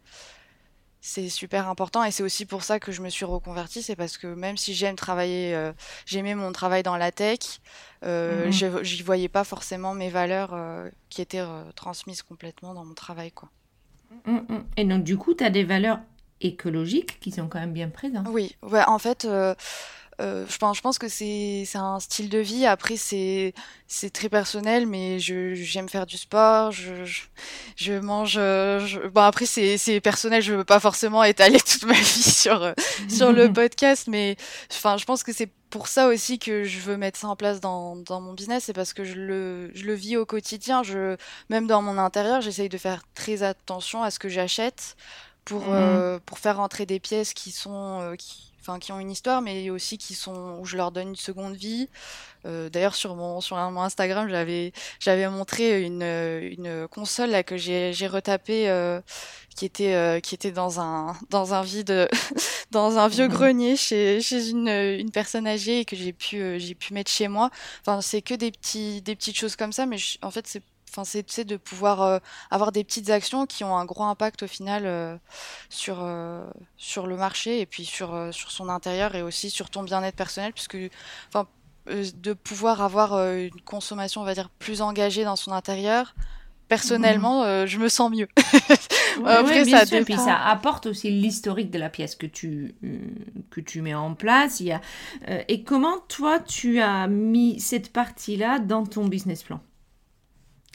c'est 1.07 1.29
super 1.29 1.69
important 1.69 2.03
et 2.03 2.11
c'est 2.11 2.25
aussi 2.25 2.47
pour 2.47 2.65
ça 2.65 2.81
que 2.81 2.91
je 2.91 3.01
me 3.01 3.09
suis 3.11 3.25
reconvertie 3.25 3.81
c'est 3.81 3.95
parce 3.95 4.19
que 4.19 4.27
même 4.27 4.57
si 4.57 4.75
j'aime 4.75 4.97
travailler 4.97 5.55
euh, 5.55 5.73
j'aimais 6.05 6.35
mon 6.35 6.51
travail 6.51 6.83
dans 6.83 6.97
la 6.97 7.13
tech 7.13 7.39
euh, 8.05 8.49
mmh 8.49 8.83
j'y 8.83 9.03
voyais 9.03 9.29
pas 9.29 9.45
forcément 9.45 9.95
mes 9.95 10.11
valeurs 10.11 10.51
euh, 10.53 10.91
qui 11.09 11.23
étaient 11.23 11.45
transmises 11.77 12.23
complètement 12.23 12.75
dans 12.75 12.85
mon 12.85 12.95
travail 12.95 13.31
quoi. 13.31 13.49
Mmh, 14.27 14.33
mmh. 14.33 14.65
et 14.77 14.85
donc 14.85 15.05
du 15.05 15.17
coup 15.17 15.33
tu 15.33 15.45
as 15.45 15.51
des 15.51 15.63
valeurs 15.63 16.01
écologiques 16.41 17.21
qui 17.21 17.31
sont 17.31 17.47
quand 17.47 17.61
même 17.61 17.73
bien 17.73 17.89
présentes. 17.89 18.27
Oui. 18.31 18.57
Ouais, 18.63 18.83
en 18.87 18.99
fait 18.99 19.27
euh, 20.21 20.47
je, 20.49 20.57
pense, 20.57 20.79
je 20.79 20.83
pense 20.83 20.99
que 20.99 21.09
c'est 21.09 21.67
un 21.75 22.01
style 22.01 22.29
de 22.29 22.39
vie. 22.39 22.65
Après, 22.65 22.97
c'est 22.97 23.53
très 24.13 24.29
personnel, 24.29 24.87
mais 24.87 25.19
j'aime 25.19 25.89
faire 25.89 26.07
du 26.07 26.17
sport. 26.17 26.73
Je, 26.73 27.05
je, 27.77 27.93
mange. 27.93 28.35
Je... 28.35 29.09
Bon, 29.09 29.23
après, 29.23 29.47
c'est 29.47 30.01
personnel. 30.01 30.43
Je 30.43 30.55
veux 30.55 30.65
pas 30.65 30.81
forcément 30.81 31.23
étaler 31.23 31.61
toute 31.61 31.85
ma 31.85 31.93
vie 32.01 32.23
sur, 32.23 32.63
euh, 32.63 32.73
sur 33.09 33.33
le 33.33 33.53
podcast, 33.53 34.07
mais 34.09 34.37
enfin, 34.73 34.97
je 34.97 35.05
pense 35.05 35.23
que 35.23 35.33
c'est 35.33 35.51
pour 35.69 35.89
ça 35.89 36.07
aussi 36.07 36.39
que 36.39 36.65
je 36.65 36.79
veux 36.79 36.97
mettre 36.97 37.19
ça 37.19 37.29
en 37.29 37.37
place 37.37 37.61
dans, 37.61 37.97
dans 37.97 38.21
mon 38.21 38.33
business. 38.33 38.65
C'est 38.65 38.73
parce 38.73 38.95
que 38.95 39.05
je 39.05 39.15
le, 39.15 39.71
je 39.75 39.85
le 39.85 39.95
vis 39.95 40.17
au 40.17 40.25
quotidien. 40.25 40.83
Je, 40.83 41.17
même 41.51 41.67
dans 41.67 41.83
mon 41.83 41.99
intérieur, 41.99 42.41
j'essaye 42.41 42.71
de 42.71 42.79
faire 42.79 43.03
très 43.15 43.43
attention 43.43 44.03
à 44.03 44.11
ce 44.11 44.19
que 44.19 44.31
j'achète 44.31 44.97
pour, 45.45 45.63
mmh. 45.63 45.75
euh, 45.75 46.19
pour 46.25 46.39
faire 46.39 46.57
rentrer 46.57 46.87
des 46.87 47.01
pièces 47.01 47.35
qui 47.35 47.51
sont. 47.51 48.15
qui, 48.19 48.46
enfin 48.67 48.79
qui 48.79 48.93
ont 48.93 48.99
une 49.01 49.11
histoire, 49.11 49.43
mais 49.43 49.71
aussi 49.71 49.99
qui 49.99 50.15
sont 50.15 50.59
où 50.61 50.65
je 50.65 50.77
leur 50.77 50.91
donne 50.93 51.09
une 51.11 51.17
seconde 51.17 51.55
vie. 51.55 51.89
Euh, 52.45 52.69
d'ailleurs 52.69 52.95
sur 52.95 53.15
mon 53.17 53.41
sur 53.41 53.57
mon 53.57 53.83
Instagram, 53.83 54.29
j'avais 54.29 54.73
j'avais 55.01 55.29
montré 55.29 55.83
une, 55.83 56.03
une 56.03 56.89
console 56.89 57.31
là 57.31 57.43
que 57.43 57.57
j'ai 57.57 57.93
j'ai 57.93 58.07
retapé 58.07 58.69
euh, 58.69 59.01
qui 59.57 59.65
était 59.65 59.95
euh, 59.95 60.21
qui 60.21 60.35
était 60.35 60.53
dans 60.53 60.81
un 60.81 61.17
dans 61.31 61.55
un 61.55 61.63
vide 61.63 62.09
dans 62.71 62.99
un 62.99 63.09
vieux 63.09 63.29
mhm. 63.29 63.33
grenier 63.33 63.77
chez 63.77 64.21
chez 64.21 64.51
une 64.51 64.69
une 64.69 65.11
personne 65.11 65.47
âgée 65.47 65.81
et 65.81 65.85
que 65.85 65.97
j'ai 65.97 66.13
pu 66.13 66.59
j'ai 66.61 66.75
pu 66.75 66.95
mettre 66.95 67.11
chez 67.11 67.29
moi. 67.29 67.51
Enfin 67.81 68.01
c'est 68.01 68.23
que 68.23 68.35
des 68.35 68.51
petits 68.53 69.03
des 69.03 69.17
petites 69.17 69.39
choses 69.39 69.57
comme 69.57 69.73
ça, 69.73 69.87
mais 69.87 69.97
en 70.23 70.31
fait 70.31 70.47
c'est 70.47 70.63
Enfin, 70.97 71.05
c'est 71.29 71.45
de 71.45 71.59
pouvoir 71.59 72.01
euh, 72.01 72.19
avoir 72.51 72.73
des 72.73 72.83
petites 72.83 73.11
actions 73.11 73.45
qui 73.45 73.65
ont 73.65 73.77
un 73.77 73.85
gros 73.85 74.05
impact 74.05 74.45
au 74.45 74.47
final 74.47 74.85
euh, 74.87 75.15
sur, 75.69 75.99
euh, 76.01 76.47
sur 76.79 77.07
le 77.07 77.17
marché 77.17 77.61
et 77.61 77.67
puis 77.67 77.85
sur, 77.85 78.29
sur 78.33 78.51
son 78.51 78.71
intérieur 78.71 79.15
et 79.15 79.21
aussi 79.21 79.51
sur 79.51 79.69
ton 79.69 79.83
bien-être 79.83 80.17
personnel, 80.17 80.55
puisque 80.55 80.79
enfin, 81.29 81.47
de 81.87 82.33
pouvoir 82.33 82.81
avoir 82.81 83.13
une 83.35 83.61
consommation, 83.61 84.23
on 84.23 84.25
va 84.25 84.33
dire, 84.33 84.49
plus 84.59 84.81
engagée 84.81 85.25
dans 85.25 85.37
son 85.37 85.53
intérieur, 85.53 86.15
personnellement, 86.67 87.45
mmh. 87.45 87.67
je 87.67 87.79
me 87.79 87.89
sens 87.89 88.11
mieux. 88.11 88.29
Après, 89.25 89.65
ça 89.67 89.87
sûr, 89.87 90.05
puis 90.05 90.17
ça 90.17 90.37
apporte 90.37 90.87
aussi 90.87 91.11
l'historique 91.11 91.71
de 91.71 91.79
la 91.79 91.91
pièce 91.91 92.17
que 92.17 92.27
tu, 92.27 92.75
que 93.51 93.61
tu 93.61 93.83
mets 93.83 93.95
en 93.95 94.15
place. 94.15 94.61
Il 94.61 94.67
y 94.67 94.73
a, 94.73 94.81
et 95.49 95.63
comment, 95.63 95.99
toi, 96.09 96.41
tu 96.41 96.81
as 96.81 97.07
mis 97.07 97.61
cette 97.61 97.93
partie-là 97.93 98.59
dans 98.59 98.85
ton 98.85 99.07
business 99.07 99.43
plan? 99.43 99.61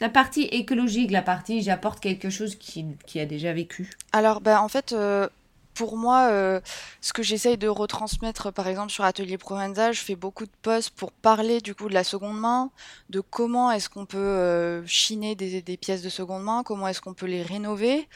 La 0.00 0.08
partie 0.08 0.42
écologique, 0.44 1.10
la 1.10 1.22
partie 1.22 1.62
j'apporte 1.62 2.00
quelque 2.00 2.30
chose 2.30 2.56
qui, 2.56 2.84
qui, 3.06 3.20
a 3.20 3.26
déjà 3.26 3.52
vécu. 3.52 3.90
Alors, 4.12 4.40
ben, 4.40 4.58
en 4.58 4.68
fait, 4.68 4.92
euh, 4.92 5.28
pour 5.74 5.96
moi, 5.96 6.28
euh, 6.30 6.60
ce 7.00 7.12
que 7.12 7.22
j'essaye 7.22 7.56
de 7.56 7.68
retransmettre, 7.68 8.52
par 8.52 8.66
exemple, 8.66 8.90
sur 8.90 9.04
Atelier 9.04 9.38
Provenza, 9.38 9.92
je 9.92 10.00
fais 10.00 10.16
beaucoup 10.16 10.44
de 10.44 10.52
posts 10.62 10.90
pour 10.90 11.12
parler 11.12 11.60
du 11.60 11.74
coup 11.74 11.88
de 11.88 11.94
la 11.94 12.04
seconde 12.04 12.38
main, 12.38 12.70
de 13.10 13.20
comment 13.20 13.70
est-ce 13.70 13.88
qu'on 13.88 14.06
peut 14.06 14.18
euh, 14.18 14.84
chiner 14.86 15.34
des, 15.34 15.62
des, 15.62 15.76
pièces 15.76 16.02
de 16.02 16.08
seconde 16.08 16.42
main, 16.42 16.62
comment 16.64 16.88
est-ce 16.88 17.00
qu'on 17.00 17.14
peut 17.14 17.26
les 17.26 17.42
rénover, 17.42 18.08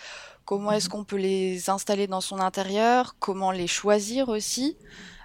comment 0.45 0.73
est-ce 0.73 0.87
mhm. 0.87 0.93
qu'on 0.93 1.05
peut 1.05 1.17
les 1.17 1.71
installer 1.71 2.07
dans 2.07 2.21
son 2.21 2.41
intérieur, 2.41 3.15
comment 3.21 3.53
les 3.53 3.69
choisir 3.69 4.29
aussi, 4.29 4.77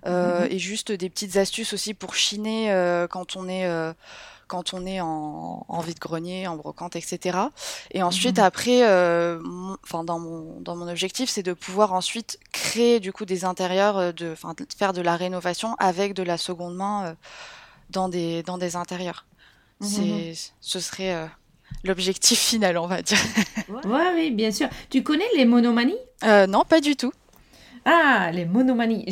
mhm. 0.06 0.48
et 0.50 0.60
juste 0.60 0.92
des 0.92 1.10
petites 1.10 1.38
astuces 1.38 1.74
aussi 1.74 1.94
pour 1.94 2.14
chiner 2.14 3.06
quand 3.10 3.36
on 3.36 3.48
est 3.48 3.68
quand 4.52 4.74
on 4.74 4.86
est 4.86 5.00
en, 5.00 5.80
vide-grenier, 5.82 6.46
en 6.46 6.58
brocante, 6.58 6.98
etc. 6.98 7.38
Et 7.92 8.04
ensuite, 8.04 8.38
mhm. 8.38 8.44
après, 8.44 8.84
euh, 8.84 9.40
enfin 9.82 10.04
dans 10.04 10.20
mon 10.20 10.60
dans 10.60 10.76
mon 10.76 10.90
objectif, 10.90 11.30
c'est 11.30 11.42
de 11.42 11.54
pouvoir 11.54 11.94
ensuite 11.94 12.38
créer 12.52 13.00
du 13.00 13.14
coup 13.14 13.24
des 13.24 13.46
intérieurs, 13.46 13.98
euh, 13.98 14.12
de, 14.12 14.36
faire 14.78 14.92
de 14.92 15.02
la 15.02 15.16
rénovation 15.16 15.76
avec 15.80 16.14
de 16.14 16.24
la 16.24 16.38
seconde 16.38 16.76
main 16.76 17.06
euh, 17.06 17.14
dans 17.92 18.10
des 18.10 18.44
dans 18.44 18.58
des 18.58 18.76
intérieurs. 18.76 19.26
Mhm. 19.80 19.88
C'est 19.88 20.34
ce 20.60 20.80
serait 20.82 21.30
l'objectif 21.86 22.38
final, 22.52 22.78
on 22.78 22.88
va 22.88 23.02
dire. 23.02 23.24
ouais, 23.70 24.12
oui, 24.16 24.32
bien 24.32 24.52
sûr. 24.52 24.68
Tu 24.90 25.02
connais 25.02 25.32
les 25.38 25.46
monomanies? 25.46 26.04
Non, 26.24 26.66
pas 26.68 26.82
du 26.82 26.98
tout. 26.98 27.14
Ah, 27.86 28.30
les 28.34 28.44
monomanies. 28.46 29.06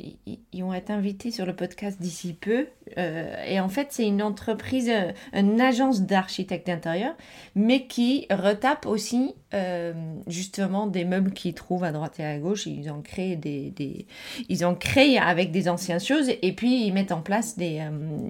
Ils 0.00 0.62
vont 0.62 0.74
être 0.74 0.90
invités 0.90 1.30
sur 1.30 1.46
le 1.46 1.54
podcast 1.54 2.00
d'ici 2.00 2.32
peu. 2.32 2.66
et 2.96 3.60
en 3.60 3.68
fait, 3.68 3.88
c'est 3.90 4.06
une 4.06 4.22
entreprise, 4.22 4.90
une 5.32 5.60
agence 5.60 6.02
d'architectes 6.02 6.66
d'intérieur, 6.66 7.14
mais 7.54 7.86
qui 7.86 8.26
retape 8.30 8.86
aussi 8.86 9.34
justement 10.26 10.86
des 10.86 11.04
meubles 11.04 11.32
qu'ils 11.32 11.54
trouvent 11.54 11.84
à 11.84 11.92
droite 11.92 12.20
et 12.20 12.24
à 12.24 12.38
gauche. 12.38 12.66
Ils 12.66 12.90
ont 12.90 13.02
créé 13.02 13.36
des, 13.36 14.06
ils 14.48 14.64
ont 14.64 14.74
créé 14.74 15.18
avec 15.18 15.50
des 15.50 15.68
anciennes 15.68 16.00
choses 16.00 16.30
et 16.42 16.52
puis 16.52 16.86
ils 16.86 16.92
mettent 16.92 17.12
en 17.12 17.22
place 17.22 17.56
des, 17.56 17.82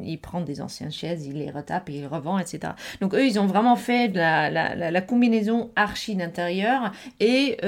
ils 0.05 0.19
prennent 0.19 0.45
des 0.45 0.61
anciennes 0.61 0.93
chaises, 0.93 1.27
ils 1.27 1.39
les 1.39 1.51
retapent 1.51 1.91
et 1.91 1.99
ils 1.99 2.07
revendent, 2.07 2.41
etc. 2.41 2.73
Donc 3.01 3.15
eux, 3.15 3.27
ils 3.27 3.39
ont 3.39 3.47
vraiment 3.47 3.77
fait 3.77 4.09
la, 4.09 4.51
la, 4.51 4.91
la, 4.91 5.01
combinaison 5.01 5.71
archi 5.77 6.15
d'intérieur 6.17 6.93
et, 7.21 7.59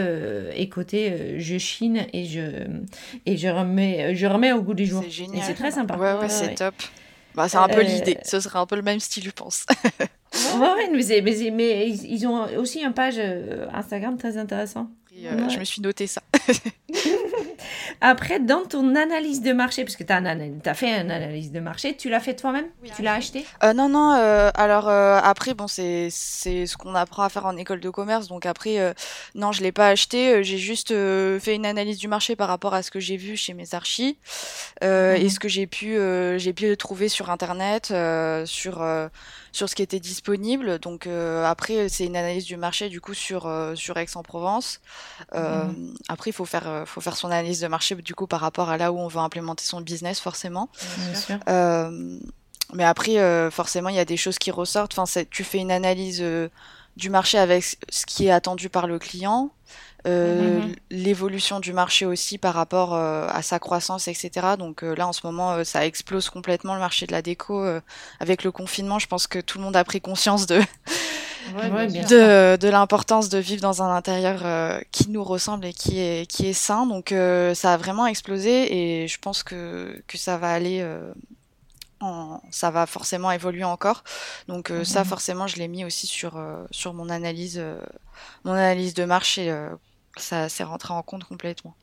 et 0.55 0.69
côté 0.69 1.39
je 1.39 1.59
chine 1.59 2.07
et 2.13 2.25
je 2.25 2.41
et 3.27 3.37
je 3.37 3.49
remets 3.49 3.90
je 4.15 4.27
remets 4.27 4.53
au 4.53 4.63
goût 4.63 4.75
du 4.75 4.87
jour. 4.87 5.03
C'est 5.05 5.11
génial. 5.11 5.45
c'est 5.47 5.55
très 5.55 5.71
sympa. 5.71 5.97
Ouais, 5.97 6.15
ouais, 6.15 6.29
c'est 6.29 6.55
top. 6.55 6.75
Bah, 7.35 7.49
c'est 7.49 7.59
un 7.59 7.69
peu 7.69 7.83
l'idée. 7.83 8.19
Ce 8.25 8.41
serait 8.41 8.59
un 8.59 8.67
peu 8.67 8.77
le 8.77 8.83
même 8.83 9.01
style, 9.01 9.25
je 9.25 9.31
pense. 9.31 9.65
ouais, 10.01 10.91
mais, 10.93 11.21
mais, 11.23 11.51
mais, 11.53 11.89
ils 11.89 12.27
ont 12.27 12.47
aussi 12.59 12.81
une 12.81 12.93
page 12.93 13.21
Instagram 13.73 14.17
très 14.17 14.37
intéressant. 14.37 14.91
Euh, 15.25 15.49
je 15.49 15.59
me 15.59 15.65
suis 15.65 15.83
noté 15.83 16.07
ça. 16.07 16.23
Après, 18.01 18.41
dans 18.41 18.65
ton 18.65 18.95
analyse 18.95 19.43
de 19.43 19.53
marché, 19.53 19.85
parce 19.85 19.97
que 19.97 20.05
tu 20.05 20.13
as, 20.13 20.17
as, 20.17 20.75
fait 20.75 21.01
une 21.01 21.11
analyse 21.11 21.53
de 21.53 21.61
marché, 21.61 21.97
tu 21.97 22.09
l'as 22.09 22.21
fait 22.21 22.35
toi-même? 22.35 22.67
Tu 22.97 23.03
l'as 23.03 23.15
acheté? 23.15 23.45
euh, 23.63 23.73
Non, 23.73 23.89
non. 23.89 24.13
Euh, 24.13 24.51
alors 24.55 24.89
après, 24.89 25.55
bon, 25.55 25.69
c'est 25.69 26.11
ce 26.11 26.77
qu'on 26.77 26.95
apprend 26.95 27.23
à 27.23 27.29
faire 27.29 27.47
en 27.47 27.57
école 27.57 27.81
de 27.81 27.91
commerce. 27.91 28.29
Donc 28.29 28.47
après, 28.47 28.95
non, 29.35 29.53
je 29.53 29.63
l'ai 29.63 29.73
pas 29.73 29.89
acheté. 29.89 30.43
J'ai 30.45 30.59
juste 30.59 30.89
fait 30.89 31.55
une 31.55 31.67
analyse 31.67 31.99
du 31.99 32.09
marché 32.09 32.37
par 32.37 32.49
rapport 32.49 32.75
à 32.75 32.83
ce 32.83 32.91
que 32.91 33.01
j'ai 33.01 33.17
vu 33.17 33.37
chez 33.37 33.55
mes 33.55 33.75
archis 33.75 34.19
et 34.83 34.87
mhm. 34.87 35.29
ce 35.29 35.39
que 35.39 35.49
j'ai 35.49 35.67
pu, 35.67 35.99
j'ai 36.37 36.53
pu 36.53 36.77
trouver 36.77 37.09
sur 37.09 37.31
Internet, 37.31 37.93
sur 38.47 38.85
sur 39.53 39.69
ce 39.69 39.75
qui 39.75 39.83
était 39.83 40.01
disponible. 40.01 40.79
Donc 40.79 41.07
après, 41.07 41.89
c'est 41.89 42.07
une 42.07 42.17
analyse 42.17 42.45
du 42.45 42.57
marché 42.57 42.89
du 42.89 43.01
coup 43.01 43.15
sur 43.15 43.51
sur 43.75 43.97
Aix-en-Provence. 43.97 44.81
Euh, 45.35 45.65
mhm. 45.65 45.95
Après, 46.09 46.31
il 46.31 46.33
faut 46.33 46.45
faire, 46.45 46.80
euh, 46.81 46.87
faut 46.87 47.01
faire 47.01 47.17
son 47.17 47.29
analyse 47.29 47.61
de 47.61 47.69
marché 47.69 47.95
du 47.95 48.15
coup 48.15 48.27
par 48.27 48.41
rapport 48.41 48.71
à 48.71 48.77
là 48.77 48.93
où 48.93 48.99
on 48.99 49.09
veut 49.09 49.21
implémenter 49.21 49.65
son 49.65 49.81
business 49.81 50.21
forcément. 50.21 50.69
Euh, 51.49 52.19
mais 52.73 52.85
après, 52.85 53.51
forcément, 53.51 53.89
il 53.89 53.97
y 53.97 54.01
a 54.01 54.05
des 54.05 54.17
choses 54.17 54.39
qui 54.39 54.53
ressortent. 54.53 54.97
Enfin, 54.97 55.23
tu 55.29 55.43
fais 55.43 55.59
une 55.59 55.73
analyse 55.73 56.25
du 56.97 57.11
marché 57.11 57.37
avec 57.37 57.65
ce 57.89 58.07
qui 58.07 58.27
est 58.27 58.31
attendu 58.31 58.69
par 58.69 58.87
le 58.87 59.01
client, 59.01 59.51
mhm. 60.07 60.77
l'évolution 60.91 61.59
du 61.59 61.73
marché 61.73 62.07
aussi 62.07 62.39
par 62.39 62.55
rapport 62.55 62.95
à 62.95 63.43
sa 63.43 63.59
croissance, 63.59 64.07
etc. 64.07 64.31
Donc 64.57 64.83
là, 64.83 65.09
en 65.09 65.13
ce 65.13 65.27
moment, 65.27 65.65
ça 65.65 65.85
explose 65.85 66.31
complètement 66.31 66.75
le 66.75 66.81
marché 66.81 67.07
de 67.07 67.13
la 67.13 67.23
déco. 67.23 67.61
avec 68.21 68.45
le 68.45 68.53
confinement, 68.53 69.01
je 69.01 69.09
pense 69.09 69.27
que 69.27 69.41
tout 69.41 69.59
le 69.59 69.65
monde 69.65 69.75
a 69.75 69.83
pris 69.83 70.01
conscience 70.01 70.47
de, 70.47 70.61
de, 71.55 72.57
de 72.57 72.69
l'importance 72.69 73.29
de 73.29 73.39
vivre 73.39 73.63
dans 73.63 73.83
un 73.83 73.95
intérieur 73.95 74.41
euh, 74.45 74.81
qui 74.93 75.11
nous 75.11 75.25
ressemble 75.25 75.67
et 75.67 75.73
qui 75.73 76.01
est, 76.01 76.27
qui 76.31 76.47
est 76.47 76.53
sain. 76.53 76.87
Donc 76.87 77.13
euh, 77.13 77.55
ça 77.55 77.75
a 77.75 77.77
vraiment 77.77 78.07
explosé 78.07 79.03
et 79.03 79.09
je 79.09 79.19
pense 79.19 79.43
que, 79.43 80.03
que 80.07 80.19
ça 80.19 80.37
va 80.39 80.51
aller... 80.51 80.81
Euh, 80.83 81.13
en, 82.03 82.41
ça 82.51 82.71
va 82.71 82.87
forcément 82.87 83.31
évoluer 83.31 83.65
encore. 83.65 84.05
Donc 84.49 84.73
ça, 84.85 85.01
mhm. 85.01 85.07
forcément, 85.07 85.47
je 85.47 85.57
l'ai 85.57 85.69
mis 85.69 85.85
aussi 85.85 86.07
sur, 86.07 86.43
sur 86.71 86.95
mon 86.95 87.11
analyse, 87.11 87.63
mon 88.45 88.53
analyse 88.53 88.95
de 88.95 89.05
marché 89.05 89.55
ça 90.17 90.49
s'est 90.49 90.65
rentré 90.65 90.93
en 90.93 91.03
compte 91.03 91.25
complètement. 91.25 91.75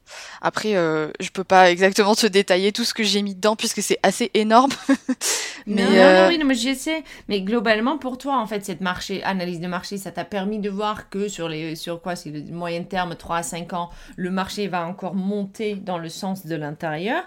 Après, 0.41 0.75
euh, 0.75 1.11
je 1.19 1.29
peux 1.29 1.43
pas 1.43 1.71
exactement 1.71 2.15
te 2.15 2.27
détailler 2.27 2.71
tout 2.71 2.83
ce 2.83 2.93
que 2.93 3.03
j'ai 3.03 3.21
mis 3.21 3.35
dedans 3.35 3.55
puisque 3.55 3.81
c'est 3.81 3.99
assez 4.03 4.31
énorme. 4.33 4.71
mais 5.67 5.84
non, 5.84 5.89
non, 5.89 5.97
euh, 5.97 6.30
oui, 6.30 6.38
non, 6.38 6.45
mais 6.45 6.56
j'essaie. 6.56 7.03
Mais 7.27 7.41
globalement, 7.41 7.97
pour 7.97 8.17
toi, 8.17 8.39
en 8.39 8.47
fait, 8.47 8.65
cette 8.65 8.82
marché, 8.82 9.21
analyse 9.23 9.60
de 9.60 9.67
marché, 9.67 9.97
ça 9.97 10.12
t'a 10.12 10.25
permis 10.25 10.60
de 10.60 10.69
voir 10.69 11.10
que 11.10 11.27
sur 11.27 11.49
les, 11.49 11.75
sur 11.75 12.01
quoi, 12.01 12.15
c'est 12.15 12.32
le 12.32 12.41
moyen 12.53 12.84
terme, 12.84 13.15
3 13.15 13.38
à 13.38 13.43
5 13.43 13.73
ans, 13.73 13.89
le 14.15 14.32
marché 14.32 14.67
va 14.67 14.88
encore 14.88 15.13
monter 15.13 15.75
dans 15.75 15.97
le 15.97 16.10
sens 16.10 16.45
de 16.45 16.56
l'intérieur. 16.56 17.23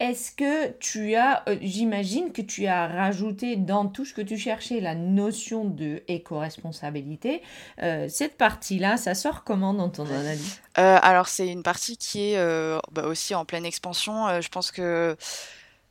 Est-ce 0.00 0.32
que 0.32 0.72
tu 0.78 1.14
as, 1.14 1.48
euh, 1.48 1.56
j'imagine 1.62 2.32
que 2.32 2.42
tu 2.42 2.66
as 2.66 2.88
rajouté 2.88 3.54
dans 3.54 3.86
tout 3.86 4.04
ce 4.04 4.12
que 4.12 4.22
tu 4.22 4.36
cherchais 4.36 4.80
la 4.80 4.96
notion 4.96 5.64
de 5.64 6.02
éco-responsabilité. 6.08 7.42
Euh, 7.80 8.08
cette 8.08 8.36
partie-là, 8.36 8.96
ça 8.96 9.14
sort 9.14 9.44
comment 9.44 9.72
dans 9.72 9.88
ton 9.90 10.04
analyse? 10.06 10.60
Euh, 10.78 10.98
Alors 11.00 11.28
c'est 11.28 11.46
une 11.46 11.62
partie 11.62 11.96
qui 11.96 12.32
est 12.32 12.78
bah, 12.90 13.06
aussi 13.06 13.36
en 13.36 13.44
pleine 13.44 13.64
expansion. 13.64 14.40
je 14.40 14.48
pense 14.48 14.72
que 14.72 14.82
euh, 14.82 15.14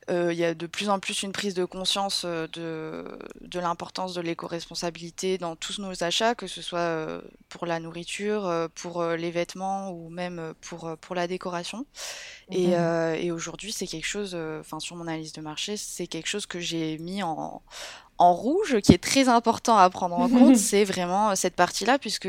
il 0.08 0.36
y 0.36 0.44
a 0.44 0.54
de 0.54 0.66
plus 0.66 0.88
en 0.88 0.98
plus 0.98 1.22
une 1.22 1.32
prise 1.32 1.54
de 1.54 1.64
conscience 1.64 2.24
euh, 2.24 2.46
de, 2.48 3.18
de 3.40 3.60
l'importance 3.60 4.14
de 4.14 4.20
l'éco-responsabilité 4.20 5.38
dans 5.38 5.56
tous 5.56 5.78
nos 5.78 6.04
achats, 6.04 6.34
que 6.34 6.46
ce 6.46 6.62
soit 6.62 6.78
euh, 6.78 7.20
pour 7.48 7.66
la 7.66 7.80
nourriture, 7.80 8.68
pour 8.74 9.04
les 9.04 9.30
vêtements 9.30 9.90
ou 9.90 10.08
même 10.08 10.54
pour, 10.60 10.96
pour 11.00 11.14
la 11.14 11.26
décoration. 11.26 11.86
Et, 12.50 12.72
et 12.72 13.30
aujourd'hui, 13.30 13.72
c'est 13.72 13.86
quelque 13.86 14.06
chose, 14.06 14.36
enfin 14.60 14.80
sur 14.80 14.96
mon 14.96 15.06
analyse 15.06 15.32
de 15.32 15.40
marché, 15.40 15.76
c'est 15.76 16.08
quelque 16.08 16.26
chose 16.26 16.46
que 16.46 16.58
j'ai 16.58 16.98
mis 16.98 17.22
en, 17.22 17.62
en 18.18 18.32
rouge, 18.32 18.80
qui 18.80 18.92
est 18.92 19.02
très 19.02 19.28
important 19.28 19.76
à 19.76 19.88
prendre 19.90 20.16
en 20.18 20.28
compte, 20.28 20.56
c'est 20.56 20.84
vraiment 20.84 21.34
cette 21.36 21.56
partie-là, 21.56 21.98
puisque 21.98 22.28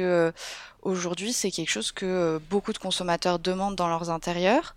aujourd'hui, 0.86 1.34
c'est 1.34 1.52
quelque 1.52 1.70
chose 1.70 1.92
que 1.92 2.06
euh, 2.06 2.40
beaucoup 2.50 2.72
de 2.72 2.78
consommateurs 2.78 3.40
demandent 3.40 3.76
dans 3.76 3.90
leurs 3.90 4.10
intérieurs 4.10 4.76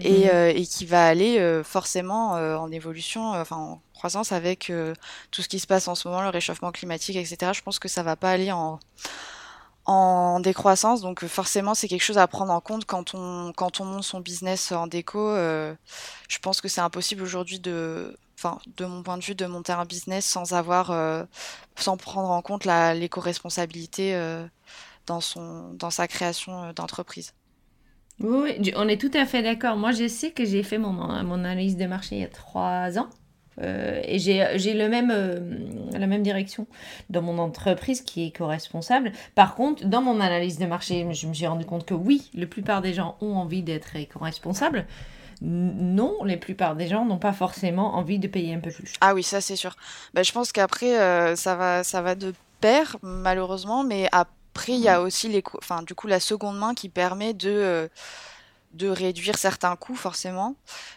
et, 0.00 0.24
mhm. 0.24 0.30
euh, 0.32 0.52
et, 0.54 0.66
qui 0.66 0.86
va 0.86 1.06
aller 1.06 1.38
euh, 1.38 1.62
forcément 1.62 2.32
en 2.32 2.70
évolution, 2.72 3.32
enfin 3.32 3.56
en 3.56 3.82
croissance 3.94 4.32
avec 4.32 4.72
tout 5.30 5.42
ce 5.42 5.48
qui 5.48 5.60
se 5.60 5.66
passe 5.66 5.86
en 5.86 5.94
ce 5.94 6.08
moment, 6.08 6.22
le 6.22 6.30
réchauffement 6.30 6.72
climatique, 6.72 7.16
etc. 7.16 7.52
Je 7.54 7.62
pense 7.62 7.78
que 7.78 7.88
ça 7.88 8.02
va 8.02 8.16
pas 8.16 8.30
aller 8.30 8.50
en 8.50 8.80
en 9.84 10.38
décroissance, 10.38 11.00
donc 11.00 11.26
forcément 11.26 11.74
c'est 11.74 11.88
quelque 11.88 12.04
chose 12.04 12.18
à 12.18 12.28
prendre 12.28 12.52
en 12.52 12.60
compte 12.60 12.84
quand 12.84 13.14
on 13.14 13.52
quand 13.52 13.80
on 13.80 13.84
monte 13.84 14.04
son 14.04 14.20
business 14.20 14.70
en 14.70 14.86
déco. 14.86 15.34
je 15.36 16.38
pense 16.40 16.60
que 16.60 16.68
c'est 16.68 16.80
impossible 16.80 17.22
aujourd'hui 17.22 17.58
de, 17.58 18.16
enfin 18.38 18.58
de 18.76 18.84
mon 18.86 19.02
point 19.02 19.18
de 19.18 19.24
vue, 19.24 19.34
de 19.34 19.46
monter 19.46 19.72
un 19.72 19.84
business 19.84 20.24
sans 20.24 20.52
avoir, 20.52 20.94
sans 21.76 21.96
prendre 21.96 22.30
en 22.30 22.42
compte 22.42 22.64
l'éco-responsabilité 22.64 24.14
dans, 25.06 25.20
son, 25.20 25.72
dans 25.74 25.90
sa 25.90 26.08
création 26.08 26.64
euh, 26.64 26.72
d'entreprise. 26.72 27.34
Oui, 28.20 28.72
on 28.76 28.88
est 28.88 29.00
tout 29.00 29.10
à 29.14 29.26
fait 29.26 29.42
d'accord. 29.42 29.76
Moi, 29.76 29.92
je 29.92 30.06
sais 30.06 30.30
que 30.30 30.44
j'ai 30.44 30.62
fait 30.62 30.78
mon, 30.78 30.92
mon 30.92 31.34
analyse 31.34 31.76
de 31.76 31.86
marché 31.86 32.16
il 32.16 32.20
y 32.20 32.24
a 32.24 32.28
trois 32.28 32.98
ans. 32.98 33.08
Euh, 33.60 34.00
et 34.04 34.18
j'ai 34.18 34.74
le 34.74 34.88
même, 34.88 35.10
euh, 35.12 35.40
la 35.92 36.06
même 36.06 36.22
direction 36.22 36.66
dans 37.10 37.20
mon 37.20 37.38
entreprise 37.38 38.00
qui 38.00 38.22
est 38.22 38.26
éco-responsable. 38.28 39.12
Par 39.34 39.54
contre, 39.54 39.84
dans 39.86 40.02
mon 40.02 40.20
analyse 40.20 40.58
de 40.58 40.66
marché, 40.66 41.06
je 41.12 41.26
me 41.26 41.34
suis 41.34 41.46
rendu 41.46 41.66
compte 41.66 41.84
que 41.84 41.94
oui, 41.94 42.30
la 42.34 42.46
plupart 42.46 42.80
des 42.80 42.94
gens 42.94 43.16
ont 43.20 43.34
envie 43.36 43.62
d'être 43.62 43.94
éco-responsables. 43.96 44.86
Non, 45.42 46.22
la 46.24 46.36
plupart 46.36 46.76
des 46.76 46.86
gens 46.86 47.04
n'ont 47.04 47.18
pas 47.18 47.32
forcément 47.32 47.96
envie 47.96 48.18
de 48.18 48.28
payer 48.28 48.54
un 48.54 48.60
peu 48.60 48.70
plus. 48.70 48.92
Ah 49.00 49.12
oui, 49.12 49.24
ça 49.24 49.40
c'est 49.40 49.56
sûr. 49.56 49.74
Bah, 50.14 50.22
je 50.22 50.32
pense 50.32 50.52
qu'après, 50.52 51.34
ça, 51.34 51.56
va, 51.56 51.82
ça 51.82 52.00
va 52.00 52.14
de 52.14 52.32
pair, 52.60 52.96
malheureusement, 53.02 53.82
mais 53.82 54.08
à 54.12 54.26
après, 54.54 54.72
il 54.72 54.80
y 54.80 54.88
a 54.88 55.00
aussi 55.00 55.28
les, 55.28 55.42
enfin, 55.56 55.82
du 55.82 55.94
coup, 55.94 56.06
la 56.06 56.20
seconde 56.20 56.58
main 56.58 56.74
qui 56.74 56.90
permet 56.90 57.32
de, 57.32 57.48
euh, 57.48 57.88
de 58.74 58.86
réduire 58.86 59.38
certains 59.38 59.76
coûts, 59.76 59.96
forcément. 59.96 60.56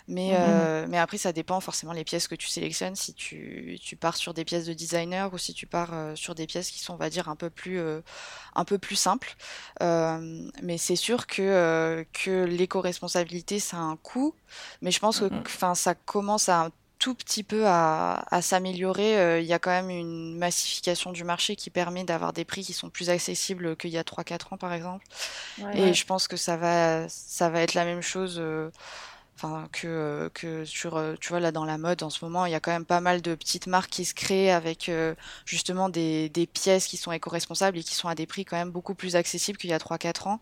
Mais, 0.10 0.32
mmh 0.32 0.36
euh, 0.38 0.86
mais 0.90 0.98
après, 0.98 1.18
ça 1.18 1.32
dépend 1.32 1.62
forcément 1.62 1.94
les 1.94 2.04
pièces 2.04 2.28
que 2.28 2.36
tu 2.36 2.50
sélectionnes. 2.50 2.98
Si 2.98 3.14
tu, 3.14 3.80
tu 3.82 3.96
pars 3.96 4.18
sur 4.18 4.34
des 4.34 4.44
pièces 4.44 4.66
de 4.66 4.74
designer 4.74 5.34
ou 5.34 5.38
si 5.38 5.54
tu 5.54 5.68
pars 5.68 5.94
euh, 5.94 6.16
sur 6.16 6.36
des 6.36 6.48
pièces 6.48 6.70
qui 6.70 6.80
sont, 6.80 6.96
on 6.96 6.98
va 6.98 7.10
dire, 7.10 7.30
un 7.30 7.38
peu 7.38 7.50
plus, 7.50 7.80
un 8.56 8.66
peu 8.66 8.78
plus 8.78 8.98
simples. 8.98 9.36
mais 9.80 10.78
c'est 10.78 10.98
sûr 10.98 11.26
que, 11.26 12.06
que 12.12 12.44
l'éco-responsabilité, 12.44 13.60
ça 13.60 13.78
a 13.78 13.80
un 13.80 13.96
coût. 13.96 14.36
Mais 14.82 14.92
je 14.92 15.00
pense 15.00 15.20
que 15.20 15.26
mmh 15.26 15.76
ça 15.76 15.96
commence 15.96 16.50
à 16.50 16.72
tout 17.06 17.14
petit 17.14 17.44
peu 17.44 17.68
à, 17.68 18.26
s'améliorer. 18.42 19.20
Euh, 19.20 19.40
il 19.40 19.46
y 19.46 19.54
a 19.54 19.60
quand 19.60 19.70
même 19.70 19.92
une 19.92 20.36
massification 20.40 21.12
du 21.12 21.24
marché 21.24 21.56
qui 21.56 21.70
permet 21.70 22.04
d'avoir 22.04 22.34
des 22.34 22.46
prix 22.46 22.64
qui 22.64 22.74
sont 22.74 22.90
plus 22.90 23.12
accessibles 23.12 23.76
qu'il 23.76 23.92
y 23.92 24.00
a 24.00 24.02
3-4 24.02 24.56
ans, 24.56 24.58
par 24.58 24.74
exemple. 24.74 25.06
et 25.76 25.94
je 25.94 26.06
pense 26.08 26.28
que 26.28 26.36
ça 26.36 26.58
va, 26.58 27.08
ça 27.08 27.50
va 27.50 27.62
être 27.62 27.76
la 27.76 27.86
même 27.86 28.02
chose. 28.02 28.38
Euh, 28.40 28.72
enfin 29.38 29.68
que 29.74 30.32
que 30.34 30.64
sur 30.64 30.96
euh, 30.96 31.16
tu 31.20 31.28
vois 31.28 31.42
là 31.42 31.52
dans 31.52 31.66
la 31.66 31.78
mode 31.78 32.04
en 32.04 32.10
ce 32.10 32.24
moment 32.24 32.46
il 32.46 32.54
y 32.54 32.56
a 32.56 32.62
quand 32.62 32.72
même 32.72 32.86
pas 32.86 33.02
mal 33.02 33.22
de 33.22 33.36
petites 33.36 33.68
marques 33.68 33.90
qui 33.90 34.06
se 34.06 34.14
créent 34.14 34.50
avec 34.50 34.90
justement 35.46 35.90
des, 35.90 36.30
des 36.30 36.48
pièces 36.48 36.88
qui 36.88 36.96
sont 36.96 37.12
éco-responsables 37.12 37.78
et 37.78 37.84
qui 37.84 37.96
sont 37.96 38.08
à 38.08 38.16
des 38.16 38.28
prix 38.28 38.46
quand 38.46 38.56
même 38.56 38.72
beaucoup 38.72 38.96
plus 38.96 39.18
accessibles 39.18 39.58
qu'il 39.58 39.72
y 39.72 39.74
a 39.74 39.78
3-4 39.78 40.30
ans 40.30 40.40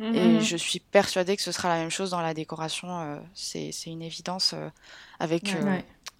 et 0.00 0.04
mmh 0.04 0.40
je 0.42 0.56
suis 0.58 0.80
persuadée 0.80 1.34
que 1.34 1.42
ce 1.42 1.50
sera 1.50 1.70
la 1.70 1.76
même 1.76 1.88
chose 1.88 2.10
dans 2.10 2.20
la 2.20 2.34
décoration 2.34 3.18
c'est 3.34 3.70
une 3.86 4.02
évidence 4.02 4.54
avec 5.18 5.56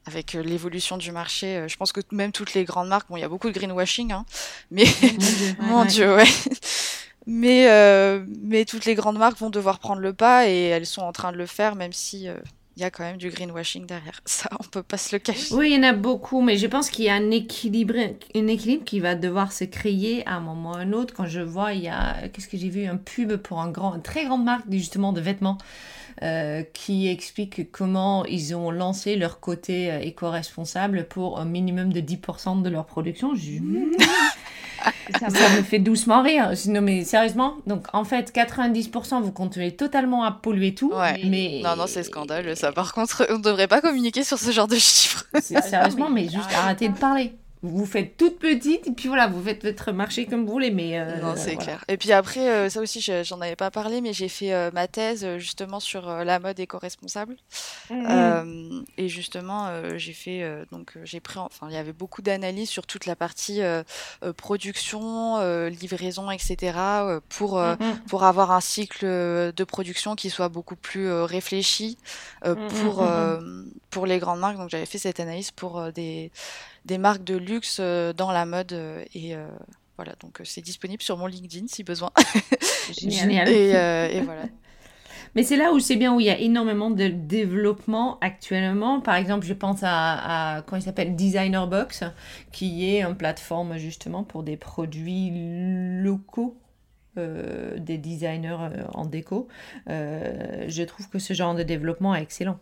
avec 0.07 0.35
euh, 0.35 0.43
l'évolution 0.43 0.97
du 0.97 1.13
marché. 1.13 1.57
Euh, 1.59 1.69
je 1.69 1.77
pense 1.77 1.93
que 1.93 2.01
même 2.13 2.33
toutes 2.33 2.55
les 2.55 2.65
grandes 2.65 2.89
marques, 2.89 3.09
bon, 3.09 3.17
il 3.17 3.21
y 3.21 3.25
a 3.25 3.29
beaucoup 3.29 3.49
de 3.49 3.55
greenwashing, 3.55 4.13
hein, 4.13 4.25
mais 4.71 4.85
mon 5.61 5.85
Dieu, 5.85 6.15
ouais. 6.15 6.25
Mais, 7.27 7.69
euh, 7.69 8.25
mais 8.43 8.65
toutes 8.65 8.85
les 8.85 8.95
grandes 8.95 9.19
marques 9.19 9.39
vont 9.39 9.51
devoir 9.51 9.81
prendre 9.81 10.01
le 10.01 10.13
pas 10.13 10.49
et 10.49 10.67
elles 10.67 10.87
sont 10.87 11.03
en 11.03 11.13
train 11.13 11.33
de 11.33 11.37
le 11.37 11.47
faire, 11.47 11.75
même 11.75 11.93
si 11.93 12.29
il 12.77 12.83
y 12.83 12.85
a 12.85 12.91
quand 12.91 13.03
même 13.03 13.17
du 13.17 13.31
greenwashing 13.31 13.85
derrière. 13.85 14.21
Ça, 14.25 14.49
on 14.61 14.63
peut 14.63 14.85
pas 14.85 14.97
se 14.97 15.15
le 15.15 15.19
cacher. 15.19 15.53
Oui, 15.55 15.71
il 15.71 15.77
y 15.77 15.79
en 15.79 15.89
a 15.89 15.93
beaucoup, 15.93 16.41
mais 16.41 16.57
je 16.57 16.69
pense 16.69 16.89
qu'il 16.89 17.07
y 17.07 17.09
a 17.09 17.15
un 17.15 17.33
équilibre, 17.33 17.95
un 17.97 18.47
équilibre 18.47 18.85
qui 18.85 19.01
va 19.01 19.17
devoir 19.17 19.51
se 19.51 19.65
créer 19.65 20.25
à 20.29 20.35
un 20.35 20.41
moment 20.41 20.73
ou 20.73 20.77
à 20.77 20.79
un 20.79 20.93
autre. 20.93 21.15
Quand 21.15 21.27
je 21.27 21.41
vois, 21.41 21.73
il 21.73 21.83
y 21.83 21.89
a, 21.89 22.29
qu'est-ce 22.29 22.47
que 22.47 22.57
j'ai 22.57 22.69
vu, 22.69 22.87
un 22.87 22.97
pub 22.97 23.37
pour 23.37 23.61
un 23.61 23.71
grand, 23.71 23.97
une 23.97 24.03
très 24.03 24.25
grande 24.25 24.45
marque 24.45 24.67
justement 24.71 25.13
de 25.13 25.21
vêtements. 25.21 25.59
Euh, 26.23 26.63
qui 26.73 27.09
explique 27.09 27.71
comment 27.71 28.25
ils 28.25 28.55
ont 28.55 28.71
lancé 28.71 29.17
leur 29.17 29.39
côté 29.39 29.93
euh, 29.93 29.99
éco-responsable 29.99 31.07
pour 31.09 31.39
un 31.39 31.45
minimum 31.45 31.93
de 31.93 32.01
10% 32.01 32.63
de 32.63 32.71
leur 32.71 32.87
production. 32.87 33.35
ça, 35.21 35.29
me 35.29 35.63
fait 35.63 35.79
doucement 35.79 36.23
rire. 36.23 36.53
Non, 36.69 36.81
mais 36.81 37.05
sérieusement, 37.05 37.57
donc 37.67 37.85
en 37.93 38.05
fait, 38.05 38.35
90%, 38.35 39.21
vous 39.21 39.31
continuez 39.31 39.77
totalement 39.77 40.25
à 40.25 40.33
polluer 40.33 40.75
tout. 40.75 40.91
Mais... 41.23 41.61
Non, 41.63 41.77
non, 41.77 41.87
c'est 41.87 42.03
scandaleux. 42.03 42.55
Ça, 42.55 42.73
par 42.73 42.95
contre, 42.95 43.27
on 43.29 43.37
ne 43.37 43.43
devrait 43.43 43.69
pas 43.69 43.83
communiquer 43.83 44.25
sur 44.25 44.39
ce 44.39 44.51
genre 44.53 44.69
de 44.69 44.77
chiffres. 44.77 45.27
Sérieusement, 45.43 46.09
mais 46.09 46.31
juste 46.31 46.51
arrêtez 46.55 46.89
de 46.89 46.97
parler 46.97 47.35
vous 47.69 47.87
faites 47.87 48.17
toute 48.17 48.39
petite 48.39 48.87
et 48.87 48.93
puis 48.93 49.09
voilà, 49.09 49.27
vous 49.27 49.43
faites 49.43 49.65
votre 49.65 49.93
marché 49.93 50.27
comme 50.27 50.45
vous 50.45 50.53
voulez. 50.53 50.71
Mais 50.71 50.99
euh, 50.99 51.21
non, 51.21 51.35
c'est 51.37 51.57
clair. 51.57 51.85
Et 51.89 51.97
puis 51.97 52.13
après, 52.13 52.49
euh, 52.49 52.69
ça 52.69 52.81
aussi, 52.81 53.01
j'en 53.01 53.41
avais 53.41 53.57
pas 53.57 53.71
parlé, 53.71 54.01
mais 54.01 54.13
j'ai 54.13 54.29
fait 54.29 54.53
euh, 54.53 54.71
ma 54.73 54.89
thèse 54.89 55.27
justement 55.39 55.81
sur 55.81 56.07
la 56.07 56.39
mode 56.39 56.59
éco-responsable. 56.59 57.37
Mm-hmm. 57.91 58.85
et 58.99 59.09
justement, 59.09 59.71
j'ai 59.97 60.13
fait 60.13 60.45
donc 60.71 60.95
j'ai 61.05 61.21
pris, 61.21 61.39
enfin, 61.39 61.69
il 61.71 61.75
y 61.75 61.79
avait 61.79 61.93
beaucoup 61.93 62.23
d'analyses 62.23 62.69
sur 62.69 62.87
toute 62.87 63.07
la 63.07 63.17
partie 63.17 63.61
production, 64.37 65.39
livraison, 65.69 66.31
etc. 66.31 66.79
pour 67.29 67.59
mm-hmm. 67.59 68.01
pour 68.09 68.25
avoir 68.25 68.51
un 68.53 68.61
cycle 68.61 69.07
de 69.07 69.65
production 69.65 70.15
qui 70.15 70.31
soit 70.31 70.49
beaucoup 70.49 70.77
plus 70.77 71.11
réfléchi 71.11 71.99
pour 72.43 73.09
pour 73.91 74.07
les 74.07 74.19
grandes 74.19 74.41
marques. 74.41 74.57
Donc 74.57 74.71
j'avais 74.71 74.87
fait 74.87 74.99
cette 74.99 75.21
analyse 75.21 75.51
pour 75.51 75.93
des 75.93 76.31
des 76.87 76.99
marques 76.99 77.25
de 77.25 77.37
luxe 77.37 77.79
euh, 77.81 78.13
dans 78.13 78.31
la 78.31 78.47
mode 78.47 78.73
euh, 78.73 79.05
et 79.13 79.35
euh, 79.35 79.47
voilà, 79.97 80.15
donc 80.21 80.41
c'est 80.45 80.61
disponible 80.61 81.03
sur 81.03 81.17
mon 81.17 81.27
LinkedIn 81.27 81.67
si 81.69 81.83
besoin. 81.83 82.11
Génial. 82.99 83.49
et, 83.49 84.21
voilà. 84.21 84.45
Mais 85.35 85.43
c'est 85.43 85.57
là 85.57 85.73
où 85.73 85.81
c'est 85.81 85.97
bien, 85.97 86.15
où 86.15 86.21
il 86.21 86.27
y 86.27 86.31
a 86.31 86.39
énormément 86.39 86.91
de 86.91 87.09
développement 87.09 88.19
actuellement. 88.21 89.01
Par 89.01 89.17
exemple, 89.17 89.45
je 89.45 89.53
pense 89.53 89.81
à, 89.83 90.63
comment 90.67 90.81
il 90.81 90.85
s'appelle 90.85 91.17
Designer 91.17 91.67
Box, 91.67 92.05
qui 92.53 92.89
est 92.89 93.03
une 93.03 93.17
plateforme 93.17 93.77
justement 93.77 94.23
pour 94.23 94.43
des 94.43 94.57
produits 94.57 95.33
locaux. 96.03 96.57
des 97.17 97.99
designers 97.99 98.57
en 98.95 99.07
déco. 99.07 99.49
je 99.87 100.83
trouve 100.85 101.09
que 101.09 101.19
ce 101.19 101.35
genre 101.35 101.55
de 101.55 101.63
développement 101.63 102.15
est 102.15 102.23
excellent. 102.23 102.59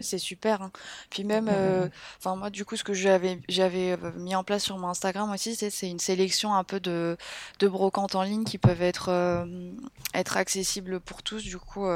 C'est 0.00 0.18
super. 0.18 0.62
Hein. 0.62 0.70
Puis 1.10 1.24
même, 1.24 1.48
euh, 1.50 1.88
enfin 2.18 2.36
moi 2.36 2.50
du 2.50 2.64
coup, 2.64 2.76
ce 2.76 2.84
que 2.84 2.92
j'avais 2.92 3.40
j'avais 3.48 3.92
euh, 3.92 4.12
mis 4.16 4.34
en 4.34 4.44
place 4.44 4.64
sur 4.64 4.76
mon 4.76 4.88
Instagram 4.88 5.30
aussi, 5.30 5.54
c'est 5.54 5.88
une 5.88 5.98
sélection 5.98 6.54
un 6.54 6.64
peu 6.64 6.80
de, 6.80 7.16
de 7.60 7.68
brocantes 7.68 8.14
en 8.14 8.22
ligne 8.22 8.44
qui 8.44 8.58
peuvent 8.58 8.82
être 8.82 9.08
euh, 9.08 9.72
être 10.14 10.36
accessibles 10.36 11.00
pour 11.00 11.22
tous. 11.22 11.42
Du 11.42 11.58
coup, 11.58 11.86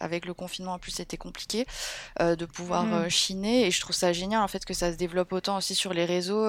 avec 0.00 0.26
le 0.26 0.34
confinement 0.34 0.74
en 0.74 0.78
plus, 0.78 0.92
c'était 0.92 1.16
compliqué 1.16 1.66
de 2.20 2.44
pouvoir 2.44 2.84
mmh. 2.84 3.08
chiner. 3.08 3.66
Et 3.66 3.70
je 3.70 3.80
trouve 3.80 3.96
ça 3.96 4.12
génial 4.12 4.42
en 4.42 4.48
fait 4.48 4.64
que 4.64 4.74
ça 4.74 4.92
se 4.92 4.96
développe 4.96 5.32
autant 5.32 5.56
aussi 5.56 5.74
sur 5.74 5.92
les 5.92 6.04
réseaux. 6.04 6.46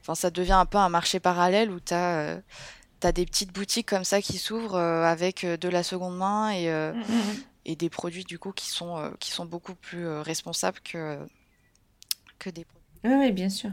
Enfin, 0.00 0.14
ça 0.14 0.30
devient 0.30 0.52
un 0.52 0.66
peu 0.66 0.78
un 0.78 0.88
marché 0.88 1.20
parallèle 1.20 1.70
où 1.70 1.80
tu 1.80 1.94
as 1.94 2.40
T'as 2.98 3.12
des 3.12 3.26
petites 3.26 3.52
boutiques 3.52 3.88
comme 3.90 4.04
ça 4.04 4.22
qui 4.22 4.38
s'ouvrent 4.38 4.78
avec 4.78 5.44
de 5.44 5.68
la 5.68 5.82
seconde 5.82 6.16
main 6.16 6.48
et, 6.48 6.70
mmh, 6.70 6.98
mmh, 6.98 7.34
et 7.66 7.76
des 7.76 7.90
produits 7.90 8.24
du 8.24 8.38
coup 8.38 8.52
qui 8.52 8.70
sont, 8.70 8.96
euh, 8.96 9.10
qui 9.20 9.30
sont 9.30 9.44
beaucoup 9.44 9.74
plus 9.74 10.06
euh, 10.06 10.22
responsables 10.22 10.80
que, 10.80 11.18
que 12.38 12.48
des 12.48 12.64
produits. 12.64 12.82
Oui, 13.04 13.32
bien 13.32 13.50
sûr. 13.50 13.70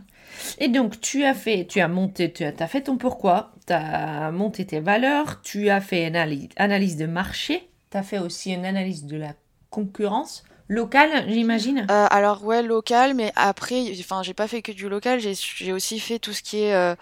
Et 0.60 0.68
donc, 0.68 1.00
tu 1.00 1.24
as 1.24 1.34
fait, 1.34 1.66
tu 1.66 1.80
as 1.80 1.88
monté, 1.88 2.32
tu 2.32 2.44
as, 2.44 2.54
as 2.60 2.68
fait 2.68 2.82
ton 2.82 2.98
pourquoi, 2.98 3.54
tu 3.66 3.74
as 3.74 4.32
monté 4.32 4.66
tes 4.66 4.80
valeurs, 4.80 5.42
tu 5.42 5.70
as 5.70 5.80
fait 5.80 6.08
une 6.08 6.16
analyse, 6.16 6.50
analyse 6.58 6.98
de 6.98 7.06
marché, 7.06 7.70
tu 7.90 7.98
as 7.98 8.04
fait 8.04 8.20
aussi 8.20 8.52
une 8.52 8.66
analyse 8.66 9.06
de 9.06 9.18
la 9.18 9.34
concurrence 9.70 10.44
locale, 10.68 11.26
j'imagine? 11.30 11.88
Euh, 11.90 12.08
Alors 12.10 12.44
ouais, 12.44 12.64
local, 12.64 13.14
mais 13.14 13.32
après, 13.36 13.92
enfin, 14.00 14.24
j'ai 14.24 14.34
pas 14.34 14.48
fait 14.48 14.62
que 14.62 14.72
du 14.72 14.90
local, 14.90 15.20
j'ai 15.20 15.74
aussi 15.74 16.00
fait 16.00 16.20
tout 16.20 16.34
ce 16.34 16.42
qui 16.42 16.64
est 16.64 16.96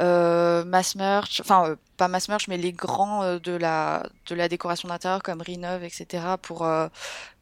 euh, 0.00 0.64
mass 0.64 0.94
merch, 0.94 1.40
enfin 1.40 1.76
pas 1.96 2.08
mass 2.08 2.28
merch, 2.28 2.48
mais 2.48 2.56
les 2.56 2.72
grands 2.72 3.22
euh, 3.22 3.38
de 3.38 3.52
la 3.52 4.06
de 4.26 4.34
la 4.34 4.48
décoration 4.48 4.88
d'intérieur 4.88 5.22
comme 5.22 5.42
Renov, 5.42 5.82
etc. 5.82 6.24
pour 6.40 6.64
euh, 6.64 6.88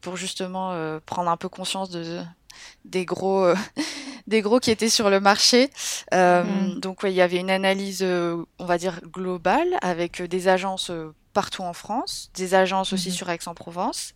pour 0.01 0.17
justement 0.17 0.71
euh, 0.71 0.99
prendre 1.05 1.29
un 1.29 1.37
peu 1.37 1.49
conscience 1.49 1.89
de 1.89 2.21
des 2.85 3.05
gros 3.05 3.53
des 4.27 4.41
gros 4.41 4.59
qui 4.59 4.71
étaient 4.71 4.89
sur 4.89 5.09
le 5.09 5.19
marché. 5.19 5.69
Mm. 6.11 6.79
Donc 6.79 7.03
ouais, 7.03 7.11
il 7.11 7.15
y 7.15 7.21
avait 7.21 7.39
une 7.39 7.51
analyse, 7.51 8.03
on 8.03 8.65
va 8.65 8.77
dire 8.77 9.01
globale, 9.11 9.77
avec 9.81 10.21
des 10.21 10.47
agences 10.47 10.91
partout 11.33 11.63
en 11.63 11.73
France, 11.73 12.31
des 12.33 12.53
agences 12.55 12.93
aussi 12.93 13.09
mm-hmm. 13.09 13.11
sur 13.11 13.29
Aix-en-Provence, 13.29 14.13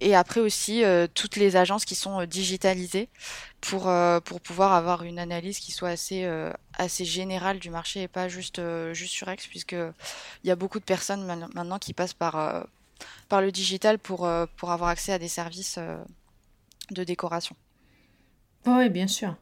et 0.00 0.14
après 0.14 0.40
aussi 0.40 0.82
toutes 1.14 1.36
les 1.36 1.56
agences 1.56 1.84
qui 1.84 1.94
sont 1.94 2.24
digitalisées 2.24 3.08
pour, 3.64 3.88
euh, 3.88 4.20
pour 4.20 4.40
pouvoir 4.40 4.72
avoir 4.74 5.02
une 5.04 5.18
analyse 5.18 5.58
qui 5.58 5.72
soit 5.72 5.88
assez, 5.88 6.24
euh, 6.24 6.52
assez 6.74 7.04
générale 7.04 7.58
du 7.58 7.70
marché 7.70 8.02
et 8.02 8.08
pas 8.08 8.28
juste, 8.28 8.58
euh, 8.58 8.92
juste 8.92 9.12
sur 9.12 9.30
X, 9.30 9.46
puisqu'il 9.46 9.92
y 10.44 10.50
a 10.50 10.56
beaucoup 10.56 10.78
de 10.78 10.84
personnes 10.84 11.24
maintenant 11.54 11.78
qui 11.78 11.94
passent 11.94 12.14
par, 12.14 12.66
par 13.28 13.40
le 13.40 13.50
digital 13.50 13.98
pour, 13.98 14.28
pour 14.56 14.70
avoir 14.70 14.90
accès 14.90 15.12
à 15.12 15.18
des 15.18 15.28
services 15.28 15.78
de 16.90 17.04
décoration. 17.04 17.56
Oui, 18.66 18.88
bien 18.90 19.06
sûr. 19.06 19.34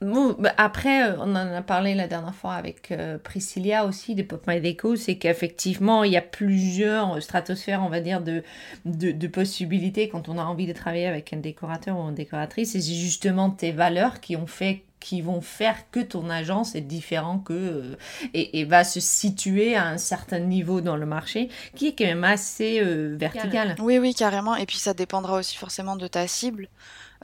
Bah, 0.00 0.54
après, 0.56 1.16
on 1.18 1.30
en 1.34 1.36
a 1.36 1.62
parlé 1.62 1.94
la 1.94 2.06
dernière 2.06 2.34
fois 2.34 2.54
avec 2.54 2.92
Priscilla 3.24 3.84
aussi 3.84 4.14
de 4.14 4.22
Pop 4.22 4.46
My 4.46 4.60
Deco, 4.60 4.94
c'est 4.96 5.16
qu'effectivement, 5.16 6.04
il 6.04 6.12
y 6.12 6.16
a 6.16 6.22
plusieurs 6.22 7.20
stratosphères, 7.20 7.82
on 7.82 7.88
va 7.88 8.00
dire, 8.00 8.20
de, 8.20 8.42
de, 8.84 9.26
possibilités 9.26 10.08
quand 10.08 10.28
on 10.28 10.38
a 10.38 10.44
envie 10.44 10.66
de 10.66 10.72
travailler 10.72 11.06
avec 11.06 11.32
un 11.32 11.38
décorateur 11.38 11.98
ou 11.98 12.08
une 12.08 12.14
décoratrice. 12.14 12.74
Et 12.76 12.80
c'est 12.80 12.94
justement 12.94 13.50
tes 13.50 13.72
valeurs 13.72 14.20
qui 14.20 14.36
ont 14.36 14.46
fait 14.46 14.84
qui 15.00 15.20
vont 15.20 15.40
faire 15.40 15.90
que 15.92 16.00
ton 16.00 16.28
agence 16.28 16.74
est 16.74 16.80
différent 16.80 17.38
que 17.38 17.96
et, 18.34 18.58
et, 18.58 18.64
va 18.64 18.82
se 18.82 18.98
situer 18.98 19.76
à 19.76 19.86
un 19.86 19.96
certain 19.96 20.40
niveau 20.40 20.80
dans 20.80 20.96
le 20.96 21.06
marché 21.06 21.50
qui 21.76 21.88
est 21.88 21.94
quand 21.96 22.04
même 22.04 22.24
assez 22.24 22.80
vertical. 22.82 23.76
Oui, 23.78 23.98
oui, 23.98 24.12
carrément. 24.12 24.56
Et 24.56 24.66
puis 24.66 24.78
ça 24.78 24.94
dépendra 24.94 25.38
aussi 25.38 25.56
forcément 25.56 25.94
de 25.94 26.08
ta 26.08 26.26
cible. 26.26 26.68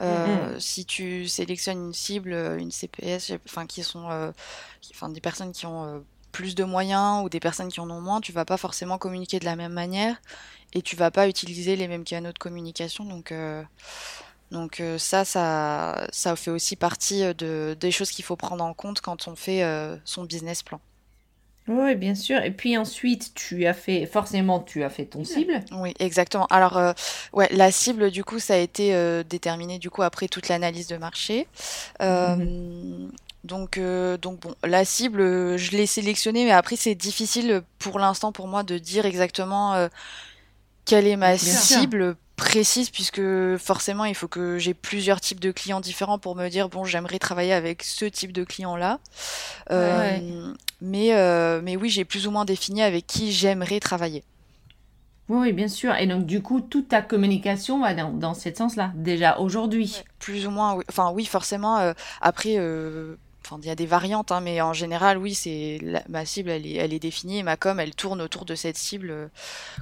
Euh, 0.01 0.59
si 0.59 0.85
tu 0.85 1.27
sélectionnes 1.27 1.87
une 1.87 1.93
cible, 1.93 2.33
euh, 2.33 2.57
une 2.57 2.71
CPS, 2.71 3.33
enfin 3.45 3.65
qui 3.65 3.83
sont, 3.83 4.09
euh, 4.09 4.31
enfin 4.91 5.09
des 5.09 5.21
personnes 5.21 5.51
qui 5.53 5.65
ont 5.65 6.03
plus 6.31 6.55
de 6.55 6.65
moyens 6.65 7.23
ou 7.23 7.29
des 7.29 7.39
personnes 7.39 7.69
qui 7.69 7.79
en 7.79 7.89
ont 7.89 8.01
moins, 8.01 8.19
tu 8.19 8.31
vas 8.33 8.45
pas 8.45 8.57
forcément 8.57 8.97
communiquer 8.97 9.39
de 9.39 9.45
la 9.45 9.55
même 9.55 9.71
manière 9.71 10.21
et 10.73 10.81
tu 10.81 10.95
vas 10.95 11.11
pas 11.11 11.29
utiliser 11.29 11.75
les 11.77 11.87
mêmes 11.87 12.03
canaux 12.03 12.33
de 12.33 12.39
communication. 12.39 13.05
Donc 13.05 13.33
donc 14.51 14.81
ça, 14.97 15.23
ça, 15.25 16.07
ça 16.11 16.35
fait 16.35 16.51
aussi 16.51 16.75
partie 16.75 17.33
de, 17.35 17.75
des 17.79 17.91
choses 17.91 18.11
qu'il 18.11 18.25
faut 18.25 18.35
prendre 18.35 18.63
en 18.63 18.73
compte 18.73 19.01
quand 19.01 19.27
on 19.29 19.35
fait 19.35 19.63
son 20.03 20.25
business 20.25 20.61
plan. 20.61 20.81
Oui, 21.67 21.95
bien 21.95 22.13
sûr. 22.13 22.43
Et 22.43 22.51
puis 22.51 22.77
ensuite, 22.77 23.33
tu 23.33 23.65
as 23.65 23.73
fait, 23.73 24.05
forcément, 24.05 24.59
tu 24.59 24.83
as 24.83 24.89
fait 24.89 25.05
ton 25.05 25.23
cible. 25.23 25.61
Oui, 25.71 25.93
exactement. 25.99 26.45
Alors, 26.51 26.77
euh, 26.77 26.93
ouais, 27.33 27.47
la 27.51 27.71
cible, 27.71 28.11
du 28.11 28.23
coup, 28.23 28.37
ça 28.37 28.53
a 28.53 28.57
été 28.57 28.93
euh, 28.93 29.23
déterminé, 29.23 29.79
du 29.79 29.89
coup, 29.89 30.03
après 30.03 30.27
toute 30.27 30.47
l'analyse 30.47 30.87
de 30.87 30.97
marché. 30.97 31.47
Euh, 32.01 32.35
mhm. 32.35 33.11
Donc, 33.43 33.79
donc 34.21 34.39
bon, 34.39 34.55
la 34.63 34.85
cible, 34.85 35.57
je 35.57 35.71
l'ai 35.71 35.85
sélectionnée, 35.85 36.45
mais 36.45 36.51
après, 36.51 36.75
c'est 36.75 36.95
difficile 36.95 37.61
pour 37.77 37.99
l'instant 37.99 38.31
pour 38.31 38.47
moi 38.47 38.63
de 38.63 38.79
dire 38.79 39.05
exactement 39.05 39.87
quelle 40.85 41.05
est 41.05 41.15
ma 41.15 41.37
cible 41.37 42.15
précise 42.35 42.89
puisque 42.89 43.21
forcément 43.57 44.05
il 44.05 44.15
faut 44.15 44.27
que 44.27 44.57
j'ai 44.57 44.73
plusieurs 44.73 45.21
types 45.21 45.39
de 45.39 45.51
clients 45.51 45.79
différents 45.79 46.19
pour 46.19 46.35
me 46.35 46.49
dire 46.49 46.69
bon 46.69 46.83
j'aimerais 46.83 47.19
travailler 47.19 47.53
avec 47.53 47.83
ce 47.83 48.05
type 48.05 48.31
de 48.33 48.43
client 48.43 48.75
là 48.75 48.99
mais, 50.81 51.15
euh, 51.15 51.61
mais 51.63 51.75
oui, 51.75 51.89
j'ai 51.89 52.05
plus 52.05 52.27
ou 52.27 52.31
moins 52.31 52.45
défini 52.45 52.81
avec 52.83 53.07
qui 53.07 53.31
j'aimerais 53.31 53.79
travailler. 53.79 54.23
Oui, 55.27 55.53
bien 55.53 55.67
sûr. 55.67 55.95
Et 55.95 56.05
donc, 56.05 56.25
du 56.25 56.41
coup, 56.41 56.61
toute 56.61 56.89
ta 56.89 57.01
communication 57.01 57.81
va 57.81 57.95
dans, 57.95 58.11
dans 58.11 58.35
ce 58.35 58.53
sens-là, 58.53 58.91
déjà 58.95 59.39
aujourd'hui. 59.39 60.03
plus 60.19 60.45
ou 60.45 60.51
moins, 60.51 60.75
oui. 60.75 60.83
Enfin, 60.89 61.11
oui, 61.11 61.25
forcément. 61.25 61.79
Euh, 61.79 61.93
après, 62.21 62.55
euh, 62.57 63.15
enfin, 63.45 63.59
il 63.61 63.67
y 63.67 63.71
a 63.71 63.75
des 63.75 63.85
variantes, 63.85 64.31
hein, 64.31 64.41
mais 64.41 64.61
en 64.61 64.73
général, 64.73 65.17
oui, 65.17 65.33
c'est 65.33 65.79
ma 66.09 66.25
cible, 66.25 66.49
elle 66.49 66.65
est, 66.65 66.75
elle 66.75 66.93
est 66.93 66.99
définie 66.99 67.39
et 67.39 67.43
ma 67.43 67.57
com, 67.57 67.79
elle 67.79 67.95
tourne 67.95 68.21
autour 68.21 68.45
de 68.45 68.55
cette 68.55 68.77
cible 68.77 69.29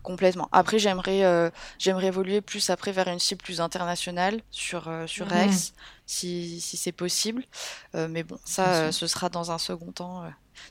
complètement. 0.04 0.50
Après, 0.52 0.80
j'aimerais, 0.80 1.52
j'aimerais 1.80 2.08
évoluer 2.08 2.42
plus 2.42 2.70
après 2.70 2.92
vers 2.92 3.08
une 3.08 3.20
cible 3.20 3.42
plus 3.42 3.62
internationale 3.62 4.42
sur 4.52 4.92
sur 5.08 5.26
mhm. 5.28 5.32
Rex, 5.34 5.74
si, 6.06 6.60
si 6.62 6.78
c'est 6.78 6.92
possible. 6.92 7.44
mais 7.94 8.24
bon, 8.24 8.38
ça, 8.46 8.92
ce 8.92 9.08
sera 9.08 9.30
dans 9.30 9.52
un 9.52 9.58
second 9.58 9.92
temps. 9.92 10.24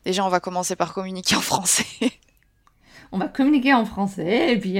Déjà, 0.04 0.24
on 0.24 0.28
va 0.28 0.40
commencer 0.40 0.76
par 0.76 0.92
communiquer 0.94 1.36
en 1.36 1.40
français. 1.52 1.86
on 3.10 3.18
va 3.18 3.28
communiquer 3.28 3.74
en 3.74 3.84
français 3.84 4.52
et 4.52 4.58
puis. 4.58 4.78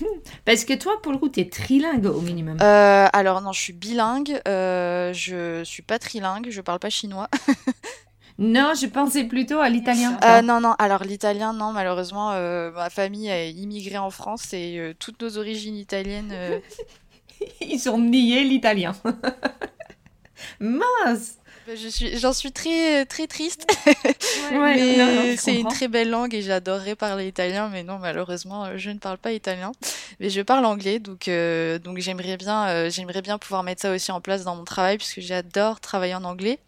Parce 0.44 0.64
que 0.64 0.74
toi, 0.74 1.00
pour 1.02 1.12
le 1.12 1.18
coup, 1.18 1.28
tu 1.28 1.40
es 1.40 1.48
trilingue 1.48 2.06
au 2.06 2.20
minimum. 2.20 2.58
Euh, 2.60 3.06
alors 3.12 3.40
non, 3.40 3.52
je 3.52 3.60
suis 3.60 3.72
bilingue. 3.72 4.40
Euh, 4.46 5.12
je 5.12 5.62
suis 5.64 5.82
pas 5.82 5.98
trilingue. 5.98 6.48
Je 6.50 6.60
parle 6.60 6.78
pas 6.78 6.90
chinois. 6.90 7.28
non, 8.38 8.72
je 8.80 8.86
pensais 8.86 9.24
plutôt 9.24 9.58
à 9.58 9.68
l'italien. 9.68 10.18
Euh, 10.24 10.42
non, 10.42 10.60
non. 10.60 10.74
Alors 10.78 11.04
l'italien, 11.04 11.52
non. 11.52 11.72
Malheureusement, 11.72 12.32
euh, 12.32 12.70
ma 12.72 12.90
famille 12.90 13.30
a 13.30 13.46
immigré 13.46 13.98
en 13.98 14.10
France 14.10 14.52
et 14.52 14.94
toutes 14.98 15.20
nos 15.22 15.38
origines 15.38 15.76
italiennes. 15.76 16.34
Ils 17.60 17.88
ont 17.88 17.98
nié 17.98 18.44
l'italien. 18.44 18.94
Mince 20.60 21.38
je 21.74 21.88
suis, 21.88 22.18
j'en 22.18 22.32
suis 22.32 22.52
très, 22.52 23.04
très 23.06 23.26
triste. 23.26 23.66
Ouais, 24.52 25.36
c'est 25.38 25.58
une 25.58 25.68
très 25.68 25.88
belle 25.88 26.10
langue 26.10 26.34
et 26.34 26.42
j'adorerais 26.42 26.94
parler 26.94 27.26
italien, 27.26 27.68
mais 27.72 27.82
non, 27.82 27.98
malheureusement, 27.98 28.76
je 28.76 28.90
ne 28.90 28.98
parle 28.98 29.18
pas 29.18 29.32
italien. 29.32 29.72
Mais 30.20 30.30
je 30.30 30.40
parle 30.40 30.64
anglais, 30.64 30.98
donc, 30.98 31.28
euh, 31.28 31.78
donc 31.78 31.98
j'aimerais 31.98 32.36
bien, 32.36 32.68
euh, 32.68 32.90
j'aimerais 32.90 33.22
bien 33.22 33.38
pouvoir 33.38 33.62
mettre 33.62 33.82
ça 33.82 33.92
aussi 33.92 34.12
en 34.12 34.20
place 34.20 34.44
dans 34.44 34.56
mon 34.56 34.64
travail, 34.64 34.98
puisque 34.98 35.20
j'adore 35.20 35.80
travailler 35.80 36.14
en 36.14 36.24
anglais. 36.24 36.58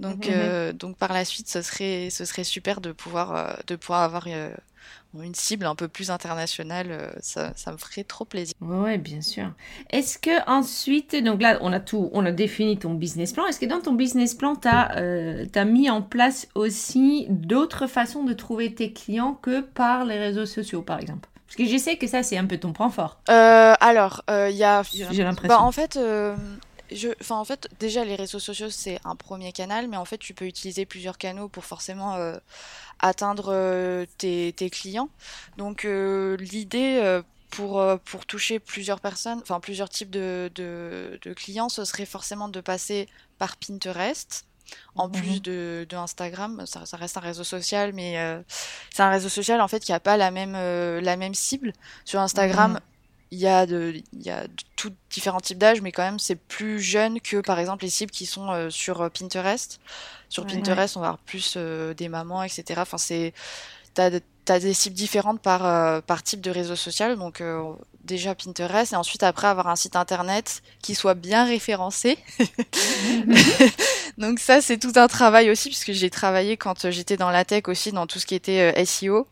Donc, 0.00 0.26
mhm. 0.26 0.34
euh, 0.34 0.72
donc 0.72 0.96
par 0.96 1.12
la 1.12 1.24
suite, 1.24 1.48
ce 1.48 1.62
serait, 1.62 2.08
ce 2.10 2.24
serait 2.24 2.44
super 2.44 2.80
de 2.80 2.92
pouvoir, 2.92 3.58
de 3.66 3.76
pouvoir 3.76 4.02
avoir 4.02 4.26
une 5.22 5.34
cible 5.34 5.66
un 5.66 5.74
peu 5.74 5.88
plus 5.88 6.10
internationale, 6.10 6.88
euh, 6.90 7.10
ça, 7.20 7.52
ça 7.56 7.72
me 7.72 7.76
ferait 7.76 8.04
trop 8.04 8.24
plaisir. 8.24 8.54
Oui, 8.60 8.98
bien 8.98 9.20
sûr. 9.20 9.50
Est-ce 9.90 10.18
que 10.18 10.48
ensuite, 10.48 11.14
donc 11.22 11.40
là, 11.40 11.58
on 11.60 11.72
a 11.72 11.80
tout, 11.80 12.10
on 12.12 12.24
a 12.26 12.32
défini 12.32 12.78
ton 12.78 12.94
business 12.94 13.32
plan. 13.32 13.46
Est-ce 13.46 13.60
que 13.60 13.66
dans 13.66 13.80
ton 13.80 13.92
business 13.92 14.34
plan, 14.34 14.56
tu 14.56 14.68
as, 14.68 14.96
euh, 14.98 15.64
mis 15.64 15.88
en 15.90 16.02
place 16.02 16.48
aussi 16.54 17.26
d'autres 17.28 17.86
façons 17.86 18.24
de 18.24 18.32
trouver 18.32 18.74
tes 18.74 18.92
clients 18.92 19.34
que 19.34 19.60
par 19.60 20.04
les 20.04 20.18
réseaux 20.18 20.46
sociaux, 20.46 20.82
par 20.82 20.98
exemple? 20.98 21.28
Parce 21.46 21.56
que 21.56 21.66
je 21.66 21.76
sais 21.76 21.96
que 21.96 22.06
ça, 22.06 22.22
c'est 22.22 22.36
un 22.36 22.46
peu 22.46 22.58
ton 22.58 22.72
point 22.72 22.90
fort. 22.90 23.20
Euh, 23.28 23.74
alors, 23.80 24.22
il 24.28 24.56
y 24.56 24.64
a. 24.64 24.82
J'ai 24.92 25.22
l'impression. 25.22 25.56
Bah, 25.56 25.62
en 25.62 25.72
fait. 25.72 25.98
Je, 26.90 27.08
enfin, 27.20 27.36
en 27.36 27.44
fait, 27.44 27.68
déjà, 27.80 28.04
les 28.04 28.14
réseaux 28.14 28.38
sociaux, 28.38 28.70
c'est 28.70 29.00
un 29.04 29.16
premier 29.16 29.52
canal, 29.52 29.88
mais 29.88 29.96
en 29.96 30.04
fait, 30.04 30.18
tu 30.18 30.34
peux 30.34 30.44
utiliser 30.44 30.86
plusieurs 30.86 31.18
canaux 31.18 31.48
pour 31.48 31.64
forcément 31.64 32.16
atteindre 33.00 33.52
euh, 33.52 34.06
tes, 34.18 34.70
clients. 34.70 35.08
Donc 35.56 35.84
euh, 35.84 36.36
l'idée 36.38 37.00
euh, 37.02 37.22
pour, 37.50 37.84
pour 38.04 38.26
toucher 38.26 38.58
plusieurs 38.58 39.00
personnes, 39.00 39.38
enfin 39.42 39.60
plusieurs 39.60 39.88
types 39.88 40.10
de, 40.10 40.50
de, 40.54 41.32
clients, 41.34 41.68
ce 41.68 41.84
serait 41.84 42.06
forcément 42.06 42.48
de 42.48 42.60
passer 42.60 43.08
par 43.38 43.56
Pinterest. 43.56 44.46
En 44.96 45.08
mhm. 45.08 45.12
plus 45.12 45.42
de, 45.42 45.86
de 45.88 45.96
Instagram, 45.96 46.64
ça, 46.66 46.86
ça, 46.86 46.96
reste 46.96 47.18
un 47.18 47.20
réseau 47.20 47.44
social, 47.44 47.92
mais 47.92 48.16
c'est 48.90 49.02
un 49.02 49.10
réseau 49.10 49.28
social 49.28 49.60
en 49.60 49.68
fait 49.68 49.80
qui 49.80 49.92
n'a 49.92 50.00
pas 50.00 50.16
la 50.16 50.30
même, 50.30 50.54
la 50.54 51.16
même 51.16 51.34
cible. 51.34 51.74
Sur 52.04 52.20
Instagram, 52.20 52.72
mhm. 52.72 52.80
Il 53.34 53.40
y 53.40 53.48
a 53.48 53.66
de, 53.66 53.94
il 54.12 54.22
y 54.22 54.30
a 54.30 54.46
tout 54.76 54.92
différents 55.10 55.40
types 55.40 55.58
d'âge, 55.58 55.80
mais 55.82 55.92
quand 55.92 56.04
même 56.04 56.18
c'est 56.18 56.36
plus 56.36 56.80
jeune 56.80 57.20
que 57.20 57.40
par 57.40 57.58
exemple 57.58 57.84
les 57.84 57.90
cibles 57.90 58.12
qui 58.12 58.26
sont 58.26 58.70
sur 58.70 59.10
Pinterest. 59.10 59.80
Sur 60.34 60.46
Pinterest, 60.46 60.96
on 60.96 61.00
va 61.00 61.06
avoir 61.08 61.18
plus 61.20 61.54
euh, 61.56 61.94
des 61.94 62.08
mamans, 62.08 62.42
etc. 62.42 62.80
Enfin, 62.82 62.98
c'est 62.98 63.32
t'as 63.94 64.10
as 64.48 64.58
des 64.58 64.74
cibles 64.74 64.96
différentes 64.96 65.40
par, 65.40 65.64
euh, 65.64 66.00
par 66.00 66.24
type 66.24 66.40
de 66.40 66.50
réseau 66.50 66.74
social. 66.74 67.16
Donc 67.16 67.40
euh, 67.40 67.72
déjà 68.02 68.34
Pinterest 68.34 68.92
et 68.92 68.96
ensuite 68.96 69.22
après 69.22 69.46
avoir 69.46 69.68
un 69.68 69.76
site 69.76 69.94
internet 69.94 70.62
qui 70.82 70.96
soit 70.96 71.14
bien 71.14 71.44
référencé. 71.44 72.18
donc 74.18 74.40
ça 74.40 74.60
c'est 74.60 74.78
tout 74.78 74.92
un 74.96 75.06
travail 75.06 75.50
aussi 75.50 75.68
puisque 75.68 75.92
j'ai 75.92 76.10
travaillé 76.10 76.56
quand 76.56 76.90
j'étais 76.90 77.16
dans 77.16 77.30
la 77.30 77.44
tech 77.44 77.68
aussi 77.68 77.92
dans 77.92 78.08
tout 78.08 78.18
ce 78.18 78.26
qui 78.26 78.34
était 78.34 78.84
SEO. 78.84 79.28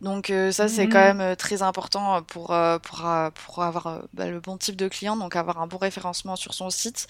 Donc 0.00 0.32
ça 0.52 0.68
c'est 0.68 0.86
mhm. 0.86 0.92
quand 0.92 1.14
même 1.14 1.36
très 1.36 1.62
important 1.62 2.22
pour, 2.22 2.54
pour, 2.82 3.06
pour 3.34 3.62
avoir 3.62 4.02
bah, 4.12 4.26
le 4.26 4.40
bon 4.40 4.56
type 4.56 4.76
de 4.76 4.88
client, 4.88 5.16
donc 5.16 5.36
avoir 5.36 5.60
un 5.60 5.66
bon 5.66 5.78
référencement 5.78 6.36
sur 6.36 6.54
son 6.54 6.70
site. 6.70 7.06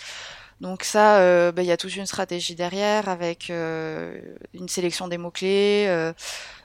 Donc 0.60 0.84
ça, 0.84 1.20
euh, 1.20 1.52
bah, 1.52 1.62
il 1.62 1.68
y 1.68 1.72
a 1.72 1.76
toute 1.76 1.96
une 1.96 2.06
stratégie 2.06 2.54
derrière 2.54 3.08
avec 3.08 3.48
euh, 3.48 4.20
une 4.52 4.68
sélection 4.68 5.08
des 5.08 5.16
mots-clés, 5.16 5.86
euh, 5.88 6.12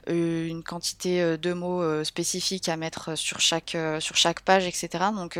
une 0.06 0.62
quantité 0.62 1.38
de 1.38 1.52
mots 1.52 2.04
spécifiques 2.04 2.68
à 2.68 2.76
mettre 2.76 3.16
sur 3.16 3.40
chaque, 3.40 3.76
sur 4.00 4.16
chaque 4.16 4.40
page, 4.40 4.66
etc. 4.66 5.04
Donc 5.14 5.38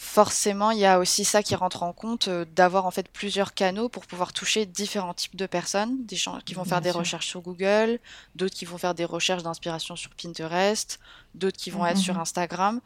forcément, 0.00 0.70
il 0.70 0.78
y 0.78 0.86
a 0.86 1.00
aussi 1.00 1.24
ça 1.24 1.42
qui 1.42 1.56
rentre 1.56 1.82
en 1.82 1.92
compte, 1.92 2.28
d'avoir 2.28 2.86
en 2.86 2.92
fait 2.92 3.08
plusieurs 3.08 3.52
canaux 3.52 3.88
pour 3.88 4.06
pouvoir 4.06 4.32
toucher 4.32 4.64
différents 4.64 5.12
types 5.12 5.34
de 5.34 5.46
personnes, 5.46 6.06
des 6.06 6.14
gens 6.14 6.38
qui 6.44 6.54
vont 6.54 6.64
faire 6.64 6.80
des 6.80 6.92
recherches 6.92 7.26
sur 7.26 7.40
Google, 7.40 7.98
d'autres 8.36 8.54
qui 8.54 8.64
vont 8.64 8.78
faire 8.78 8.94
des 8.94 9.04
recherches 9.04 9.42
d'inspiration 9.42 9.96
sur 9.96 10.10
Pinterest, 10.14 11.00
d'autres 11.34 11.56
qui 11.56 11.70
vont 11.70 11.84
être 11.84 11.98
sur 11.98 12.14
mmh 12.14 12.20
Instagram 12.20 12.80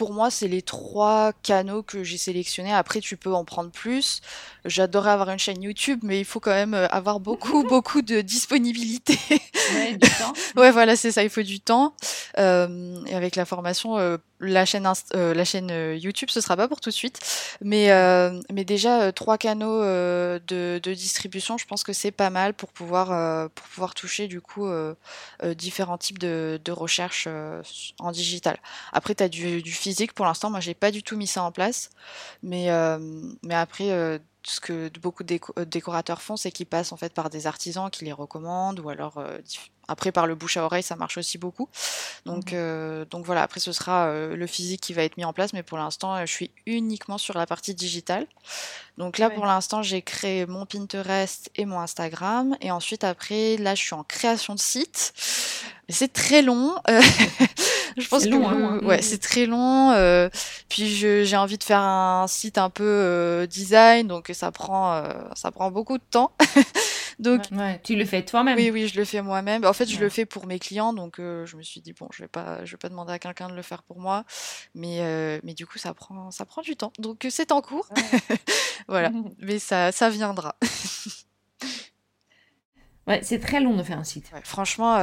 pour 0.00 0.14
moi, 0.14 0.30
c'est 0.30 0.48
les 0.48 0.62
trois 0.62 1.34
canaux 1.42 1.82
que 1.82 2.02
j'ai 2.02 2.16
sélectionnés. 2.16 2.72
Après, 2.72 3.00
tu 3.00 3.18
peux 3.18 3.34
en 3.34 3.44
prendre 3.44 3.70
plus. 3.70 4.22
J'adorerais 4.64 5.10
avoir 5.10 5.28
une 5.28 5.38
chaîne 5.38 5.60
YouTube, 5.62 6.00
mais 6.02 6.18
il 6.18 6.24
faut 6.24 6.40
quand 6.40 6.52
même 6.52 6.72
euh, 6.72 6.88
avoir 6.88 7.20
beaucoup, 7.20 7.64
beaucoup 7.68 8.00
de 8.00 8.22
disponibilité. 8.22 9.18
Ouais, 9.74 9.98
du 9.98 10.08
temps. 10.08 10.32
ouais, 10.56 10.70
voilà, 10.70 10.96
c'est 10.96 11.12
ça, 11.12 11.22
il 11.22 11.28
faut 11.28 11.42
du 11.42 11.60
temps. 11.60 11.94
Euh, 12.38 13.04
et 13.04 13.14
avec 13.14 13.36
la 13.36 13.44
formation, 13.44 13.98
euh, 13.98 14.16
la 14.40 14.64
chaîne, 14.64 14.90
euh, 15.14 15.34
la 15.34 15.44
chaîne 15.44 15.70
euh, 15.70 15.96
YouTube, 15.96 16.30
ce 16.30 16.40
sera 16.40 16.56
pas 16.56 16.68
pour 16.68 16.80
tout 16.80 16.90
de 16.90 16.94
suite. 16.94 17.20
Mais, 17.60 17.90
euh, 17.92 18.40
déjà, 18.50 19.12
trois 19.12 19.38
canaux 19.38 19.82
de, 19.82 20.80
distribution, 20.94 21.58
je 21.58 21.66
pense 21.66 21.84
que 21.84 21.92
c'est 21.92 22.10
pas 22.10 22.30
mal 22.30 22.54
pour 22.54 22.72
pouvoir, 22.72 23.50
toucher 23.94 24.28
du 24.28 24.40
coup 24.40 24.68
différents 25.56 25.98
types 25.98 26.18
de, 26.18 26.60
de 26.64 26.72
recherches 26.72 27.28
en 27.98 28.10
digital. 28.12 28.58
Après, 28.92 29.14
tu 29.14 29.22
as 29.22 29.28
du, 29.28 29.62
physique 29.70 30.12
pour 30.14 30.26
l'instant. 30.26 30.50
Moi, 30.50 30.60
j'ai 30.60 30.74
pas 30.74 30.90
du 30.90 31.02
tout 31.02 31.16
mis 31.16 31.26
ça 31.26 31.42
en 31.42 31.52
place. 31.52 31.90
Mais, 32.42 32.68
mais 33.42 33.54
après, 33.54 34.20
ce 34.42 34.60
que 34.60 34.90
beaucoup 35.00 35.24
de 35.24 35.38
décorateurs 35.64 36.22
font, 36.22 36.36
c'est 36.36 36.50
qu'ils 36.50 36.66
passent 36.66 36.92
en 36.92 36.96
fait 36.96 37.12
par 37.12 37.30
des 37.30 37.46
artisans 37.46 37.90
qui 37.90 38.04
les 38.04 38.12
recommandent 38.12 38.80
ou 38.80 38.88
alors 38.88 39.22
après, 39.90 40.12
par 40.12 40.28
le 40.28 40.36
bouche 40.36 40.56
à 40.56 40.64
oreille, 40.64 40.84
ça 40.84 40.94
marche 40.94 41.18
aussi 41.18 41.36
beaucoup. 41.36 41.68
Donc, 42.24 42.52
mmh 42.52 42.54
euh, 42.54 43.04
donc 43.10 43.26
voilà, 43.26 43.42
après, 43.42 43.58
ce 43.58 43.72
sera 43.72 44.06
euh, 44.06 44.36
le 44.36 44.46
physique 44.46 44.80
qui 44.80 44.92
va 44.92 45.02
être 45.02 45.16
mis 45.16 45.24
en 45.24 45.32
place, 45.32 45.52
mais 45.52 45.64
pour 45.64 45.78
l'instant, 45.78 46.14
euh, 46.14 46.26
je 46.26 46.32
suis 46.32 46.52
uniquement 46.64 47.18
sur 47.18 47.36
la 47.36 47.44
partie 47.44 47.74
digitale. 47.74 48.26
Donc 48.98 49.18
là, 49.18 49.30
pour 49.30 49.46
l'instant, 49.46 49.82
j'ai 49.82 50.00
créé 50.00 50.46
mon 50.46 50.64
Pinterest 50.64 51.50
et 51.56 51.64
mon 51.64 51.80
Instagram. 51.80 52.56
Et 52.60 52.70
ensuite, 52.70 53.02
après, 53.02 53.56
là, 53.56 53.74
je 53.74 53.82
suis 53.82 53.94
en 53.94 54.04
création 54.04 54.54
de 54.54 54.60
site. 54.60 55.12
C'est 55.88 56.12
très 56.12 56.42
long. 56.42 56.76
je 57.96 58.06
pense 58.08 58.26
que 58.26 58.34
hein. 58.34 58.78
ouais, 58.84 59.02
c'est 59.02 59.20
très 59.20 59.46
long. 59.46 59.92
puis 60.68 60.86
j'ai 60.86 61.36
envie 61.36 61.58
de 61.58 61.64
faire 61.64 61.80
un 61.80 62.26
site 62.28 62.58
un 62.58 62.70
peu 62.70 63.48
design, 63.50 64.06
donc 64.06 64.30
ça 64.34 64.52
prend 64.52 65.02
ça 65.34 65.50
prend 65.50 65.72
beaucoup 65.72 65.98
de 65.98 66.04
temps. 66.08 66.30
Donc, 67.20 67.42
tu 67.82 67.96
le 67.96 68.04
fais 68.06 68.24
toi-même. 68.24 68.56
Oui, 68.56 68.70
oui, 68.70 68.88
je 68.88 68.98
le 68.98 69.04
fais 69.04 69.20
moi-même. 69.20 69.64
En 69.66 69.74
fait, 69.74 69.86
je 69.86 70.00
le 70.00 70.08
fais 70.08 70.24
pour 70.24 70.46
mes 70.46 70.58
clients, 70.58 70.94
donc 70.94 71.20
euh, 71.20 71.44
je 71.44 71.56
me 71.56 71.62
suis 71.62 71.82
dit 71.82 71.92
bon, 71.92 72.08
je 72.12 72.22
vais 72.22 72.28
pas, 72.28 72.64
je 72.64 72.72
vais 72.72 72.78
pas 72.78 72.88
demander 72.88 73.12
à 73.12 73.18
quelqu'un 73.18 73.48
de 73.48 73.54
le 73.54 73.62
faire 73.62 73.82
pour 73.82 74.00
moi, 74.00 74.24
mais 74.74 75.00
euh, 75.00 75.38
mais 75.44 75.52
du 75.52 75.66
coup, 75.66 75.76
ça 75.76 75.92
prend, 75.92 76.30
ça 76.30 76.46
prend 76.46 76.62
du 76.62 76.76
temps. 76.76 76.92
Donc 76.98 77.26
euh, 77.26 77.30
c'est 77.30 77.52
en 77.52 77.60
cours, 77.60 77.88
voilà. 78.88 79.10
mais 79.38 79.58
ça, 79.58 79.92
ça 79.92 80.08
viendra. 80.10 80.56
Ouais, 83.06 83.20
c'est 83.24 83.40
très 83.40 83.60
long 83.60 83.76
de 83.76 83.82
faire 83.82 83.98
un 83.98 84.04
site. 84.04 84.30
franchement, 84.44 84.96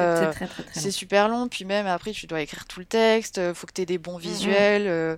c'est 0.72 0.92
super 0.92 1.28
long. 1.28 1.50
Puis 1.50 1.66
même 1.66 1.88
après, 1.88 2.12
tu 2.12 2.26
dois 2.26 2.40
écrire 2.40 2.66
tout 2.66 2.80
le 2.80 2.86
texte. 2.86 3.38
Il 3.38 3.54
faut 3.54 3.68
que 3.68 3.74
tu 3.74 3.82
aies 3.82 3.86
des 3.86 3.98
bons 3.98 4.18
visuels. 4.18 5.18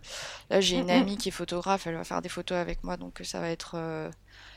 là, 0.50 0.62
j'ai 0.62 0.78
une 0.78 0.90
amie 0.90 1.16
qui 1.16 1.30
est 1.30 1.32
photographe. 1.32 1.86
Elle 1.86 1.96
va 1.96 2.04
faire 2.04 2.24
des 2.24 2.30
photos 2.30 2.58
avec 2.58 2.84
moi, 2.84 2.98
donc 2.98 3.20
ça 3.24 3.42
va 3.42 3.50
être 3.52 3.78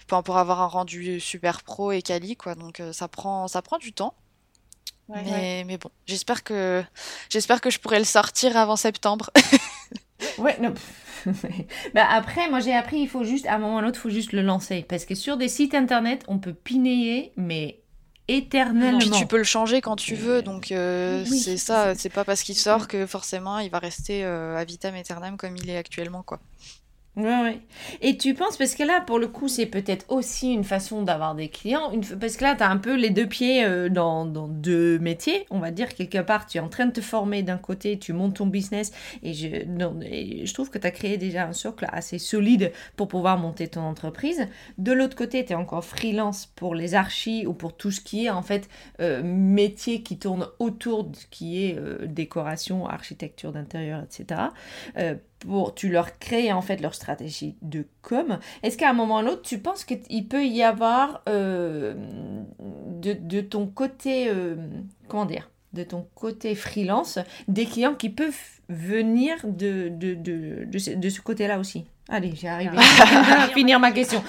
pour 0.07 0.39
avoir 0.39 0.61
un 0.61 0.67
rendu 0.67 1.21
super 1.21 1.63
pro 1.63 1.93
et 1.93 2.03
quali, 2.03 2.37
quoi. 2.37 2.55
Donc 2.55 2.81
euh, 2.81 2.93
ça 2.93 3.09
prend, 3.09 3.49
ça 3.49 3.63
prend 3.63 3.79
du 3.79 3.93
temps. 3.93 4.15
mais, 5.09 5.65
mais 5.67 5.79
bon, 5.79 5.91
j'espère 6.07 6.43
que 6.43 6.83
j'espère 7.29 7.61
que 7.61 7.71
je 7.71 7.79
pourrai 7.79 7.99
le 7.99 8.05
sortir 8.05 8.57
avant 8.57 8.77
septembre. 8.77 9.31
ouais, 10.39 10.59
non. 10.61 10.75
bah 11.95 12.07
après, 12.11 12.49
moi 12.49 12.61
j'ai 12.61 12.75
appris, 12.75 12.99
il 12.99 13.09
faut 13.09 13.25
juste, 13.25 13.47
à 13.47 13.55
un 13.55 13.59
moment 13.59 13.75
ou 13.75 13.79
à 13.79 13.83
un 13.83 13.89
autre, 13.89 13.99
il 13.99 14.03
faut 14.03 14.11
juste 14.11 14.33
le 14.33 14.43
lancer. 14.43 14.85
Parce 14.89 15.05
que 15.05 15.15
sur 15.15 15.37
des 15.37 15.49
sites 15.49 15.75
internet, 15.75 16.25
on 16.29 16.39
peut 16.39 16.55
pinayer, 16.55 17.33
mais 17.37 17.83
éternellement. 18.29 18.99
Puis 18.99 19.11
tu 19.11 19.27
peux 19.27 19.37
le 19.37 19.45
changer 19.45 19.81
quand 19.81 19.97
tu 19.97 20.15
veux, 20.15 20.43
donc 20.43 20.73
euh, 20.73 21.25
c'est 21.25 21.57
ça, 21.57 21.95
c'est 21.95 22.09
pas 22.09 22.25
parce 22.25 22.43
qu'il 22.43 22.57
sort 22.57 22.89
que 22.89 23.07
forcément 23.07 23.59
il 23.59 23.71
va 23.71 23.79
rester 23.79 24.25
euh, 24.25 24.57
à 24.57 24.65
vitam 24.65 24.95
aeternam 24.95 25.37
comme 25.37 25.57
il 25.57 25.69
est 25.71 25.77
actuellement, 25.77 26.23
quoi. 26.23 26.41
Oui, 27.15 27.25
oui. 27.45 27.61
Et 28.01 28.17
tu 28.17 28.33
penses, 28.33 28.57
parce 28.57 28.75
que 28.75 28.83
là, 28.83 29.03
pour 29.03 29.19
le 29.19 29.29
coup, 29.29 29.47
c'est 29.47 29.67
peut-être 29.67 30.07
aussi 30.09 30.51
une 30.51 30.65
façon 30.65 31.03
d'avoir 31.03 31.35
des 31.35 31.51
clients, 31.51 31.93
une, 31.93 32.03
parce 32.03 32.39
que 32.39 32.45
là, 32.45 32.55
tu 32.57 32.63
as 32.63 32.71
un 32.71 32.79
peu 32.79 32.97
les 32.97 33.11
deux 33.11 33.27
pieds 33.27 33.67
euh, 33.67 33.91
dans, 33.91 34.25
dans, 34.25 34.49
deux 34.49 34.99
métiers, 34.99 35.45
on 35.51 35.59
va 35.59 35.71
dire, 35.73 35.91
quelque 35.95 36.23
part, 36.23 36.47
tu 36.47 36.57
es 36.57 36.61
en 36.63 36.71
train 36.71 36.87
de 36.87 36.93
te 36.93 37.03
former 37.03 37.43
d'un 37.43 37.59
côté, 37.59 37.99
tu 37.99 38.15
montes 38.15 38.37
ton 38.37 38.47
business, 38.47 38.93
et 39.23 39.35
je, 39.35 39.47
je 39.47 40.55
trouve 40.55 40.71
que 40.71 40.79
tu 40.79 40.87
as 40.87 40.91
créé 40.91 41.19
déjà 41.19 41.45
un 41.45 41.53
socle 41.53 41.87
assez 41.93 42.19
solide 42.19 42.73
pour 42.97 43.09
pouvoir 43.09 43.37
monter 43.37 43.69
ton 43.69 43.83
entreprise. 43.83 44.49
De 44.79 44.93
l'autre 44.93 45.15
côté, 45.15 45.45
tu 45.45 45.53
es 45.53 45.55
encore 45.55 45.85
freelance 45.85 46.47
pour 46.47 46.75
les 46.75 46.95
archis 46.95 47.47
ou 47.47 47.53
pour 47.53 47.77
tout 47.77 47.91
ce 47.91 48.01
qui 48.01 48.25
est, 48.25 48.31
en 48.31 48.43
fait, 48.43 48.71
euh, 49.01 49.23
métier 49.23 50.03
qui 50.03 50.19
tourne 50.19 50.49
autour 50.59 51.05
de 51.05 51.15
ce 51.15 51.27
qui 51.27 51.63
est 51.63 51.79
euh, 51.79 52.07
décoration, 52.07 52.87
architecture 52.87 53.53
d'intérieur, 53.53 54.03
etc 54.03 54.45
pour, 55.47 55.75
tu 55.75 55.89
leur 55.89 56.19
crées 56.19 56.53
en 56.53 56.63
fait 56.63 56.81
leur 56.81 56.95
stratégie 56.95 57.57
de 57.63 57.87
com. 58.03 58.39
Est-ce 58.63 58.77
qu'à 58.77 58.91
un 58.91 58.93
moment 58.93 59.21
ou 59.21 59.23
l'autre, 59.23 59.43
tu 59.43 59.59
penses 59.59 59.85
qu'il 59.85 60.29
peut 60.29 60.45
y 60.45 60.63
avoir 60.63 61.23
euh, 61.29 61.95
de, 63.01 63.13
de, 63.13 63.41
ton 63.41 63.67
côté, 63.67 64.29
euh, 64.29 64.57
comment 65.09 65.25
dire, 65.25 65.51
de 65.73 65.83
ton 65.83 66.07
côté 66.15 66.55
freelance, 66.55 67.19
des 67.49 67.67
clients 67.67 67.95
qui 67.95 68.11
peuvent 68.11 68.35
venir 68.69 69.37
de, 69.45 69.89
de, 69.89 70.15
de, 70.15 70.67
de 70.67 71.09
ce, 71.09 71.21
côté-là 71.21 71.59
aussi? 71.59 71.85
Allez, 72.09 72.35
j'ai 72.35 72.49
arrivé 72.49 72.77
à 72.79 73.49
finir 73.49 73.81
ma 73.81 73.93
question. 73.93 74.23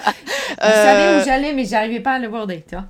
Je 0.60 0.66
savais 0.66 1.16
où 1.16 1.20
euh, 1.20 1.24
j'allais, 1.24 1.52
mais 1.52 1.64
j'arrivais 1.64 2.00
pas 2.00 2.14
à 2.14 2.18
le 2.18 2.28
border, 2.28 2.64
tu 2.68 2.74
vois. 2.74 2.86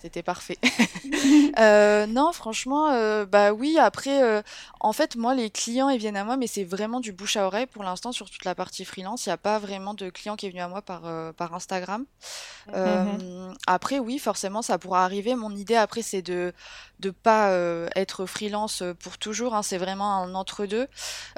C'était 0.00 0.22
parfait. 0.22 0.56
euh, 1.58 2.06
non, 2.06 2.32
franchement, 2.32 2.90
euh, 2.90 3.26
bah 3.26 3.52
oui. 3.52 3.76
Après, 3.78 4.22
euh, 4.22 4.40
en 4.80 4.94
fait, 4.94 5.14
moi, 5.14 5.34
les 5.34 5.50
clients, 5.50 5.90
ils 5.90 5.98
viennent 5.98 6.16
à 6.16 6.24
moi, 6.24 6.38
mais 6.38 6.46
c'est 6.46 6.64
vraiment 6.64 7.00
du 7.00 7.12
bouche 7.12 7.36
à 7.36 7.46
oreille 7.46 7.66
pour 7.66 7.84
l'instant 7.84 8.10
sur 8.10 8.30
toute 8.30 8.46
la 8.46 8.54
partie 8.54 8.86
freelance. 8.86 9.26
Il 9.26 9.28
n'y 9.28 9.34
a 9.34 9.36
pas 9.36 9.58
vraiment 9.58 9.92
de 9.92 10.08
client 10.08 10.36
qui 10.36 10.46
est 10.46 10.50
venu 10.50 10.62
à 10.62 10.68
moi 10.68 10.80
par, 10.80 11.02
par 11.34 11.54
Instagram. 11.54 12.06
Mmh 12.68 13.50
après, 13.66 13.98
oui, 13.98 14.18
forcément, 14.18 14.62
ça 14.62 14.78
pourra 14.78 15.04
arriver. 15.04 15.34
Mon 15.34 15.54
idée, 15.54 15.76
après, 15.76 16.02
c'est 16.02 16.22
de 16.22 16.52
de 17.00 17.10
pas 17.10 17.50
être 17.96 18.26
freelance 18.26 18.82
pour 19.00 19.16
toujours. 19.16 19.54
Hein. 19.54 19.62
c'est 19.62 19.78
vraiment 19.78 20.16
un 20.16 20.34
entre-deux. 20.34 20.86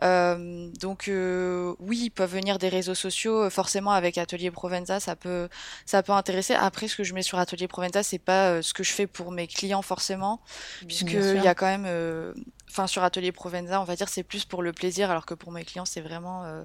donc, 0.02 1.04
oui, 1.08 1.98
ils 2.04 2.10
peuvent 2.10 2.32
venir 2.32 2.58
des 2.58 2.68
réseaux 2.68 2.94
sociaux. 2.94 3.48
Forcément, 3.50 3.92
avec 3.92 4.18
Atelier 4.18 4.50
Provenza, 4.50 5.00
ça 5.00 5.16
peut, 5.16 5.48
ça 5.86 6.02
peut 6.02 6.12
intéresser. 6.12 6.54
Après, 6.54 6.88
ce 6.88 6.96
que 6.96 7.04
je 7.04 7.14
mets 7.14 7.22
sur 7.22 7.38
Atelier 7.38 7.68
Provenza, 7.68 8.02
c'est 8.02 8.18
pas 8.18 8.51
ce 8.60 8.74
que 8.74 8.82
je 8.82 8.92
fais 8.92 9.06
pour 9.06 9.32
mes 9.32 9.46
clients 9.46 9.82
forcément, 9.82 10.40
puisqu'il 10.86 11.42
y 11.42 11.48
a 11.48 11.54
quand 11.54 11.66
même 11.66 11.86
enfin 12.72 12.86
sur 12.86 13.04
Atelier 13.04 13.32
Provenza, 13.32 13.80
on 13.80 13.84
va 13.84 13.96
dire 13.96 14.08
c'est 14.08 14.22
plus 14.22 14.44
pour 14.44 14.62
le 14.62 14.72
plaisir, 14.72 15.10
alors 15.10 15.26
que 15.26 15.34
pour 15.34 15.52
mes 15.52 15.64
clients 15.64 15.84
c'est 15.84 16.00
vraiment 16.00 16.44
euh, 16.44 16.64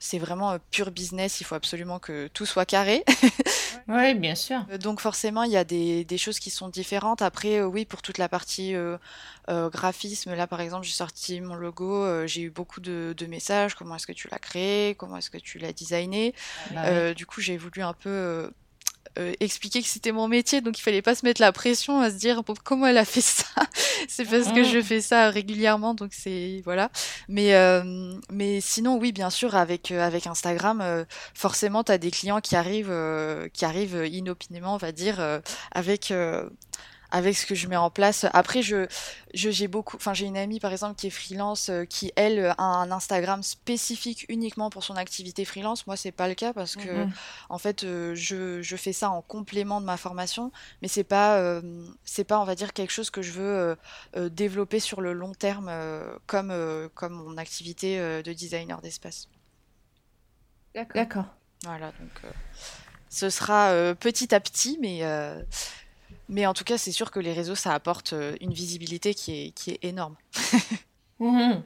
c'est 0.00 0.18
vraiment 0.18 0.50
euh, 0.52 0.58
pur 0.70 0.90
business. 0.90 1.40
Il 1.40 1.44
faut 1.44 1.54
absolument 1.54 1.98
que 1.98 2.26
tout 2.28 2.46
soit 2.46 2.66
carré. 2.66 3.04
oui, 3.88 4.14
bien 4.14 4.34
sûr. 4.34 4.66
Euh, 4.70 4.76
donc 4.76 5.00
forcément 5.00 5.44
il 5.44 5.52
y 5.52 5.56
a 5.56 5.64
des, 5.64 6.04
des, 6.04 6.18
choses 6.18 6.40
qui 6.40 6.50
sont 6.50 6.68
différentes. 6.68 7.22
Après 7.22 7.62
oui 7.62 7.84
pour 7.84 8.02
toute 8.02 8.18
la 8.18 8.28
partie 8.28 8.74
graphisme, 9.48 10.34
là 10.34 10.46
par 10.48 10.60
exemple 10.60 10.84
j'ai 10.84 10.92
sorti 10.92 11.40
mon 11.40 11.54
logo, 11.54 12.26
j'ai 12.26 12.42
eu 12.42 12.50
beaucoup 12.50 12.80
de, 12.80 13.14
de 13.16 13.26
messages. 13.26 13.76
Comment 13.76 13.96
est-ce 13.96 14.08
que 14.08 14.12
tu 14.12 14.28
l'as 14.28 14.40
créé? 14.40 14.96
Comment 14.96 15.18
est-ce 15.18 15.30
que 15.30 15.38
tu 15.38 15.58
l'as 15.58 15.72
designé? 15.72 16.34
Bah 16.72 17.14
Du 17.14 17.24
coup 17.24 17.40
j'ai 17.40 17.56
voulu 17.56 17.82
un 17.82 17.94
peu 17.94 18.50
euh, 19.18 19.32
expliquer 19.40 19.80
que 19.80 19.88
c'était 19.88 20.12
mon 20.12 20.28
métier, 20.28 20.60
donc 20.60 20.78
il 20.78 20.82
fallait 20.82 21.02
pas 21.02 21.14
se 21.14 21.24
mettre 21.24 21.40
la 21.40 21.52
pression 21.52 22.00
à 22.00 22.10
se 22.10 22.16
dire 22.16 22.42
comment 22.64 22.86
elle 22.86 22.98
a 22.98 23.04
fait 23.04 23.20
ça? 23.20 23.44
c'est 24.08 24.24
parce 24.24 24.52
que 24.52 24.64
je 24.64 24.78
mm. 24.78 24.82
fais 24.82 25.00
ça 25.00 25.30
régulièrement, 25.30 25.94
donc 25.94 26.12
c'est 26.12 26.62
voilà. 26.64 26.90
Mais 27.28 27.54
euh, 27.54 28.14
mais 28.30 28.60
sinon 28.60 28.98
oui, 28.98 29.12
bien 29.12 29.30
sûr, 29.30 29.54
avec 29.54 29.92
euh, 29.92 30.00
avec 30.00 30.26
Instagram, 30.26 31.04
forcément, 31.34 31.84
tu 31.84 31.92
as 31.92 31.98
des 31.98 32.10
clients 32.10 32.40
qui 32.40 32.56
arrivent 32.56 32.94
qui 33.52 33.64
arrivent 33.64 34.06
inopinément, 34.10 34.74
on 34.74 34.78
va 34.78 34.92
dire, 34.92 35.20
avec 35.72 36.12
avec 37.14 37.36
ce 37.36 37.46
que 37.46 37.54
je 37.54 37.68
mets 37.68 37.76
en 37.76 37.90
place. 37.90 38.26
Après, 38.32 38.60
je, 38.60 38.88
j'ai 39.34 39.68
beaucoup, 39.68 39.96
enfin, 39.96 40.14
j'ai 40.14 40.26
une 40.26 40.36
amie 40.36 40.58
par 40.58 40.72
exemple 40.72 40.96
qui 40.96 41.06
est 41.06 41.10
freelance, 41.10 41.68
euh, 41.68 41.84
qui 41.84 42.10
elle 42.16 42.52
a 42.58 42.60
un 42.60 42.90
Instagram 42.90 43.44
spécifique 43.44 44.26
uniquement 44.28 44.68
pour 44.68 44.82
son 44.82 44.96
activité 44.96 45.44
freelance. 45.44 45.86
Moi, 45.86 45.96
c'est 45.96 46.10
pas 46.10 46.26
le 46.26 46.34
cas 46.34 46.52
parce 46.52 46.74
que, 46.74 47.04
mhm. 47.04 47.12
en 47.50 47.58
fait, 47.58 47.84
euh, 47.84 48.16
je, 48.16 48.62
je, 48.62 48.76
fais 48.76 48.92
ça 48.92 49.10
en 49.10 49.22
complément 49.22 49.80
de 49.80 49.86
ma 49.86 49.96
formation, 49.96 50.50
mais 50.82 50.88
c'est 50.88 51.04
pas, 51.04 51.38
euh, 51.38 51.62
c'est 52.04 52.24
pas, 52.24 52.40
on 52.40 52.44
va 52.44 52.56
dire, 52.56 52.72
quelque 52.72 52.90
chose 52.90 53.10
que 53.10 53.22
je 53.22 53.30
veux 53.30 53.76
développer 54.30 54.80
sur 54.80 55.00
le 55.00 55.12
long 55.12 55.34
terme 55.34 55.70
comme, 56.26 56.52
comme 56.94 57.12
mon 57.12 57.36
activité 57.36 57.98
de 57.98 58.32
designer 58.32 58.80
d'espace. 58.80 59.28
D'accord. 60.74 61.26
Voilà, 61.62 61.92
donc 62.00 62.32
ce 63.08 63.30
sera 63.30 63.94
petit 63.94 64.34
à 64.34 64.40
petit, 64.40 64.78
mais 64.80 65.02
mais 66.28 66.46
en 66.46 66.54
tout 66.54 66.64
cas, 66.64 66.78
c'est 66.78 66.92
sûr 66.92 67.10
que 67.10 67.20
les 67.20 67.32
réseaux, 67.32 67.54
ça 67.54 67.72
apporte 67.74 68.12
euh, 68.12 68.34
une 68.40 68.52
visibilité 68.52 69.14
qui 69.14 69.46
est, 69.46 69.50
qui 69.50 69.70
est 69.70 69.84
énorme. 69.84 70.16
Mhm. 71.20 71.62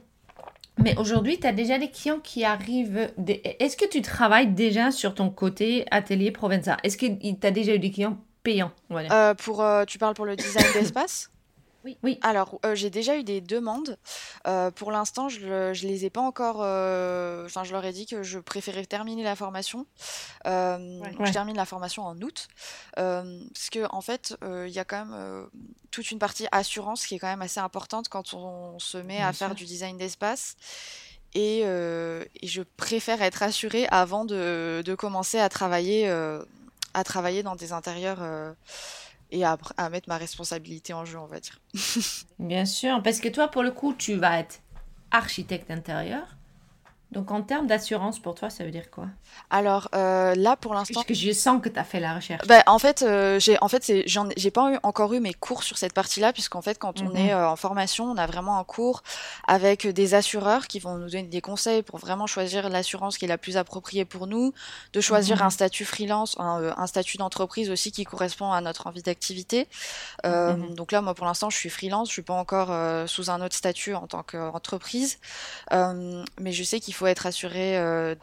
Mais 0.81 0.95
aujourd'hui, 0.97 1.39
tu 1.39 1.47
as 1.47 1.51
déjà 1.51 1.77
des 1.77 1.89
clients 1.89 2.19
qui 2.19 2.45
arrivent. 2.45 3.11
Est-ce 3.27 3.75
que 3.75 3.87
tu 3.87 4.01
travailles 4.01 4.53
déjà 4.53 4.91
sur 4.91 5.13
ton 5.13 5.29
côté 5.29 5.85
atelier 5.91 6.31
Provenza? 6.31 6.77
Est-ce 6.83 6.97
que 6.97 7.07
tu 7.07 7.47
as 7.47 7.51
déjà 7.51 7.73
eu 7.73 7.79
des 7.79 7.91
clients 7.91 8.17
payants 8.43 8.71
euh, 8.91 9.33
pour, 9.33 9.61
euh, 9.61 9.83
Tu 9.85 9.97
parles 9.97 10.13
pour 10.13 10.25
le 10.25 10.35
design 10.35 10.65
d'espace? 10.73 11.31
Oui. 11.85 11.97
oui. 12.03 12.19
Alors, 12.21 12.59
euh, 12.65 12.75
j'ai 12.75 12.89
déjà 12.89 13.15
eu 13.15 13.23
des 13.23 13.41
demandes. 13.41 13.97
Euh, 14.47 14.69
pour 14.71 14.91
l'instant, 14.91 15.29
je 15.29 15.45
ne 15.45 15.87
les 15.87 16.05
ai 16.05 16.09
pas 16.09 16.21
encore. 16.21 16.57
Euh, 16.61 17.45
enfin, 17.45 17.63
je 17.63 17.71
leur 17.71 17.85
ai 17.85 17.93
dit 17.93 18.05
que 18.05 18.21
je 18.21 18.39
préférais 18.39 18.85
terminer 18.85 19.23
la 19.23 19.35
formation. 19.35 19.85
Je 20.45 21.31
termine 21.31 21.55
la 21.55 21.65
formation 21.65 22.03
en 22.03 22.19
août. 22.21 22.47
parce 22.95 23.69
que, 23.71 23.87
en 23.91 24.01
fait, 24.01 24.35
il 24.43 24.71
y 24.71 24.79
a 24.79 24.85
quand 24.85 25.05
même 25.05 25.49
toute 25.91 26.11
une 26.11 26.19
partie 26.19 26.47
assurance 26.51 27.05
qui 27.05 27.15
est 27.15 27.19
quand 27.19 27.27
même 27.27 27.41
assez 27.41 27.59
importante 27.59 28.09
quand 28.09 28.33
on, 28.33 28.77
se 28.79 28.97
met 28.97 29.21
à 29.21 29.33
faire 29.33 29.55
du 29.55 29.65
design 29.65 29.97
d'espace. 29.97 30.55
Et, 31.33 31.59
et, 31.61 32.47
je 32.47 32.61
préfère 32.61 33.21
être 33.21 33.43
assurée 33.43 33.87
avant 33.89 34.25
de, 34.25 34.81
de 34.83 34.95
commencer 34.95 35.39
à 35.39 35.47
travailler, 35.47 36.09
à 36.09 37.03
travailler 37.03 37.43
dans 37.43 37.55
des 37.55 37.71
intérieurs 37.71 38.19
et 39.31 39.43
à, 39.43 39.57
mettre 39.89 40.09
ma 40.09 40.17
responsabilité 40.17 40.93
en 40.93 41.05
jeu, 41.05 41.19
on 41.19 41.27
va 41.27 41.39
dire. 41.39 41.59
Bien 42.39 42.65
sûr, 42.65 43.01
parce 43.03 43.19
que 43.19 43.29
toi, 43.29 43.47
pour 43.47 43.63
le 43.63 43.71
coup, 43.71 43.93
tu 43.93 44.15
vas 44.15 44.39
être 44.39 44.61
architecte 45.11 45.71
intérieur. 45.71 46.38
Donc 47.11 47.31
en 47.31 47.41
termes 47.41 47.65
d'assurance, 47.65 48.19
pour 48.19 48.35
toi, 48.35 48.51
ça 48.51 48.63
veut 48.63 48.69
dire 48.69 48.91
quoi? 48.91 49.07
Alors 49.49 49.89
euh, 49.95 50.35
là, 50.35 50.55
pour 50.55 50.75
l'instant, 50.75 50.93
parce 50.93 51.07
que 51.07 51.15
je 51.15 51.31
sens 51.31 51.59
que 51.59 51.67
tu 51.67 51.79
as 51.79 51.83
fait 51.83 51.99
la 51.99 52.13
recherche. 52.13 52.45
Bah, 52.47 52.61
en 52.67 52.77
fait, 52.77 53.01
euh, 53.01 53.39
j'ai 53.39 53.57
en 53.61 53.67
fait 53.67 53.91
j'ai 54.05 54.51
pas 54.51 54.73
eu, 54.73 54.77
encore 54.83 55.11
eu 55.13 55.19
mes 55.19 55.33
cours 55.33 55.63
sur 55.63 55.79
cette 55.79 55.93
partie-là, 55.93 56.33
puisqu'en 56.33 56.61
fait, 56.61 56.77
quand 56.77 57.01
on 57.01 57.09
mhm. 57.09 57.15
est 57.15 57.33
euh, 57.33 57.49
en 57.49 57.55
formation, 57.55 58.05
on 58.05 58.17
a 58.17 58.27
vraiment 58.27 58.59
un 58.59 58.63
cours 58.63 59.01
avec 59.47 59.87
des 59.87 60.13
assureurs 60.13 60.67
qui 60.67 60.77
vont 60.77 60.97
nous 60.97 61.09
donner 61.09 61.23
des 61.23 61.41
conseils 61.41 61.81
pour 61.81 61.97
vraiment 61.97 62.27
choisir 62.27 62.69
l'assurance 62.69 63.17
qui 63.17 63.25
est 63.25 63.27
la 63.27 63.39
plus 63.39 63.57
appropriée 63.57 64.05
pour 64.05 64.27
nous, 64.27 64.53
de 64.93 65.01
choisir 65.01 65.37
mhm. 65.37 65.47
un 65.47 65.49
statut 65.49 65.85
freelance, 65.85 66.35
un, 66.37 66.75
un 66.77 66.85
statut 66.85 67.17
d'entreprise 67.17 67.71
aussi 67.71 67.91
qui 67.91 68.03
correspond 68.03 68.51
à 68.51 68.61
notre 68.61 68.85
envie 68.85 69.01
d'activité. 69.01 69.67
Mhm. 70.23 70.75
Donc 70.75 70.91
là, 70.91 71.01
moi, 71.01 71.15
pour 71.15 71.25
l'instant, 71.25 71.49
je 71.49 71.57
suis 71.57 71.69
freelance, 71.69 72.09
je 72.09 72.13
suis 72.13 72.21
pas 72.21 72.35
encore 72.35 72.69
sous 73.09 73.31
un 73.31 73.41
autre 73.41 73.55
statut 73.55 73.95
en 73.95 74.05
tant 74.05 74.21
qu'entreprise, 74.21 75.17
mais 75.71 76.51
je 76.51 76.63
sais 76.63 76.79
qu'il 76.79 76.93
faut 76.99 77.07
être 77.07 77.25
assuré 77.25 77.77
euh, 77.77 78.15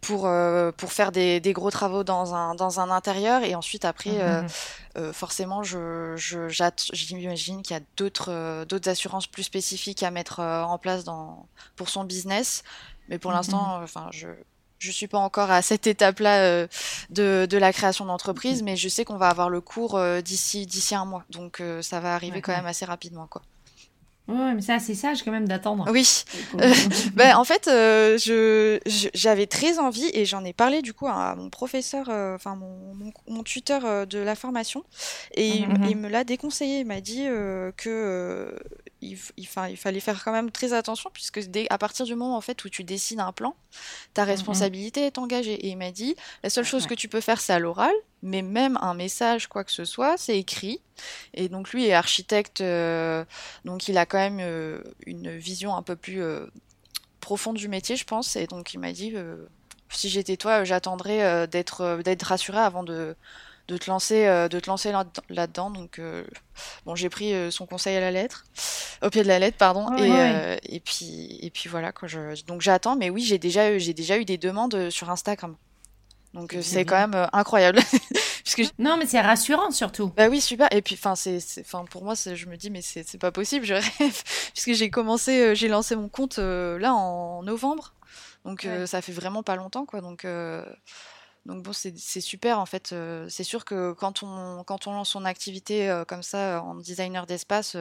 pour, 0.00 0.26
euh, 0.26 0.72
pour 0.72 0.92
faire 0.92 1.12
des, 1.12 1.40
des, 1.40 1.52
gros 1.52 1.70
travaux 1.70 2.02
dans 2.02 2.34
un, 2.34 2.54
dans 2.54 2.80
un 2.80 2.90
intérieur. 2.90 3.44
Et 3.44 3.54
ensuite, 3.54 3.84
après, 3.84 4.10
mmh, 4.10 4.46
euh, 4.96 5.10
mmh. 5.10 5.12
forcément, 5.12 5.62
je, 5.62 6.16
j'imagine 6.92 7.62
qu'il 7.62 7.76
y 7.76 7.78
a 7.78 7.82
d'autres, 7.96 8.64
d'autres 8.64 8.88
assurances 8.88 9.26
plus 9.26 9.44
spécifiques 9.44 10.02
à 10.02 10.10
mettre 10.10 10.40
en 10.40 10.78
place 10.78 11.04
dans, 11.04 11.46
pour 11.76 11.88
son 11.88 12.04
business. 12.04 12.64
Mais 13.08 13.18
pour 13.18 13.30
mmh, 13.30 13.34
l'instant, 13.34 13.80
enfin, 13.82 14.08
je 14.10 14.28
je 14.78 14.90
suis 14.90 15.08
pas 15.08 15.18
encore 15.18 15.50
à 15.50 15.60
cette 15.60 15.86
étape-là 15.86 16.66
de, 17.10 17.44
de, 17.44 17.58
la 17.58 17.70
création 17.70 18.06
d'entreprise, 18.06 18.62
mais 18.62 18.76
je 18.78 18.88
sais 18.88 19.04
qu'on 19.04 19.18
va 19.18 19.28
avoir 19.28 19.50
le 19.50 19.60
cours 19.60 20.00
d'ici 20.22 20.64
d'ici 20.64 20.94
un 20.94 21.04
mois, 21.04 21.22
donc 21.28 21.62
ça 21.82 22.00
va 22.00 22.14
arriver 22.14 22.40
quand 22.40 22.56
même 22.56 22.64
assez 22.64 22.86
rapidement, 22.86 23.26
quoi. 23.26 23.42
Ouais, 24.28 24.54
mais 24.54 24.60
c'est 24.60 24.72
assez 24.72 24.94
sage 24.94 25.22
quand 25.24 25.32
même 25.32 25.48
d'attendre. 25.48 25.86
Oui. 25.90 26.24
ben, 27.14 27.36
en 27.36 27.44
fait, 27.44 27.66
euh, 27.66 28.16
je, 28.16 28.78
j'avais 29.12 29.46
très 29.46 29.78
envie 29.78 30.08
et 30.14 30.24
j'en 30.24 30.44
ai 30.44 30.52
parlé 30.52 30.82
du 30.82 30.92
coup 30.94 31.08
à 31.08 31.34
mon 31.34 31.50
professeur, 31.50 32.08
euh, 32.08 32.36
enfin 32.36 32.54
mon, 32.54 32.94
mon, 33.28 33.42
tuteur 33.42 33.84
euh, 33.84 34.06
de 34.06 34.18
la 34.18 34.36
formation, 34.36 34.84
et 35.34 35.66
mhm, 35.66 35.78
mhm. 35.78 35.86
il, 35.90 35.96
me 35.96 36.08
l'a 36.08 36.24
déconseillé. 36.24 36.80
Il 36.80 36.86
m'a 36.86 37.00
dit 37.00 37.26
que 37.76 38.54
il, 39.02 39.18
il, 39.36 39.46
fallait 39.46 40.00
faire 40.00 40.22
quand 40.22 40.32
même 40.32 40.50
très 40.50 40.72
attention 40.72 41.10
puisque 41.12 41.40
dès, 41.40 41.66
à 41.70 41.78
partir 41.78 42.06
du 42.06 42.14
moment 42.14 42.36
en 42.36 42.40
fait 42.40 42.64
où 42.64 42.68
tu 42.68 42.84
dessines 42.84 43.20
un 43.20 43.32
plan, 43.32 43.54
ta 44.14 44.22
mhm. 44.22 44.28
responsabilité 44.28 45.06
est 45.06 45.18
engagée. 45.18 45.54
Et 45.54 45.68
il 45.68 45.76
m'a 45.76 45.90
dit 45.90 46.16
la 46.42 46.50
seule 46.50 46.64
chose 46.64 46.86
que 46.86 46.94
tu 46.94 47.08
peux 47.08 47.20
faire 47.20 47.40
c'est 47.40 47.52
à 47.52 47.58
l'oral, 47.58 47.92
mais 48.22 48.42
même 48.42 48.78
un 48.80 48.94
message 48.94 49.46
quoi 49.46 49.64
que 49.64 49.72
ce 49.72 49.84
soit 49.84 50.16
c'est 50.16 50.38
écrit. 50.38 50.80
Et 51.34 51.48
donc 51.48 51.70
lui 51.72 51.86
est 51.86 51.94
architecte, 51.94 52.60
euh, 52.60 53.24
donc 53.64 53.88
il 53.88 53.96
a 53.98 54.06
quand 54.06 54.18
même 54.18 54.38
euh, 54.40 54.82
une 55.06 55.36
vision 55.36 55.74
un 55.74 55.82
peu 55.82 55.96
plus 55.96 56.22
euh, 56.22 56.46
profonde 57.20 57.56
du 57.56 57.68
métier 57.68 57.96
je 57.96 58.04
pense. 58.04 58.36
Et 58.36 58.46
donc 58.46 58.74
il 58.74 58.78
m'a 58.78 58.92
dit 58.92 59.14
si 59.88 60.08
j'étais 60.08 60.36
toi, 60.36 60.64
j'attendrais 60.64 61.48
d'être 61.48 62.00
d'être 62.04 62.22
rassurée 62.22 62.58
avant 62.58 62.84
de 62.84 63.16
de 63.70 63.76
te 63.76 63.88
lancer, 63.88 64.26
euh, 64.26 64.48
de 64.48 64.58
te 64.58 64.68
lancer 64.68 64.92
là-dedans. 65.28 65.70
Donc, 65.70 65.98
euh, 65.98 66.24
bon, 66.84 66.96
j'ai 66.96 67.08
pris 67.08 67.32
euh, 67.32 67.50
son 67.50 67.66
conseil 67.66 67.96
à 67.96 68.00
la 68.00 68.10
lettre, 68.10 68.44
au 69.00 69.10
pied 69.10 69.22
de 69.22 69.28
la 69.28 69.38
lettre, 69.38 69.56
pardon. 69.56 69.96
et, 69.96 70.58
et 70.64 70.80
puis, 70.80 71.38
et 71.40 71.50
puis 71.50 71.68
voilà. 71.68 71.92
Quand 71.92 72.08
je... 72.08 72.44
Donc 72.44 72.60
j'attends, 72.60 72.96
mais 72.96 73.10
oui, 73.10 73.22
j'ai 73.22 73.38
déjà, 73.38 73.78
j'ai 73.78 73.94
déjà 73.94 74.18
eu 74.18 74.24
des 74.24 74.38
demandes 74.38 74.90
sur 74.90 75.08
Instagram. 75.10 75.56
Donc 76.34 76.56
c'est 76.62 76.84
quand 76.84 77.08
même 77.08 77.28
incroyable. 77.32 77.80
Puisque 78.44 78.72
Non, 78.78 78.96
mais 78.96 79.06
c'est 79.06 79.20
rassurant 79.20 79.70
surtout. 79.70 80.12
Bah 80.16 80.28
oui, 80.28 80.40
super. 80.40 80.68
Et 80.72 80.82
puis, 80.82 80.96
enfin, 80.96 81.14
c'est, 81.14 81.38
enfin, 81.60 81.84
pour 81.84 82.04
moi, 82.04 82.14
je 82.14 82.46
me 82.46 82.56
dis, 82.56 82.70
mais 82.70 82.82
c'est 82.82 83.18
pas 83.18 83.30
possible, 83.30 83.64
je 83.64 83.74
rêve. 83.98 84.22
Puisque 84.52 84.72
j'ai 84.72 84.90
commencé, 84.90 85.54
j'ai 85.54 85.68
lancé 85.68 85.94
mon 85.94 86.08
compte 86.08 86.38
là 86.38 86.92
en 86.92 87.42
novembre. 87.44 87.94
Donc 88.44 88.66
ça 88.86 89.00
fait 89.00 89.12
vraiment 89.12 89.44
pas 89.44 89.54
longtemps, 89.54 89.86
quoi. 89.86 90.00
Donc 90.00 90.26
donc 91.46 91.62
bon, 91.62 91.72
c'est 91.72 92.20
super 92.20 92.58
en 92.58 92.66
fait. 92.66 92.92
Euh, 92.92 93.26
c'est 93.28 93.44
sûr 93.44 93.64
que 93.64 93.92
quand 93.92 94.22
on, 94.22 94.62
quand 94.64 94.86
on 94.86 94.92
lance 94.92 95.10
son 95.10 95.24
activité 95.24 95.88
euh, 95.88 96.04
comme 96.04 96.22
ça 96.22 96.58
euh, 96.58 96.60
en 96.60 96.74
designer 96.74 97.26
d'espace, 97.26 97.76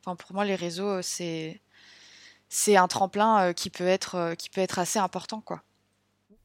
enfin 0.00 0.16
pour 0.16 0.34
moi 0.34 0.44
les 0.44 0.54
réseaux 0.54 1.00
c'est 1.02 1.60
c'est 2.48 2.76
un 2.76 2.88
tremplin 2.88 3.54
qui 3.54 3.70
peut 3.70 3.86
être 3.86 4.34
qui 4.36 4.50
peut 4.50 4.60
être 4.60 4.78
assez 4.78 4.98
important 4.98 5.40
quoi. 5.40 5.62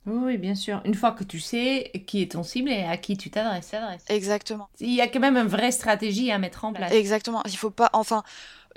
Oui, 0.08 0.38
bien 0.38 0.54
sûr. 0.54 0.82
Une 0.86 0.94
fois 0.94 1.12
que 1.12 1.24
tu 1.24 1.40
sais 1.40 1.92
qui 2.06 2.22
est 2.22 2.34
ton 2.34 2.44
cible 2.44 2.70
et 2.70 2.84
à 2.84 2.96
qui 2.96 3.18
tu 3.18 3.32
t'adresses, 3.32 3.74
Exactement. 4.08 4.70
Il 4.80 4.94
y 4.94 5.02
a 5.02 5.08
quand 5.08 5.20
même 5.20 5.36
une 5.36 5.48
vraie 5.48 5.72
stratégie 5.72 6.32
à 6.32 6.38
mettre 6.38 6.64
en 6.64 6.74
place. 6.74 6.92
Exactement. 6.92 7.42
Il 7.46 7.58
faut 7.58 7.72
pas, 7.72 7.90
enfin, 7.92 8.24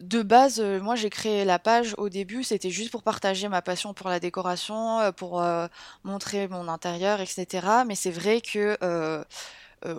de 0.01 0.23
base, 0.23 0.61
euh, 0.61 0.81
moi 0.81 0.95
j'ai 0.95 1.11
créé 1.11 1.45
la 1.45 1.59
page 1.59 1.95
au 1.99 2.09
début, 2.09 2.45
c'était 2.45 2.71
juste 2.71 2.91
pour 2.91 3.03
partager 3.03 3.49
ma 3.49 3.63
passion 3.63 3.95
pour 3.95 4.09
la 4.09 4.21
décoration, 4.21 5.01
euh, 5.01 5.13
pour 5.13 5.43
euh, 5.43 5.67
montrer 6.05 6.49
mon 6.49 6.69
intérieur, 6.69 7.21
etc. 7.21 7.67
Mais 7.87 7.95
c'est 7.95 8.11
vrai 8.11 8.41
que 8.41 8.77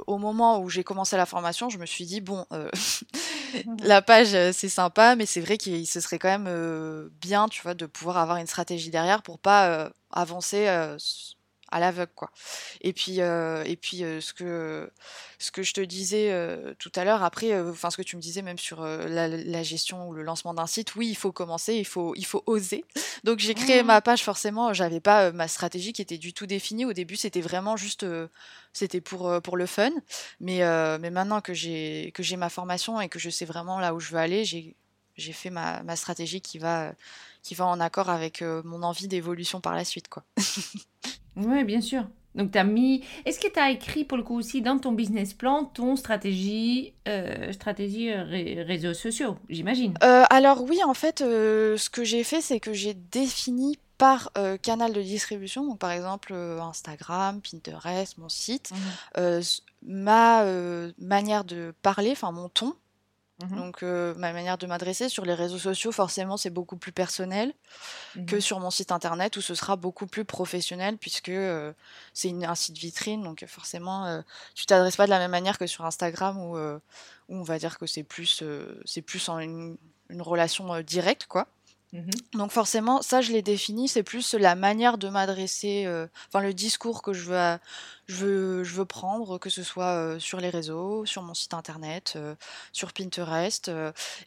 au 0.07 0.17
moment 0.17 0.59
où 0.59 0.69
j'ai 0.69 0.83
commencé 0.83 1.15
la 1.15 1.25
formation, 1.25 1.69
je 1.69 1.77
me 1.77 1.85
suis 1.85 2.05
dit 2.05 2.21
bon, 2.21 2.45
mmh 2.51 3.77
la 3.83 4.01
page 4.01 4.35
c'est 4.53 4.69
sympa, 4.69 5.15
mais 5.15 5.25
c'est 5.25 5.41
vrai 5.41 5.57
qu'il 5.57 5.87
se 5.87 5.99
serait 6.01 6.19
quand 6.19 6.37
même 6.37 7.09
bien, 7.21 7.47
tu 7.47 7.61
vois, 7.61 7.73
de 7.73 7.85
pouvoir 7.85 8.17
avoir 8.17 8.37
une 8.37 8.47
stratégie 8.47 8.89
derrière 8.91 9.21
pour 9.21 9.39
pas 9.39 9.89
avancer 10.11 10.67
à 11.71 11.79
l'aveugle 11.79 12.11
quoi. 12.15 12.31
Et 12.81 12.93
puis 12.93 13.21
euh, 13.21 13.63
et 13.65 13.75
puis 13.75 14.03
euh, 14.03 14.21
ce 14.21 14.33
que 14.33 14.91
ce 15.37 15.51
que 15.51 15.63
je 15.63 15.73
te 15.73 15.81
disais 15.81 16.31
euh, 16.31 16.73
tout 16.79 16.91
à 16.95 17.03
l'heure 17.03 17.23
après 17.23 17.59
enfin 17.59 17.89
ce 17.89 17.97
que 17.97 18.01
tu 18.01 18.15
me 18.15 18.21
disais 18.21 18.41
même 18.41 18.57
sur 18.57 18.81
la, 18.83 19.63
gestion 19.63 20.07
ou 20.07 20.13
le 20.13 20.23
lancement 20.23 20.53
d'un 20.53 20.67
site, 20.67 20.95
oui, 20.95 21.09
il 21.09 21.15
faut 21.15 21.31
commencer, 21.31 21.75
il 21.75 21.85
faut 21.85 22.13
il 22.15 22.25
faut 22.25 22.43
oser. 22.45 22.85
Donc 23.23 23.39
j'ai 23.39 23.53
créé 23.53 23.83
mmh. 23.83 23.87
ma 23.87 24.01
page 24.01 24.23
forcément, 24.23 24.73
j'avais 24.73 24.99
pas 24.99 25.31
ma 25.31 25.47
stratégie 25.47 25.93
qui 25.93 26.01
était 26.01 26.17
du 26.17 26.33
tout 26.33 26.45
définie 26.45 26.85
au 26.85 26.93
début, 26.93 27.15
c'était 27.15 27.41
vraiment 27.41 27.77
juste 27.77 28.05
c'était 28.73 29.01
pour 29.01 29.41
pour 29.41 29.57
le 29.57 29.65
fun, 29.65 29.91
mais 30.39 30.59
mais 30.99 31.09
maintenant 31.09 31.41
que 31.41 31.53
j'ai 31.53 32.11
que 32.13 32.23
j'ai 32.23 32.37
ma 32.37 32.49
formation 32.49 32.99
et 33.01 33.09
que 33.09 33.19
je 33.19 33.29
sais 33.29 33.45
vraiment 33.45 33.79
là 33.79 33.93
où 33.93 33.99
je 33.99 34.11
veux 34.11 34.19
aller, 34.19 34.45
j'ai 34.45 34.75
j'ai 35.17 35.33
fait 35.33 35.49
ma, 35.49 35.83
ma 35.83 35.97
stratégie 35.97 36.39
qui 36.39 36.59
va 36.59 36.93
qui 37.43 37.53
va 37.55 37.65
en 37.65 37.79
accord 37.79 38.09
avec 38.09 38.41
mon 38.41 38.83
envie 38.83 39.07
d'évolution 39.07 39.61
par 39.61 39.75
la 39.75 39.85
suite 39.85 40.07
quoi. 40.07 40.23
Oui, 41.35 41.63
bien 41.63 41.81
sûr. 41.81 42.05
Donc, 42.35 42.51
tu 42.51 42.57
as 42.57 42.63
mis. 42.63 43.03
Est-ce 43.25 43.39
que 43.39 43.51
tu 43.51 43.59
as 43.59 43.71
écrit 43.71 44.03
pour 44.03 44.17
le 44.17 44.23
coup 44.23 44.37
aussi 44.37 44.61
dans 44.61 44.77
ton 44.77 44.91
business 44.91 45.33
plan 45.33 45.65
ton 45.65 45.95
stratégie, 45.95 46.93
euh, 47.07 47.51
stratégie 47.51 48.11
euh, 48.11 48.63
réseaux 48.65 48.93
sociaux, 48.93 49.37
j'imagine? 49.49 49.95
Euh, 50.03 50.23
Alors, 50.29 50.63
oui, 50.63 50.79
en 50.85 50.93
fait, 50.93 51.19
ce 51.19 51.89
que 51.89 52.03
j'ai 52.03 52.23
fait, 52.23 52.41
c'est 52.41 52.59
que 52.59 52.73
j'ai 52.73 52.93
défini 52.93 53.77
par 53.97 54.31
canal 54.61 54.93
de 54.93 55.01
distribution, 55.01 55.65
donc 55.65 55.79
par 55.79 55.91
exemple 55.91 56.33
Instagram, 56.33 57.41
Pinterest, 57.41 58.17
mon 58.17 58.29
site, 58.29 58.71
mmh 58.71 59.39
ma 59.81 60.43
manière 60.99 61.45
de 61.45 61.73
parler, 61.81 62.11
enfin 62.11 62.33
mon 62.33 62.49
ton, 62.49 62.75
Mmh 63.39 63.55
Donc 63.55 63.81
ma 63.83 64.33
manière 64.33 64.57
de 64.57 64.67
m'adresser 64.67 65.07
sur 65.09 65.25
les 65.25 65.33
réseaux 65.33 65.57
sociaux, 65.57 65.91
forcément, 65.91 66.37
c'est 66.37 66.49
beaucoup 66.49 66.77
plus 66.77 66.91
personnel 66.91 67.53
mmh 68.15 68.25
que 68.25 68.39
sur 68.39 68.59
mon 68.59 68.71
site 68.71 68.91
internet 68.91 69.37
où 69.37 69.41
ce 69.41 69.55
sera 69.55 69.75
beaucoup 69.75 70.07
plus 70.07 70.25
professionnel 70.25 70.97
puisque 70.97 71.31
c'est 72.13 72.31
un 72.45 72.55
site 72.55 72.77
vitrine. 72.77 73.23
Donc 73.23 73.45
forcément, 73.47 74.23
tu 74.55 74.65
t'adresses 74.65 74.97
pas 74.97 75.05
de 75.05 75.11
la 75.11 75.19
même 75.19 75.31
manière 75.31 75.57
que 75.57 75.67
sur 75.67 75.85
Instagram 75.85 76.37
où, 76.39 76.57
on 77.29 77.43
va 77.43 77.59
dire 77.59 77.77
que 77.77 77.85
c'est 77.85 78.03
plus, 78.03 78.43
c'est 78.85 79.01
plus 79.01 79.29
en 79.29 79.39
une, 79.39 79.77
une 80.09 80.21
relation 80.21 80.81
directe, 80.81 81.27
quoi. 81.27 81.47
Mmh 81.91 82.09
Donc 82.33 82.51
forcément, 82.51 83.01
ça 83.01 83.21
je 83.21 83.31
l'ai 83.31 83.41
défini, 83.41 83.87
c'est 83.87 84.03
plus 84.03 84.35
la 84.35 84.53
manière 84.53 84.99
de 84.99 85.09
m'adresser, 85.09 85.85
euh, 85.87 86.05
enfin 86.27 86.39
le 86.39 86.53
discours 86.53 87.01
que 87.01 87.13
je 87.13 87.23
veux, 87.23 87.57
je 88.05 88.15
veux, 88.15 88.63
je 88.63 88.75
veux 88.75 88.85
prendre, 88.85 89.39
que 89.39 89.49
ce 89.49 89.63
soit 89.63 89.95
euh, 89.95 90.19
sur 90.19 90.39
les 90.39 90.49
réseaux, 90.49 91.07
sur 91.07 91.23
mon 91.23 91.33
site 91.33 91.55
internet, 91.55 92.13
euh, 92.15 92.35
sur 92.73 92.93
Pinterest. 92.93 93.71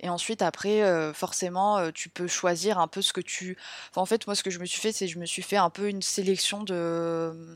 et 0.00 0.08
ensuite 0.08 0.42
après, 0.42 1.12
forcément, 1.14 1.92
tu 1.92 2.08
peux 2.08 2.26
choisir 2.26 2.78
un 2.78 2.88
peu 2.88 3.00
ce 3.00 3.12
que 3.12 3.20
tu... 3.20 3.56
en 3.94 4.06
fait, 4.06 4.26
moi 4.26 4.34
ce 4.34 4.42
que 4.42 4.50
je 4.50 4.58
me 4.58 4.64
suis 4.64 4.80
fait, 4.80 4.92
c'est 4.92 5.06
je 5.06 5.18
me 5.20 5.26
suis 5.26 5.42
fait 5.42 5.56
un 5.56 5.70
peu 5.70 5.88
une 5.88 6.02
sélection 6.02 6.64
de... 6.64 7.54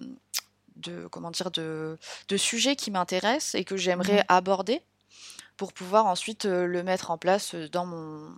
de 0.77 1.09
comment 1.09 1.33
dire 1.33 1.51
de, 1.51 1.99
de 2.29 2.37
sujets 2.37 2.77
qui 2.77 2.91
m'intéressent 2.93 3.57
et 3.57 3.65
que 3.65 3.77
j'aimerais 3.77 4.21
mmh 4.21 4.25
aborder 4.29 4.83
pour 5.57 5.73
pouvoir 5.73 6.07
ensuite 6.07 6.45
le 6.45 6.83
mettre 6.83 7.11
en 7.11 7.19
place 7.19 7.55
dans 7.55 7.87
mon 7.87 8.31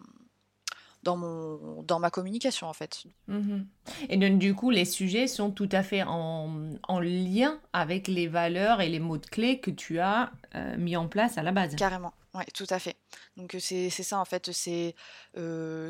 dans, 1.03 1.17
mon, 1.17 1.83
dans 1.83 1.99
ma 1.99 2.11
communication 2.11 2.67
en 2.67 2.73
fait. 2.73 3.05
Mhm. 3.29 3.67
Et 4.09 4.17
donc 4.17 4.39
du 4.39 4.55
coup, 4.55 4.71
les 4.71 4.85
sujets 4.85 5.27
sont 5.27 5.51
tout 5.51 5.69
à 5.73 5.83
fait 5.83 6.03
en, 6.03 6.51
en 6.87 7.01
lien 7.01 7.59
avec 7.73 8.09
les 8.09 8.27
valeurs 8.27 8.81
et 8.81 8.89
les 8.89 9.01
mots 9.01 9.19
de 9.19 9.27
clés 9.27 9.59
que 9.59 9.71
tu 9.71 9.99
as 10.01 10.33
euh, 10.55 10.77
mis 10.77 10.97
en 10.97 11.09
place 11.09 11.39
à 11.39 11.43
la 11.43 11.53
base. 11.53 11.77
Carrément. 11.77 12.13
Oui, 12.39 12.45
tout 12.55 12.67
à 12.71 12.79
fait. 12.79 12.97
Donc 13.37 13.57
c'est 13.59 13.91
ça 13.91 14.19
en 14.19 14.25
fait, 14.25 14.53
c'est 14.53 14.95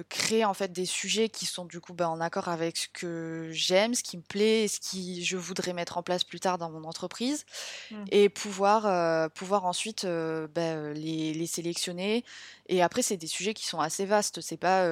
créer 0.09 0.47
en 0.47 0.55
fait 0.55 0.73
des 0.73 0.87
sujets 0.87 1.29
qui 1.29 1.45
sont 1.45 1.67
du 1.67 1.79
coup 1.79 1.93
bah, 1.93 2.09
en 2.09 2.21
accord 2.23 2.49
avec 2.49 2.79
ce 2.79 2.89
que 2.89 3.51
j'aime, 3.53 3.95
ce 3.95 4.03
qui 4.03 4.17
me 4.17 4.23
plaît, 4.23 4.67
ce 4.67 4.81
qui 4.81 5.23
je 5.25 5.37
voudrais 5.37 5.75
mettre 5.75 5.99
en 5.99 6.03
place 6.03 6.25
plus 6.25 6.41
tard 6.41 6.57
dans 6.57 6.71
mon 6.71 6.85
entreprise, 6.85 7.45
mmh. 7.91 8.05
et 8.13 8.29
pouvoir 8.31 9.31
pouvoir 9.33 9.67
ensuite 9.67 10.07
bah, 10.07 10.93
les, 10.95 11.35
les, 11.35 11.47
sélectionner. 11.47 12.25
Et 12.67 12.83
après 12.83 13.03
c'est 13.03 13.19
des 13.19 13.27
sujets 13.27 13.53
qui 13.53 13.67
sont 13.67 13.81
assez 13.81 14.07
vastes. 14.07 14.41
C'est 14.41 14.57
pas, 14.57 14.87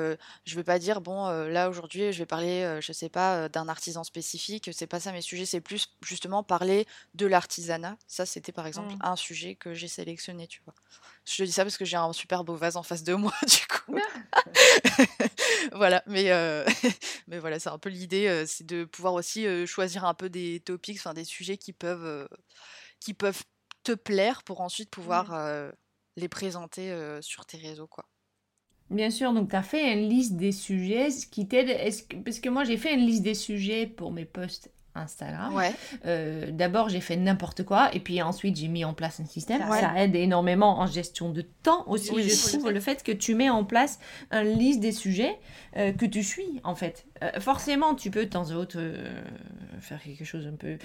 je 0.45 0.57
veux 0.57 0.65
pas 0.65 0.79
dire 0.79 1.01
bon 1.01 1.29
là 1.29 1.71
aujourd'hui 1.71 2.13
je 2.13 2.19
vais 2.19 2.27
parler, 2.27 2.79
je 2.83 2.93
sais 2.93 3.09
pas 3.09 3.49
d'un 3.49 3.69
artisan 3.69 4.05
spécifique. 4.05 4.69
C'est 4.75 4.87
pas 4.87 5.01
ça 5.01 5.13
mes 5.13 5.23
sujets. 5.23 5.47
C'est 5.47 5.63
plus 5.63 5.89
justement 6.03 6.43
parler 6.43 6.87
de 7.15 7.27
l'artisanat. 7.27 7.97
Ça 8.07 8.27
c'était 8.27 8.53
par 8.53 8.67
exemple 8.67 8.95
mmh. 8.95 8.99
un 9.01 9.17
sujet 9.17 9.55
que 9.55 9.73
j'ai 9.73 9.89
sélectionné, 9.89 10.47
tu 10.47 10.61
vois. 10.65 10.75
Je 11.27 11.39
te 11.39 11.43
dis 11.43 11.53
ça 11.53 11.65
parce 11.65 11.77
que 11.77 11.85
j'ai 11.85 11.97
un 11.97 12.13
super 12.13 12.45
beau 12.45 12.55
vase 12.55 12.77
en 12.77 12.83
face 12.83 13.03
de 13.03 13.15
moi, 13.15 13.33
du 13.43 13.67
coup. 13.67 13.99
voilà, 15.73 16.03
mais, 16.07 16.31
euh, 16.31 16.65
mais 17.27 17.39
voilà, 17.39 17.59
c'est 17.59 17.69
un 17.69 17.79
peu 17.79 17.89
l'idée, 17.89 18.29
euh, 18.29 18.45
c'est 18.47 18.65
de 18.65 18.85
pouvoir 18.85 19.15
aussi 19.15 19.47
euh, 19.47 19.67
choisir 19.67 20.05
un 20.05 20.15
peu 20.15 20.29
des 20.29 20.61
topics, 20.61 20.99
enfin 20.99 21.15
des 21.15 21.25
sujets 21.25 21.57
qui 21.57 21.73
peuvent, 21.73 22.29
qui 23.01 23.13
peuvent 23.13 23.43
te 23.83 23.93
plaire 23.93 24.45
pour 24.45 24.61
ensuite 24.61 24.91
pouvoir 24.91 25.73
les 26.17 26.29
présenter 26.29 26.93
sur 27.21 27.47
tes 27.47 27.59
réseaux, 27.59 27.87
quoi. 27.87 28.07
Bien 28.91 29.11
sûr, 29.11 29.33
donc 29.33 29.51
tu 29.51 29.57
as 29.57 29.63
fait 29.63 29.93
une 29.93 30.09
liste 30.09 30.37
des 30.37 30.53
sujets 30.53 31.09
qui 31.31 31.49
t'aide. 31.49 31.77
Parce 32.25 32.39
que 32.39 32.49
moi, 32.49 32.65
j'ai 32.65 32.77
fait 32.77 32.95
une 32.95 33.05
liste 33.05 33.23
des 33.23 33.35
sujets 33.35 33.87
pour 33.87 34.13
mes 34.13 34.25
posts 34.25 34.71
Instagram. 34.97 35.55
Ouais. 35.55 35.73
Euh, 36.07 36.51
D'abord, 36.51 36.89
j'ai 36.89 37.01
fait 37.01 37.17
n'importe 37.17 37.63
quoi 37.63 37.95
et 37.95 38.01
puis 38.01 38.21
ensuite, 38.23 38.57
j'ai 38.57 38.69
mis 38.69 38.85
en 38.85 38.95
place 38.95 39.21
un 39.21 39.27
système. 39.27 39.63
Ça 39.69 40.03
aide 40.03 40.15
énormément 40.17 40.81
en 40.81 40.87
gestion 40.87 41.31
de 41.31 41.43
temps 41.63 41.85
aussi, 41.87 42.13
je 42.23 42.57
trouve, 42.57 42.71
le 42.71 42.81
fait 42.81 43.03
que 43.03 43.13
tu 43.13 43.35
mets 43.35 43.51
en 43.51 43.65
place 43.65 43.99
une 44.33 44.59
liste 44.59 44.81
des 44.81 44.93
sujets 44.93 45.39
euh, 45.77 45.93
que 45.93 46.07
tu 46.07 46.23
suis, 46.23 46.61
en 46.65 46.75
fait. 46.75 47.07
Euh, 47.23 47.41
forcément, 47.41 47.95
tu 47.95 48.11
peux 48.11 48.25
de 48.25 48.31
temps 48.31 48.51
en 48.51 48.65
temps 48.65 48.79
euh, 48.79 49.23
faire 49.81 50.03
quelque 50.03 50.25
chose 50.25 50.47
un 50.47 50.57
peu... 50.57 50.79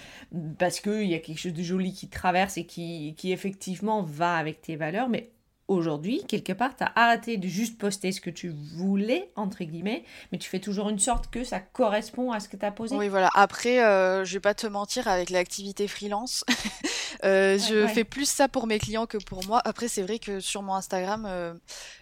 Parce 0.58 0.80
qu'il 0.80 1.08
y 1.08 1.14
a 1.14 1.20
quelque 1.20 1.40
chose 1.40 1.54
de 1.54 1.64
joli 1.64 1.94
qui 1.94 2.08
traverse 2.08 2.58
et 2.58 2.66
qui, 2.66 3.16
qui 3.18 3.32
effectivement 3.32 4.02
va 4.02 4.36
avec 4.36 4.62
tes 4.62 4.76
valeurs, 4.76 5.10
mais 5.10 5.32
aujourd'hui, 5.72 6.24
quelque 6.28 6.54
part, 6.54 6.76
tu 6.76 6.84
as 6.84 6.92
arrêté 6.96 7.38
de 7.38 7.48
juste 7.48 7.78
poster 7.78 8.12
ce 8.12 8.22
que 8.22 8.30
tu 8.30 8.50
voulais, 8.50 9.32
entre 9.36 9.64
guillemets, 9.64 10.04
mais 10.32 10.38
tu 10.38 10.50
fais 10.50 10.60
toujours 10.60 10.90
une 10.90 11.00
sorte 11.00 11.32
que 11.32 11.44
ça 11.44 11.60
correspond 11.60 12.32
à 12.32 12.40
ce 12.40 12.50
que 12.50 12.58
tu 12.58 12.66
as 12.66 12.72
posé. 12.72 12.96
Oui, 12.96 13.08
voilà. 13.08 13.30
Après, 13.34 13.84
euh, 13.84 14.26
je 14.26 14.34
vais 14.34 14.40
pas 14.40 14.54
te 14.54 14.68
mentir, 14.68 15.08
avec 15.08 15.30
l'activité 15.30 15.88
freelance, 15.88 16.44
euh, 17.24 17.58
je 17.58 17.88
fais 17.88 18.04
plus 18.04 18.30
ça 18.30 18.48
pour 18.48 18.68
mes 18.68 18.80
clients 18.80 19.06
que 19.06 19.18
pour 19.18 19.46
moi. 19.46 19.62
Après, 19.64 19.88
c'est 19.88 20.02
vrai 20.02 20.20
que 20.20 20.40
sur 20.40 20.62
mon 20.62 20.74
Instagram, 20.74 21.26
euh, 21.28 21.54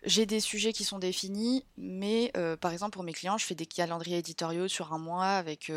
j'ai 0.04 0.26
des 0.26 0.40
sujets 0.40 0.74
qui 0.74 0.84
sont 0.84 1.00
définis, 1.00 1.66
mais 1.78 2.32
par 2.62 2.72
exemple, 2.72 2.92
pour 2.92 3.04
mes 3.04 3.14
clients, 3.14 3.38
je 3.38 3.46
fais 3.46 3.56
des 3.56 3.66
calendriers 3.66 4.18
éditoriaux 4.18 4.68
sur 4.68 4.94
un 4.94 4.98
mois 4.98 5.28
avec 5.28 5.72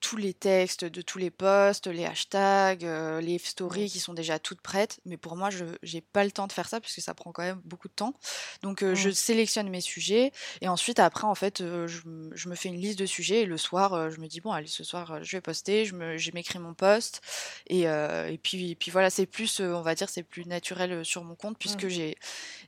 tous 0.00 0.16
les 0.16 0.34
textes 0.34 0.84
de 0.84 1.00
tous 1.00 1.18
les 1.18 1.30
posts, 1.30 1.86
les 1.86 2.04
hashtags, 2.04 2.84
euh, 2.84 3.20
les 3.20 3.38
stories 3.38 3.88
qui 3.88 4.00
sont 4.00 4.12
déjà 4.12 4.38
toutes 4.38 4.60
prêtes. 4.60 5.00
Mais 5.06 5.16
pour 5.16 5.36
moi, 5.36 5.50
je 5.50 5.64
n'ai 5.64 6.00
pas 6.00 6.24
le 6.24 6.30
temps 6.30 6.46
de 6.46 6.52
faire 6.52 6.68
ça 6.68 6.80
parce 6.80 6.94
que 6.94 7.00
ça 7.00 7.14
prend 7.14 7.32
quand 7.32 7.42
même 7.42 7.60
beaucoup 7.64 7.88
de 7.88 7.94
temps. 7.94 8.14
Donc, 8.62 8.82
euh, 8.82 8.94
je 8.94 9.10
sélectionne 9.10 9.70
mes 9.70 9.80
sujets 9.80 10.32
et 10.60 10.68
ensuite, 10.68 10.98
après, 10.98 11.26
en 11.26 11.34
fait, 11.34 11.60
euh, 11.60 11.86
je, 11.86 12.02
je, 12.34 12.48
me 12.48 12.54
fais 12.54 12.68
une 12.68 12.80
liste 12.80 12.98
de 12.98 13.06
sujets 13.06 13.42
et 13.42 13.46
le 13.46 13.56
soir, 13.56 14.10
je 14.10 14.20
me 14.20 14.26
dis, 14.26 14.40
bon, 14.40 14.52
allez, 14.52 14.66
ce 14.66 14.84
soir, 14.84 15.22
je 15.22 15.36
vais 15.36 15.40
poster, 15.40 15.84
je 15.86 16.30
m'écris 16.34 16.58
mon 16.58 16.74
post. 16.74 17.22
Et, 17.68 17.82
et, 17.82 18.38
puis, 18.42 18.72
et 18.72 18.74
puis 18.74 18.90
voilà, 18.90 19.10
c'est 19.10 19.26
plus, 19.26 19.60
on 19.60 19.82
va 19.82 19.94
dire, 19.94 20.08
c'est 20.08 20.22
plus 20.22 20.46
naturel 20.46 21.04
sur 21.04 21.24
mon 21.24 21.34
compte 21.34 21.58
puisque 21.58 21.88
j'ai 21.88 22.16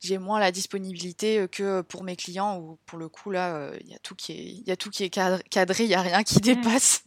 j'ai 0.00 0.18
moins 0.18 0.40
la 0.40 0.52
disponibilité 0.52 1.46
que 1.50 1.80
pour 1.82 2.04
mes 2.04 2.16
clients 2.16 2.58
où, 2.58 2.78
pour 2.86 2.98
le 2.98 3.08
coup, 3.08 3.30
là, 3.30 3.72
il 3.80 3.88
y 3.90 3.94
a 3.94 3.98
tout 3.98 4.14
qui 4.14 4.32
est, 4.32 4.68
y 4.68 4.70
a 4.70 4.76
tout 4.76 4.90
qui 4.90 5.04
est 5.04 5.10
cadré, 5.10 5.84
il 5.84 5.88
n'y 5.88 5.94
a 5.94 6.02
rien 6.02 6.22
qui 6.22 6.40
dépasse. 6.40 7.05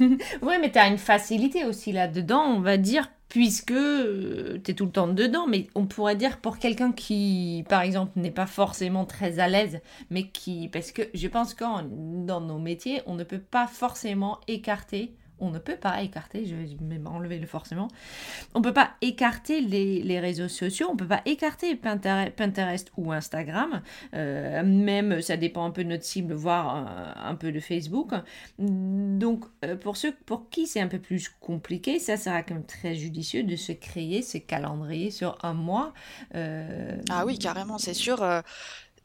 ouais, 0.42 0.58
mais 0.58 0.70
tu 0.70 0.78
as 0.78 0.88
une 0.88 0.98
facilité 0.98 1.64
aussi 1.64 1.92
là-dedans, 1.92 2.42
on 2.42 2.60
va 2.60 2.76
dire, 2.76 3.10
puisque 3.28 3.72
euh, 3.72 4.58
tu 4.64 4.70
es 4.70 4.74
tout 4.74 4.86
le 4.86 4.90
temps 4.90 5.08
dedans. 5.08 5.46
Mais 5.46 5.68
on 5.74 5.86
pourrait 5.86 6.16
dire 6.16 6.38
pour 6.38 6.58
quelqu'un 6.58 6.92
qui, 6.92 7.64
par 7.68 7.82
exemple, 7.82 8.12
n'est 8.16 8.30
pas 8.30 8.46
forcément 8.46 9.04
très 9.04 9.38
à 9.38 9.48
l'aise, 9.48 9.80
mais 10.10 10.28
qui. 10.28 10.68
Parce 10.68 10.92
que 10.92 11.02
je 11.14 11.28
pense 11.28 11.54
que 11.54 11.64
dans 12.24 12.40
nos 12.40 12.58
métiers, 12.58 13.02
on 13.06 13.14
ne 13.14 13.24
peut 13.24 13.38
pas 13.38 13.66
forcément 13.66 14.38
écarter 14.48 15.14
on 15.40 15.50
ne 15.50 15.58
peut 15.58 15.76
pas 15.76 16.02
écarter, 16.02 16.46
je 16.46 16.54
vais 16.54 16.68
même 16.80 17.06
enlever 17.06 17.38
le 17.38 17.46
forcément, 17.46 17.88
on 18.54 18.60
ne 18.60 18.64
peut 18.64 18.72
pas 18.72 18.90
écarter 19.00 19.60
les, 19.60 20.20
réseaux 20.20 20.48
sociaux, 20.48 20.86
on 20.90 20.94
ne 20.94 20.98
peut 20.98 21.08
pas 21.08 21.22
écarter 21.26 21.74
Pinterest 21.76 22.92
ou 22.96 23.12
Instagram, 23.12 23.82
euh, 24.14 24.62
même 24.64 25.20
ça 25.20 25.36
dépend 25.36 25.64
un 25.64 25.70
peu 25.70 25.84
de 25.84 25.88
notre 25.88 26.04
cible, 26.04 26.34
voire 26.34 27.16
un, 27.16 27.34
peu 27.34 27.50
de 27.50 27.60
Facebook. 27.60 28.12
Donc 28.58 29.44
euh, 29.64 29.76
pour 29.76 29.96
ceux 29.96 30.12
pour 30.26 30.48
qui 30.50 30.66
c'est 30.66 30.80
un 30.80 30.88
peu 30.88 31.00
plus 31.00 31.28
compliqué, 31.40 31.98
ça 31.98 32.16
sera 32.16 32.42
quand 32.42 32.54
même 32.54 32.64
très 32.64 32.94
judicieux 32.94 33.42
de 33.42 33.56
se 33.56 33.72
créer 33.72 34.22
ce 34.22 34.38
calendrier 34.38 35.10
sur 35.10 35.36
un 35.42 35.54
mois. 35.54 35.92
Euh, 36.34 36.96
ah 37.10 37.24
oui, 37.26 37.38
carrément, 37.38 37.78
c'est 37.78 37.94
sûr. 37.94 38.22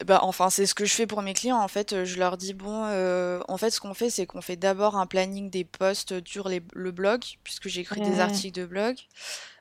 Bah, 0.06 0.20
enfin, 0.22 0.50
c'est 0.50 0.66
ce 0.66 0.74
que 0.74 0.86
je 0.86 0.94
fais 0.94 1.08
pour 1.08 1.22
mes 1.22 1.34
clients. 1.34 1.60
En 1.60 1.68
fait, 1.68 2.06
je 2.06 2.20
leur 2.20 2.38
dis 2.38 2.54
bon, 2.54 2.86
euh, 2.86 3.42
en 3.50 3.58
fait, 3.58 3.70
ce 3.70 3.82
qu'on 3.82 3.94
fait, 3.94 4.10
c'est 4.10 4.26
qu'on 4.26 4.42
fait 4.42 4.56
d'abord 4.56 4.96
un 4.96 5.06
planning 5.06 5.50
des 5.50 5.66
posts 5.66 6.26
sur 6.26 6.50
le 6.50 6.92
blog, 6.92 7.22
puisque 7.44 7.68
j'écris 7.68 8.00
des 8.02 8.22
articles 8.22 8.58
de 8.58 8.66
blog. 8.66 8.96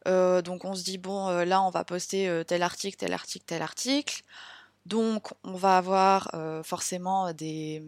Euh, 0.07 0.41
donc, 0.41 0.65
on 0.65 0.75
se 0.75 0.85
dit 0.85 0.99
bon, 0.99 1.29
euh, 1.29 1.45
là, 1.45 1.61
on 1.63 1.71
va 1.71 1.85
poster 1.85 2.43
tel 2.47 2.63
article, 2.63 2.97
tel 2.97 3.13
article, 3.13 3.47
tel 3.47 3.63
article. 3.63 4.23
Donc, 4.87 5.29
on 5.43 5.55
va 5.55 5.77
avoir 5.77 6.31
forcément 6.65 7.33
des, 7.33 7.83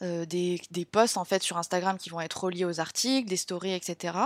des, 0.00 0.60
des, 0.70 0.84
posts 0.84 1.16
en 1.16 1.24
fait 1.24 1.42
sur 1.42 1.58
Instagram 1.58 1.96
qui 1.98 2.10
vont 2.10 2.20
être 2.20 2.42
reliés 2.42 2.64
aux 2.64 2.80
articles, 2.80 3.28
des 3.28 3.36
stories, 3.36 3.74
etc. 3.74 4.16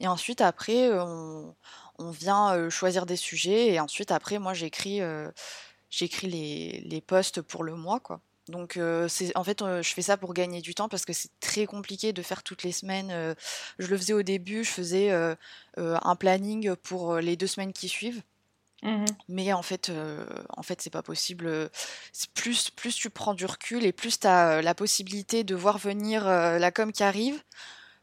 Et 0.00 0.06
ensuite, 0.06 0.42
après, 0.42 0.92
on, 0.92 1.56
on 1.98 2.10
vient 2.10 2.68
choisir 2.68 3.06
des 3.06 3.16
sujets. 3.16 3.68
Et 3.68 3.80
ensuite, 3.80 4.12
après, 4.12 4.38
moi, 4.38 4.52
j'écris 4.52 5.00
j'écris 5.90 6.28
les, 6.28 6.80
les 6.84 7.00
posts 7.00 7.42
pour 7.42 7.64
le 7.64 7.74
mois, 7.74 8.00
quoi. 8.00 8.20
Donc 8.48 8.78
c'est 9.08 9.36
en 9.36 9.44
fait 9.44 9.62
je 9.62 9.92
fais 9.92 10.00
ça 10.02 10.16
pour 10.16 10.32
gagner 10.32 10.62
du 10.62 10.74
temps 10.74 10.88
parce 10.88 11.04
que 11.04 11.12
c'est 11.12 11.28
très 11.38 11.66
compliqué 11.66 12.14
de 12.14 12.22
faire 12.22 12.42
toutes 12.42 12.62
les 12.62 12.72
semaines. 12.72 13.34
je 13.78 13.86
le 13.86 13.96
faisais 13.98 14.14
au 14.14 14.22
début, 14.22 14.64
je 14.64 14.70
faisais 14.70 15.10
un 15.76 16.16
planning 16.16 16.74
pour 16.76 17.16
les 17.18 17.36
deux 17.36 17.46
semaines 17.46 17.74
qui 17.74 17.88
suivent. 17.88 18.22
Mmh 18.82 19.04
Mais 19.28 19.52
en 19.52 19.62
fait, 19.62 19.92
en 20.56 20.62
fait, 20.62 20.80
c'est 20.80 20.90
pas 20.90 21.02
possible. 21.02 21.68
Plus, 22.34 22.70
plus 22.70 22.94
tu 22.94 23.10
prends 23.10 23.34
du 23.34 23.44
recul 23.44 23.84
et 23.84 23.92
plus 23.92 24.20
tu 24.20 24.26
as 24.26 24.62
la 24.62 24.74
possibilité 24.74 25.44
de 25.44 25.54
voir 25.54 25.78
venir 25.78 26.24
la 26.24 26.70
com 26.70 26.92
qui 26.92 27.02
arrive, 27.02 27.42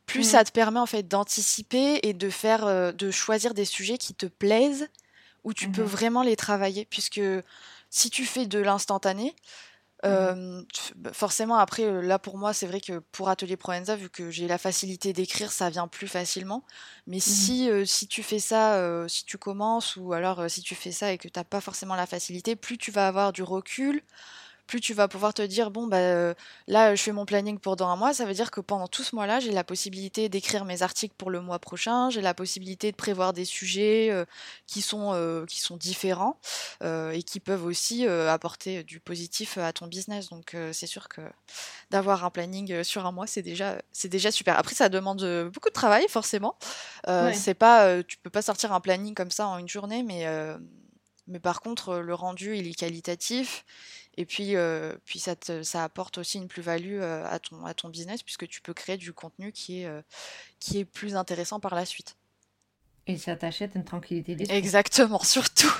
plus 0.06 0.22
mmh 0.22 0.24
ça 0.24 0.44
te 0.44 0.52
permet 0.52 0.80
en 0.80 0.86
fait 0.86 1.08
d'anticiper 1.08 2.00
et 2.04 2.14
de 2.14 2.30
faire, 2.30 2.94
de 2.94 3.12
choisir 3.12 3.54
des 3.54 3.66
sujets 3.66 3.98
qui 3.98 4.14
te 4.14 4.26
plaisent, 4.28 4.90
où 5.44 5.54
tu 5.54 5.70
peux 5.70 5.84
mmh 5.84 5.86
vraiment 5.86 6.24
les 6.24 6.36
travailler, 6.36 6.86
puisque 6.86 7.22
si 7.98 8.10
tu 8.10 8.26
fais 8.26 8.46
de 8.46 8.60
l'instantané, 8.60 9.34
mmh 10.04 10.62
bah, 10.98 11.12
forcément, 11.14 11.56
après, 11.56 12.04
là 12.04 12.20
pour 12.20 12.38
moi, 12.38 12.54
c'est 12.54 12.68
vrai 12.68 12.80
que 12.82 13.00
pour 13.12 13.30
Atelier 13.30 13.58
Provenza, 13.58 13.96
vu 13.96 14.10
que 14.10 14.30
j'ai 14.30 14.48
la 14.48 14.58
facilité 14.58 15.14
d'écrire, 15.14 15.52
ça 15.52 15.70
vient 15.70 15.88
plus 15.88 16.08
facilement. 16.08 16.64
Mais 17.08 17.18
mmh 17.18 17.20
si, 17.22 17.70
si 17.86 18.08
tu 18.08 18.22
fais 18.22 18.40
ça, 18.40 19.08
si 19.08 19.26
tu 19.26 19.38
commences, 19.38 19.96
ou 19.96 20.14
alors 20.14 20.50
si 20.50 20.62
tu 20.62 20.76
fais 20.76 20.92
ça 20.92 21.12
et 21.12 21.18
que 21.18 21.28
tu 21.28 21.40
n'as 21.40 21.44
pas 21.46 21.62
forcément 21.62 21.96
la 21.96 22.06
facilité, 22.06 22.56
plus 22.56 22.78
tu 22.78 22.92
vas 22.92 23.08
avoir 23.08 23.34
du 23.34 23.42
recul, 23.44 24.04
plus 24.68 24.82
tu 24.82 24.94
vas 24.94 25.08
pouvoir 25.08 25.34
te 25.34 25.42
dire 25.42 25.72
bon 25.72 25.88
bah 25.88 25.98
euh, 25.98 26.34
là 26.68 26.96
je 26.96 27.02
fais 27.02 27.12
mon 27.12 27.26
planning 27.26 27.60
pour 27.60 27.76
dans 27.76 27.88
un 27.88 27.96
mois, 27.96 28.14
ça 28.14 28.26
veut 28.26 28.34
dire 28.34 28.52
que 28.52 28.62
pendant 28.62 28.88
tout 28.88 29.04
ce 29.04 29.16
mois-là, 29.16 29.40
j'ai 29.40 29.52
la 29.52 29.64
possibilité 29.64 30.30
d'écrire 30.30 30.66
mes 30.66 30.82
articles 30.82 31.14
pour 31.18 31.30
le 31.30 31.42
mois 31.42 31.60
prochain, 31.60 32.10
j'ai 32.10 32.22
la 32.22 32.34
possibilité 32.34 32.92
de 32.92 32.96
prévoir 32.96 33.34
des 33.34 33.46
sujets 33.46 34.10
euh, 34.12 34.26
qui 34.68 34.82
sont 34.82 35.12
euh, 35.14 35.46
qui 35.46 35.60
sont 35.60 35.78
différents 35.78 36.40
et 36.84 37.24
qui 37.24 37.40
peuvent 37.40 37.66
aussi 37.66 38.08
apporter 38.08 38.84
du 38.84 39.00
positif 39.00 39.58
à 39.58 39.74
ton 39.74 39.88
business. 39.88 40.30
Donc 40.30 40.56
c'est 40.72 40.88
sûr 40.88 41.10
que 41.10 41.22
d'avoir 41.90 42.24
un 42.26 42.30
planning 42.30 42.84
sur 42.84 43.06
un 43.06 43.12
mois, 43.12 43.28
c'est 43.28 43.42
déjà 43.42 43.78
c'est 43.92 44.10
déjà 44.10 44.32
super. 44.32 44.58
Après 44.58 44.76
ça 44.76 44.90
demande 44.90 45.50
beaucoup 45.54 45.70
de 45.70 45.74
travail 45.74 46.06
forcément. 46.10 46.56
C'est 47.34 47.54
pas 47.54 48.04
tu 48.04 48.18
peux 48.18 48.30
pas 48.30 48.42
sortir 48.42 48.74
un 48.74 48.80
planning 48.80 49.14
comme 49.14 49.32
ça 49.32 49.48
en 49.48 49.58
une 49.58 49.70
journée, 49.70 50.04
mais 50.04 50.26
mais 51.28 51.40
par 51.40 51.62
contre, 51.62 51.98
le 51.98 52.14
rendu, 52.14 52.56
il 52.56 52.68
est 52.68 52.76
qualitatif 52.76 53.66
et 54.18 54.26
puis, 54.26 54.56
euh, 54.56 54.94
puis 55.06 55.20
ça, 55.20 55.36
ça 55.64 55.84
apporte 55.84 56.18
aussi 56.18 56.38
une 56.38 56.48
plus-value 56.48 57.00
euh, 57.02 57.26
à, 57.28 57.40
ton, 57.40 57.66
à 57.66 57.74
ton 57.74 57.90
business 57.90 58.24
puisque 58.24 58.48
tu 58.48 58.62
peux 58.62 58.74
créer 58.74 58.98
du 58.98 59.14
contenu 59.14 59.52
qui 59.52 59.82
est, 59.82 59.86
euh, 59.86 60.02
qui 60.60 60.80
est 60.80 60.86
plus 60.86 61.16
intéressant 61.16 61.60
par 61.60 61.76
la 61.76 61.86
suite. 61.86 62.16
Et 63.08 63.18
ça 63.18 63.36
t'achète 63.36 63.76
une 63.76 63.84
tranquillité 63.84 64.36
d'esprit. 64.36 64.58
Exactement, 64.58 65.20
surtout. 65.24 65.72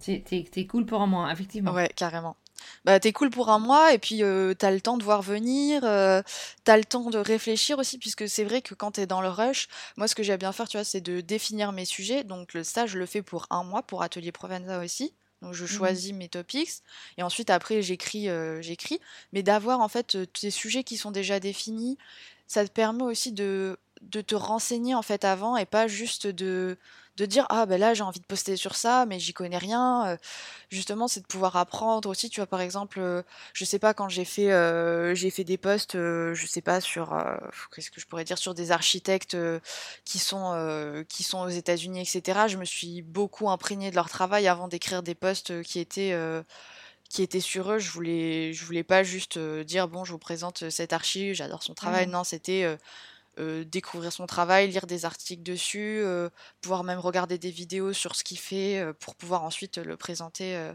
t'es, 0.00 0.66
cool 0.66 0.86
pour 0.86 1.02
un 1.02 1.06
mois, 1.06 1.30
effectivement. 1.32 1.72
Ouais, 1.72 1.90
carrément. 1.94 2.36
Bah, 2.84 3.00
t'es 3.00 3.12
cool 3.12 3.30
pour 3.30 3.48
un 3.48 3.58
mois 3.58 3.92
et 3.92 3.98
puis 3.98 4.22
t'as 4.56 4.70
le 4.70 4.80
temps 4.80 4.96
de 4.96 5.02
voir 5.02 5.20
venir, 5.20 5.80
t'as 5.82 6.76
le 6.76 6.84
temps 6.84 7.10
de 7.10 7.18
réfléchir 7.18 7.78
aussi, 7.78 7.98
puisque 7.98 8.28
c'est 8.28 8.44
vrai 8.44 8.62
que 8.62 8.74
quand 8.74 8.92
t'es 8.92 9.06
dans 9.06 9.20
le 9.20 9.28
rush, 9.28 9.68
moi 9.96 10.06
ce 10.06 10.14
que 10.14 10.22
j'aime 10.22 10.38
bien 10.38 10.52
faire, 10.52 10.68
tu 10.68 10.76
vois, 10.76 10.84
c'est 10.84 11.00
de 11.00 11.20
définir 11.20 11.72
mes 11.72 11.84
sujets. 11.84 12.22
Donc 12.22 12.54
le 12.54 12.62
stage, 12.62 12.90
je 12.90 12.98
le 12.98 13.06
fais 13.06 13.22
pour 13.22 13.46
un 13.50 13.64
mois, 13.64 13.82
pour 13.82 14.02
Atelier 14.02 14.30
Provenza 14.30 14.78
aussi. 14.78 15.12
Donc 15.42 15.54
je 15.54 15.64
mmh 15.64 15.68
choisis 15.68 16.12
mes 16.12 16.28
topics 16.28 16.70
et 17.18 17.22
ensuite 17.22 17.50
après 17.50 17.82
j'écris 17.82 18.28
euh, 18.28 18.62
j'écris. 18.62 19.00
Mais 19.32 19.42
d'avoir 19.42 19.80
en 19.80 19.88
fait 19.88 20.16
des 20.40 20.50
sujets 20.50 20.84
qui 20.84 20.96
sont 20.96 21.10
déjà 21.10 21.40
définis, 21.40 21.98
ça 22.46 22.66
te 22.66 22.72
permet 22.72 23.02
aussi 23.04 23.32
de 23.32 23.76
de 24.02 24.20
te 24.20 24.34
renseigner 24.34 24.94
en 24.94 25.02
fait 25.02 25.24
avant 25.24 25.56
et 25.56 25.66
pas 25.66 25.86
juste 25.86 26.26
de 26.26 26.78
de 27.16 27.26
dire 27.26 27.46
ah 27.50 27.66
ben 27.66 27.78
là 27.78 27.92
j'ai 27.92 28.02
envie 28.02 28.20
de 28.20 28.24
poster 28.24 28.56
sur 28.56 28.74
ça 28.74 29.04
mais 29.06 29.20
j'y 29.20 29.34
connais 29.34 29.58
rien 29.58 30.06
euh, 30.06 30.16
justement 30.70 31.08
c'est 31.08 31.20
de 31.20 31.26
pouvoir 31.26 31.56
apprendre 31.56 32.08
aussi 32.08 32.30
tu 32.30 32.40
vois 32.40 32.46
par 32.46 32.62
exemple 32.62 33.00
euh, 33.00 33.22
je 33.52 33.64
sais 33.66 33.78
pas 33.78 33.92
quand 33.92 34.08
j'ai 34.08 34.24
fait 34.24 34.50
euh, 34.50 35.14
j'ai 35.14 35.30
fait 35.30 35.44
des 35.44 35.58
posts 35.58 35.92
je 35.94 36.46
sais 36.46 36.62
pas 36.62 36.80
sur 36.80 37.14
qu'est-ce 37.74 37.90
que 37.90 38.00
je 38.00 38.06
pourrais 38.06 38.24
dire 38.24 38.38
sur 38.38 38.54
des 38.54 38.70
architectes 38.70 39.36
qui 40.04 40.18
sont 40.18 41.04
qui 41.08 41.22
sont 41.22 41.40
aux 41.40 41.48
États-Unis 41.48 42.00
etc 42.00 42.46
je 42.48 42.56
me 42.56 42.64
suis 42.64 43.02
beaucoup 43.02 43.50
imprégnée 43.50 43.90
de 43.90 43.96
leur 43.96 44.08
travail 44.08 44.48
avant 44.48 44.68
d'écrire 44.68 45.02
des 45.02 45.14
posts 45.14 45.62
qui 45.62 45.80
étaient 45.80 46.16
qui 47.10 47.22
étaient 47.22 47.40
sur 47.40 47.70
eux. 47.72 47.78
Je 47.78 47.90
voulais, 47.90 48.54
je 48.54 48.64
voulais 48.64 48.84
pas 48.84 49.02
juste 49.02 49.38
dire 49.38 49.86
bon, 49.86 50.02
je 50.02 50.12
vous 50.12 50.18
présente 50.18 50.70
cet 50.70 50.94
archi, 50.94 51.34
j'adore 51.34 51.62
son 51.62 51.74
travail. 51.74 52.06
Mmh. 52.06 52.10
Non, 52.10 52.24
c'était 52.24 52.78
euh, 53.38 53.64
découvrir 53.64 54.12
son 54.12 54.26
travail, 54.26 54.68
lire 54.68 54.86
des 54.86 55.06
articles 55.06 55.42
dessus, 55.42 56.00
euh, 56.02 56.28
pouvoir 56.60 56.84
même 56.84 56.98
regarder 56.98 57.38
des 57.38 57.50
vidéos 57.50 57.94
sur 57.94 58.14
ce 58.14 58.24
qu'il 58.24 58.38
fait 58.38 58.78
euh, 58.78 58.92
pour 58.92 59.14
pouvoir 59.14 59.44
ensuite 59.44 59.78
le 59.78 59.96
présenter 59.96 60.70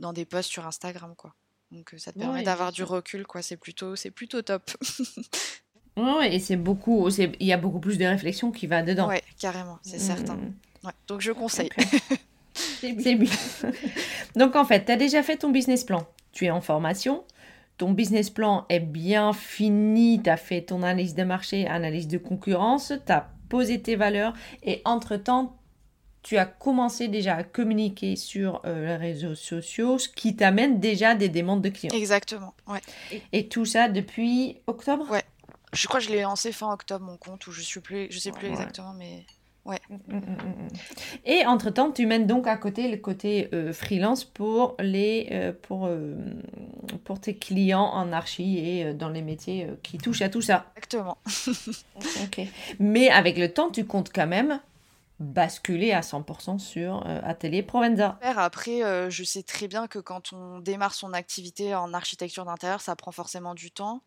dans 0.00 0.12
des 0.12 0.24
posts 0.24 0.50
sur 0.50 0.66
Instagram 0.66 1.14
quoi. 1.16 1.34
Donc 1.70 1.94
ça 1.98 2.12
te 2.12 2.18
permet 2.18 2.42
d'avoir 2.42 2.72
du 2.72 2.82
recul 2.82 3.24
quoi, 3.24 3.40
c'est 3.40 3.56
plutôt 3.56 3.94
c'est 3.94 4.10
plutôt 4.10 4.42
top. 4.42 4.70
ouais, 5.96 6.34
et 6.34 6.40
c'est 6.40 6.56
beaucoup 6.56 7.08
il 7.08 7.46
y 7.46 7.52
a 7.52 7.56
beaucoup 7.56 7.80
plus 7.80 7.98
de 7.98 8.04
réflexion 8.04 8.50
qui 8.50 8.66
va 8.66 8.82
dedans. 8.82 9.06
Ouais, 9.06 9.22
carrément, 9.38 9.78
c'est 9.82 10.00
certain. 10.00 10.34
Mmh. 10.34 10.54
Ouais, 10.84 10.92
donc 11.06 11.20
je 11.20 11.30
conseille. 11.30 11.70
c'est 12.54 12.92
bien. 13.14 13.30
donc 14.36 14.56
en 14.56 14.64
fait, 14.64 14.86
tu 14.86 14.92
as 14.92 14.96
déjà 14.96 15.22
fait 15.22 15.36
ton 15.36 15.50
business 15.50 15.84
plan. 15.84 16.06
Tu 16.32 16.46
es 16.46 16.50
en 16.50 16.60
formation, 16.60 17.24
ton 17.82 17.90
business 17.90 18.30
plan 18.30 18.64
est 18.68 18.78
bien 18.78 19.32
fini, 19.32 20.22
tu 20.22 20.30
as 20.30 20.36
fait 20.36 20.62
ton 20.62 20.84
analyse 20.84 21.16
de 21.16 21.24
marché, 21.24 21.66
analyse 21.66 22.06
de 22.06 22.16
concurrence, 22.16 22.92
tu 23.04 23.12
as 23.12 23.28
posé 23.48 23.82
tes 23.82 23.96
valeurs 23.96 24.34
et 24.62 24.82
entre-temps, 24.84 25.58
tu 26.22 26.36
as 26.36 26.44
commencé 26.44 27.08
déjà 27.08 27.34
à 27.34 27.42
communiquer 27.42 28.14
sur 28.14 28.62
euh, 28.66 28.86
les 28.86 28.94
réseaux 28.94 29.34
sociaux, 29.34 29.98
ce 29.98 30.08
qui 30.08 30.36
t'amène 30.36 30.78
déjà 30.78 31.16
des 31.16 31.28
demandes 31.28 31.60
de 31.60 31.70
clients. 31.70 31.92
Exactement, 31.92 32.54
ouais. 32.68 32.78
Et, 33.32 33.48
tout 33.48 33.64
ça 33.64 33.88
depuis 33.88 34.58
octobre? 34.68 35.10
Ouais. 35.10 35.24
Je 35.72 35.88
crois 35.88 35.98
que 35.98 36.06
je 36.06 36.12
l'ai 36.12 36.22
lancé 36.22 36.52
fin 36.52 36.72
octobre 36.72 37.04
mon 37.04 37.16
compte 37.16 37.48
ou 37.48 37.50
je 37.50 37.62
suis 37.62 37.80
plus 37.80 38.06
je 38.12 38.18
sais 38.20 38.30
plus 38.30 38.46
exactement 38.46 38.92
mais 38.92 39.26
Ouais. 39.64 39.80
Mm, 39.88 40.16
mm, 40.16 40.18
mm, 40.18 40.68
Et 41.24 41.46
entre-temps, 41.46 41.92
tu 41.92 42.06
mènes 42.06 42.26
donc 42.26 42.48
à 42.48 42.56
côté 42.56 42.88
le 42.88 42.96
côté 42.96 43.48
euh, 43.52 43.72
freelance 43.72 44.24
pour, 44.24 44.74
les, 44.80 45.28
euh, 45.30 45.52
pour, 45.62 45.86
euh, 45.86 46.16
pour 47.04 47.20
tes 47.20 47.36
clients 47.36 47.84
en 47.84 48.12
archi 48.12 48.58
et 48.58 48.92
dans 48.92 49.08
les 49.08 49.22
métiers 49.22 49.68
qui 49.84 49.98
touchent 49.98 50.22
à 50.22 50.28
tout 50.28 50.42
ça. 50.42 50.66
Exactement. 50.76 51.18
ok. 52.24 52.40
Mais 52.80 53.08
avec 53.08 53.38
le 53.38 53.52
temps, 53.52 53.70
tu 53.70 53.84
comptes 53.84 54.12
quand 54.12 54.26
même 54.26 54.60
basculer 55.20 55.92
à 55.92 56.00
100% 56.00 56.58
sur 56.58 57.06
Atelier 57.22 57.62
Provenza. 57.62 58.18
Après, 58.22 58.80
je 59.08 59.22
sais 59.22 59.44
très 59.44 59.68
bien 59.68 59.86
que 59.86 60.00
quand 60.00 60.32
on 60.32 60.58
démarre 60.58 60.94
son 60.94 61.12
activité 61.12 61.76
en 61.76 61.94
architecture 61.94 62.44
d'intérieur, 62.44 62.80
ça 62.80 62.96
prend 62.96 63.12
forcément 63.12 63.54
du 63.54 63.70
temps. 63.70 64.02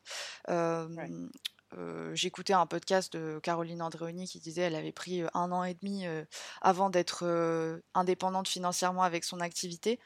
J'écoutais 2.13 2.53
un 2.53 2.65
podcast 2.65 3.13
de 3.13 3.39
Caroline 3.41 3.81
Andréoni 3.81 4.27
qui 4.27 4.39
disait 4.39 4.63
qu'elle 4.63 4.75
avait 4.75 4.91
pris 4.91 5.23
un 5.33 5.51
an 5.51 5.63
et 5.63 5.73
demi 5.73 6.05
avant 6.61 6.89
d'être 6.89 7.25
indépendante 7.93 8.47
financièrement 8.47 9.03
avec 9.03 9.23
son 9.23 9.39
activité. 9.39 9.99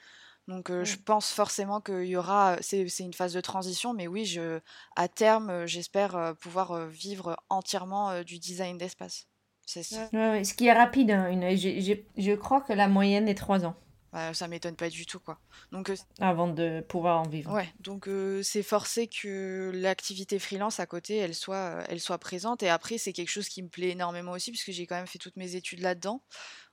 Donc 0.48 0.72
je 0.72 0.96
pense 0.96 1.32
forcément 1.32 1.82
qu'il 1.82 2.06
y 2.06 2.16
aura, 2.16 2.58
c'est 2.62 2.88
une 3.00 3.14
phase 3.14 3.34
de 3.34 3.42
transition, 3.42 3.94
mais 3.94 4.08
oui, 4.08 4.26
je, 4.26 4.60
à 4.96 5.08
terme, 5.08 5.66
j'espère 5.66 6.36
pouvoir 6.40 6.88
vivre 6.88 7.38
entièrement 7.50 8.24
du 8.24 8.40
design 8.40 8.78
d'espace. 8.78 9.28
C'est 9.66 9.84
ça. 9.84 10.10
ce 10.12 10.54
qui 10.56 10.66
est 10.66 10.74
rapide, 10.74 11.12
hein, 11.12 11.30
je 11.32 12.36
crois 12.36 12.62
que 12.62 12.74
la 12.74 12.88
moyenne 12.88 13.28
est 13.28 13.36
trois 13.36 13.66
ans. 13.66 13.76
Bah, 14.12 14.34
ça 14.34 14.48
m'étonne 14.48 14.76
pas 14.76 14.90
du 14.90 15.06
tout, 15.06 15.20
quoi. 15.20 15.40
Donc, 15.72 15.92
Avant 16.20 16.48
de 16.48 16.82
pouvoir 16.88 17.20
en 17.20 17.30
vivre. 17.30 17.54
Ouais, 17.54 17.72
donc 17.80 18.10
c'est 18.44 18.64
forcé 18.64 19.08
que 19.08 19.72
l'activité 19.74 20.40
freelance 20.40 20.80
à 20.80 20.86
côté, 20.86 21.18
elle 21.18 21.36
soit, 21.36 21.84
elle 21.88 22.00
soit 22.00 22.18
présente. 22.18 22.64
Et 22.64 22.70
après, 22.70 22.98
c'est 22.98 23.14
quelque 23.14 23.30
chose 23.30 23.48
qui 23.50 23.62
me 23.62 23.70
plaît 23.70 23.90
énormément 23.90 24.32
aussi, 24.32 24.52
puisque 24.52 24.72
j'ai 24.72 24.88
quand 24.88 24.96
même 24.96 25.08
fait 25.08 25.20
toutes 25.20 25.36
mes 25.38 25.56
études 25.56 25.82
là-dedans. 25.82 26.24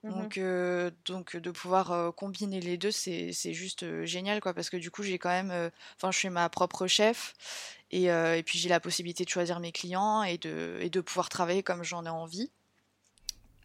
Mmh 0.03 0.09
donc, 0.09 0.39
donc 1.05 1.35
de 1.35 1.51
pouvoir 1.51 2.13
combiner 2.15 2.59
les 2.59 2.77
deux, 2.77 2.91
c'est 2.91 3.31
juste 3.53 4.03
génial, 4.05 4.39
quoi. 4.41 4.53
Parce 4.53 4.69
que 4.69 4.77
du 4.77 4.91
coup, 4.91 5.03
j'ai 5.03 5.19
quand 5.19 5.29
même, 5.29 5.71
enfin, 5.95 6.11
je 6.11 6.17
suis 6.17 6.29
ma 6.29 6.49
propre 6.49 6.87
chef. 6.87 7.33
Et, 7.91 8.05
et 8.05 8.43
puis 8.45 8.59
j'ai 8.59 8.69
la 8.69 8.79
possibilité 8.79 9.23
de 9.23 9.29
choisir 9.29 9.59
mes 9.59 9.71
clients 9.71 10.23
et 10.23 10.37
de, 10.37 10.77
et 10.81 10.89
de 10.89 11.01
pouvoir 11.01 11.29
travailler 11.29 11.63
comme 11.63 11.83
j'en 11.83 12.05
ai 12.05 12.09
envie. 12.09 12.51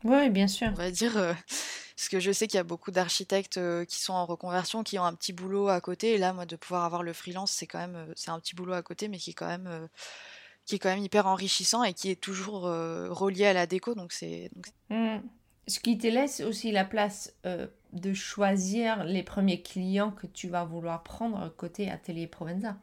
Oui, 0.04 0.30
bien 0.30 0.48
sûr. 0.48 0.68
On 0.70 0.74
va 0.74 0.90
dire, 0.90 1.14
parce 1.96 2.08
que 2.10 2.20
je 2.20 2.32
sais 2.32 2.46
qu'il 2.46 2.56
y 2.56 2.60
a 2.60 2.64
beaucoup 2.64 2.90
d'architectes 2.90 3.60
qui 3.86 3.98
sont 3.98 4.12
en 4.12 4.26
reconversion, 4.26 4.82
qui 4.82 4.98
ont 4.98 5.04
un 5.04 5.14
petit 5.14 5.32
boulot 5.32 5.68
à 5.68 5.80
côté. 5.80 6.14
Et 6.14 6.18
là, 6.18 6.32
moi, 6.32 6.46
de 6.46 6.56
pouvoir 6.56 6.84
avoir 6.84 7.02
le 7.02 7.12
freelance, 7.12 7.52
c'est 7.52 7.66
quand 7.66 7.78
même, 7.78 8.12
c'est 8.16 8.30
un 8.30 8.40
petit 8.40 8.54
boulot 8.54 8.74
à 8.74 8.82
côté, 8.82 9.08
mais 9.08 9.18
qui 9.18 9.30
est 9.30 9.34
quand 9.34 9.46
même, 9.46 9.88
qui 10.66 10.76
est 10.76 10.78
quand 10.78 10.90
même 10.90 11.02
hyper 11.02 11.26
enrichissant 11.26 11.84
et 11.84 11.92
qui 11.92 12.10
est 12.10 12.20
toujours 12.20 12.62
relié 12.62 13.46
à 13.46 13.52
la 13.52 13.66
déco. 13.66 13.94
Donc 13.94 14.12
c'est. 14.12 14.50
Mmh. 14.90 15.18
Ce 15.68 15.78
qui 15.78 15.96
te 15.96 16.08
laisse 16.08 16.40
aussi 16.40 16.72
la 16.72 16.84
place 16.84 17.34
de 17.92 18.14
choisir 18.14 19.04
les 19.04 19.22
premiers 19.22 19.62
clients 19.62 20.10
que 20.10 20.26
tu 20.26 20.48
vas 20.48 20.64
vouloir 20.64 21.02
prendre 21.02 21.48
côté 21.56 21.90
Atelier 21.90 22.26
Provenza. 22.26 22.76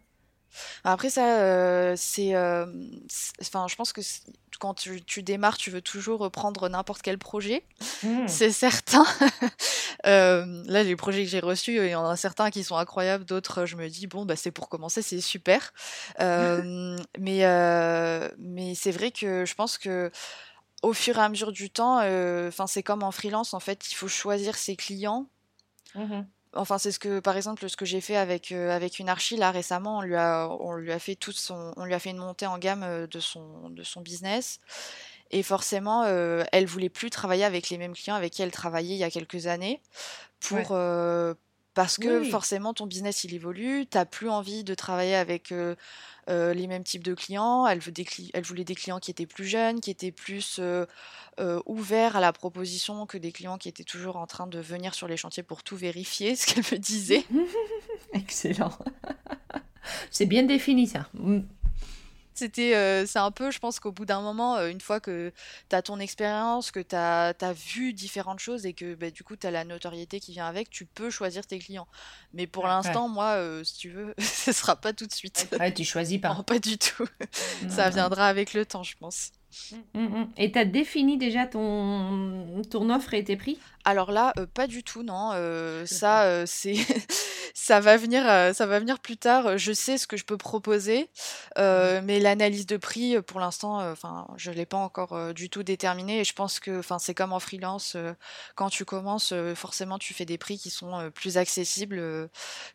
Après 0.84 1.10
ça, 1.10 1.96
c'est, 1.96 2.36
enfin, 2.36 3.68
je 3.68 3.76
pense 3.76 3.94
que 3.94 4.02
quand 4.60 4.74
tu, 4.74 5.24
démarres, 5.24 5.58
tu 5.58 5.72
veux 5.72 5.82
toujours 5.82 6.30
prendre 6.32 6.68
n'importe 6.68 7.02
quel 7.02 7.18
projet, 7.18 7.64
mmh. 8.04 8.28
c'est 8.28 8.52
certain. 8.52 9.06
là, 10.04 10.84
les 10.84 10.96
projets 10.96 11.24
que 11.24 11.30
j'ai 11.30 11.40
reçus, 11.40 11.78
il 11.78 11.90
y 11.90 11.96
en 11.96 12.08
a 12.08 12.18
certains 12.18 12.50
qui 12.50 12.64
sont 12.64 12.76
incroyables, 12.76 13.26
d'autres, 13.26 13.66
je 13.66 13.76
me 13.76 13.88
dis 13.88 14.08
bon, 14.08 14.26
bah 14.26 14.36
c'est 14.36 14.52
pour 14.52 14.70
commencer, 14.70 15.02
c'est 15.02 15.22
super. 15.22 15.74
mais 16.20 17.00
mais 18.38 18.76
c'est 18.76 18.92
vrai 18.92 19.12
que 19.12 19.46
je 19.46 19.56
pense 19.56 19.78
que 19.78 20.12
au 20.82 20.94
fur 20.94 21.18
et 21.18 21.22
à 21.22 21.30
mesure 21.30 21.52
du 21.52 21.70
temps, 21.70 21.98
enfin, 22.48 22.68
c'est 22.68 22.84
comme 22.84 23.04
en 23.04 23.12
freelance, 23.12 23.54
en 23.54 23.60
fait, 23.60 23.92
il 23.92 23.96
faut 23.96 24.08
choisir 24.08 24.56
ses 24.56 24.76
clients. 24.76 25.28
Mmh 25.96 26.22
Enfin, 26.54 26.78
c'est 26.78 26.92
ce 26.92 27.00
que, 27.00 27.20
par 27.20 27.38
exemple, 27.38 27.70
ce 27.70 27.78
que 27.78 27.86
j'ai 27.86 28.02
fait 28.02 28.16
avec, 28.16 28.52
avec 28.52 29.00
une 29.00 29.10
archi 29.10 29.38
là 29.38 29.52
récemment, 29.52 30.00
on 30.00 30.02
lui 30.02 30.16
a, 30.16 30.48
on 30.60 30.74
lui 30.74 30.92
a 30.92 31.00
fait 31.00 31.16
toute 31.16 31.38
son, 31.38 31.74
on 31.78 31.86
lui 31.86 31.94
a 31.94 32.00
fait 32.00 32.10
une 32.10 32.18
montée 32.18 32.48
en 32.48 32.58
gamme 32.58 33.08
de 33.08 33.20
son, 33.20 33.70
de 33.70 33.84
son 33.84 34.02
business. 34.02 34.60
Et 35.32 35.44
forcément, 35.44 36.06
elle 36.06 36.66
voulait 36.66 36.90
plus 36.90 37.12
travailler 37.12 37.44
avec 37.44 37.70
les 37.70 37.78
mêmes 37.78 37.94
clients 37.94 38.16
avec 38.16 38.34
qui 38.34 38.42
elle 38.42 38.52
travaillait 38.52 38.96
il 38.96 39.00
y 39.00 39.04
a 39.04 39.12
quelques 39.12 39.46
années, 39.46 39.80
pour, 40.40 40.76
parce 41.76 41.98
que 41.98 42.24
forcément 42.24 42.74
ton 42.74 42.88
business 42.88 43.24
il 43.24 43.36
évolue, 43.36 43.86
tu 43.86 43.96
n'as 43.96 44.06
plus 44.06 44.28
envie 44.28 44.64
de 44.64 44.74
travailler 44.74 45.16
avec 45.16 45.54
euh, 46.30 46.54
les 46.54 46.68
mêmes 46.68 46.84
types 46.84 47.04
de 47.04 47.14
clients. 47.14 47.66
Elle, 47.68 47.80
voulait 47.80 48.64
des 48.64 48.76
clients 48.76 49.00
qui 49.00 49.12
étaient 49.12 49.26
plus 49.26 49.46
jeunes, 49.46 49.82
qui 49.82 49.90
étaient 49.90 50.12
plus 50.12 50.58
euh, 50.60 50.86
euh, 51.40 51.60
ouverts 51.66 52.16
à 52.16 52.20
la 52.20 52.32
proposition 52.32 53.06
que 53.06 53.18
des 53.18 53.32
clients 53.32 53.58
qui 53.58 53.68
étaient 53.68 53.84
toujours 53.84 54.16
en 54.18 54.28
train 54.28 54.46
de 54.46 54.60
venir 54.60 54.94
sur 54.94 55.08
les 55.08 55.18
chantiers 55.18 55.44
pour 55.44 55.64
tout 55.64 55.76
vérifier, 55.76 56.36
ce 56.36 56.46
qu'elle 56.46 56.64
me 56.72 56.78
disait. 56.78 57.26
Excellent. 58.14 58.78
C'est 60.12 60.28
bien 60.28 60.44
défini 60.44 60.88
ça. 60.88 61.10
Mm. 62.40 62.46
C'était, 62.46 62.76
euh, 62.76 63.06
c'est 63.06 63.20
un 63.20 63.32
peu, 63.32 63.52
je 63.52 63.60
pense 63.60 63.80
qu'au 63.80 63.92
bout 63.92 64.06
d'un 64.06 64.22
moment, 64.22 64.56
euh, 64.56 64.70
une 64.70 64.82
fois 64.82 65.00
que 65.00 65.32
tu 65.70 65.76
as 65.76 65.82
ton 65.82 66.00
expérience, 66.00 66.72
que 66.72 66.80
tu 66.80 66.96
as, 66.96 67.34
vu 67.54 67.94
différentes 67.94 68.40
choses 68.40 68.66
et 68.66 68.74
que 68.74 68.96
bah, 68.96 69.12
du 69.12 69.24
coup 69.24 69.36
tu 69.36 69.48
as 69.48 69.52
la 69.52 69.64
notoriété 69.64 70.20
qui 70.20 70.32
vient 70.32 70.48
avec, 70.48 70.70
tu 70.70 70.86
peux 70.86 71.10
choisir 71.10 71.46
tes 71.46 71.60
clients. 71.60 71.88
Mais 72.34 72.48
pour 72.48 72.68
l'instant, 72.68 73.10
moi, 73.10 73.36
euh, 73.36 73.64
si 73.64 73.78
tu 73.78 73.90
veux, 73.90 74.14
ce 74.20 74.52
sera 74.52 74.76
pas 74.76 74.94
tout 74.94 75.08
de 75.08 75.14
suite. 75.14 75.48
Ouais, 75.60 75.74
tu 75.74 75.84
choisis 75.84 76.20
pas. 76.20 76.34
Non, 76.34 76.44
pas 76.44 76.60
du 76.60 76.78
tout. 76.78 77.06
Ça 77.70 77.90
viendra 77.90 78.28
avec 78.28 78.54
le 78.54 78.66
temps, 78.66 78.84
je 78.84 78.96
pense. 78.98 79.32
Mm, 79.94 80.00
mm. 80.00 80.28
Et 80.38 80.52
tu 80.52 80.60
as 80.60 80.66
défini 80.66 81.18
déjà 81.18 81.46
ton, 81.46 82.62
ton 82.70 82.90
offre 82.90 83.14
et 83.14 83.24
tes 83.24 83.36
prix? 83.36 83.58
Alors 83.86 84.12
là, 84.12 84.34
pas 84.54 84.68
du 84.68 84.84
tout, 84.84 85.04
non. 85.04 85.32
ça, 85.86 86.46
c'est 86.46 86.76
ça 87.54 87.80
va 87.80 87.98
venir, 87.98 88.28
euh, 88.28 88.54
ça 88.54 88.66
va 88.66 88.80
venir 88.80 89.00
plus 89.00 89.18
tard. 89.18 89.58
Je 89.58 89.74
sais 89.74 89.98
ce 89.98 90.08
que 90.08 90.18
je 90.18 90.24
peux 90.26 90.38
proposer, 90.38 91.10
euh, 91.58 92.02
mais 92.04 92.20
l'analyse 92.20 92.66
de 92.66 92.78
prix, 92.78 93.18
euh, 93.18 93.22
pour 93.22 93.40
l'instant, 93.40 93.80
enfin, 93.92 94.28
je 94.38 94.52
l'ai 94.52 94.66
pas 94.66 94.78
encore 94.78 95.34
du 95.34 95.50
tout 95.50 95.64
déterminé. 95.64 96.22
Et 96.22 96.24
je 96.24 96.34
pense 96.34 96.60
que, 96.60 96.80
enfin, 96.80 97.00
c'est 97.00 97.14
comme 97.14 97.34
en 97.34 97.40
freelance, 97.40 97.98
quand 98.56 98.70
tu 98.70 98.86
commences, 98.86 99.34
forcément, 99.56 99.98
tu 99.98 100.14
fais 100.14 100.26
des 100.26 100.38
prix 100.38 100.58
qui 100.58 100.70
sont 100.70 101.12
plus 101.14 101.38
accessibles 101.38 102.30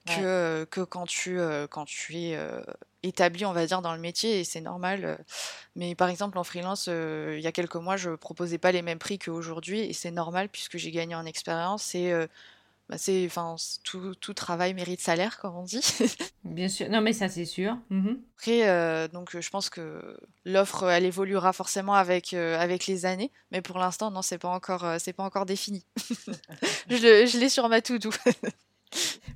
que 0.07 0.65
que 0.71 0.81
quand 0.83 1.07
tu 1.07 1.39
quand 1.71 1.85
tu 1.85 2.17
es 2.17 2.39
établi, 3.03 3.45
on 3.45 3.53
va 3.53 3.67
dire, 3.67 3.83
dans 3.83 3.95
le 3.95 4.01
métier 4.01 4.41
et 4.41 4.45
c'est 4.45 4.61
normal. 4.61 5.25
Mais 5.77 5.95
par 5.95 6.09
exemple, 6.09 6.39
en 6.39 6.45
freelance, 6.45 6.87
il 6.89 7.41
y 7.41 7.47
a 7.47 7.53
quelques 7.53 7.77
mois, 7.77 7.97
je 7.97 8.11
proposais 8.11 8.59
pas 8.59 8.73
les 8.73 8.83
mêmes 8.83 8.99
prix 8.99 9.19
qu'aujourd'hui 9.19 9.81
et 9.81 9.93
c'est 9.93 10.11
normal 10.11 10.49
puisque 10.49 10.77
j'ai 10.77 10.91
gagné 10.95 11.15
en 11.15 11.27
expérience 11.27 11.95
et 11.95 12.13
bah, 12.91 12.99
c'est, 12.99 13.25
enfin, 13.25 13.57
tout, 13.83 14.15
tout, 14.15 14.35
travail 14.35 14.75
mérite 14.75 15.01
salaire, 15.01 15.39
comme 15.39 15.57
on 15.57 15.63
dit. 15.63 15.81
Bien 16.45 16.69
sûr, 16.69 16.91
non 16.91 17.01
mais 17.01 17.15
ça 17.15 17.31
c'est 17.31 17.47
sûr. 17.47 17.79
Mmh 17.89 18.17
Après, 18.37 18.69
euh, 18.69 19.09
donc 19.09 19.41
je 19.41 19.49
pense 19.51 19.71
que 19.71 20.19
l'offre, 20.45 20.91
elle 20.91 21.07
évoluera 21.07 21.55
forcément 21.55 21.95
avec, 21.95 22.35
euh, 22.35 22.59
avec 22.61 22.87
les 22.87 23.07
années, 23.07 23.33
mais 23.51 23.63
pour 23.63 23.79
l'instant, 23.79 24.11
non, 24.11 24.21
c'est 24.21 24.37
pas 24.37 24.51
encore, 24.51 24.85
euh, 24.85 24.97
c'est 25.01 25.15
pas 25.15 25.25
encore 25.25 25.47
défini. 25.47 25.87
je, 26.91 27.39
l'ai 27.39 27.49
sur 27.49 27.71
ma 27.71 27.81
to-do. 27.81 28.11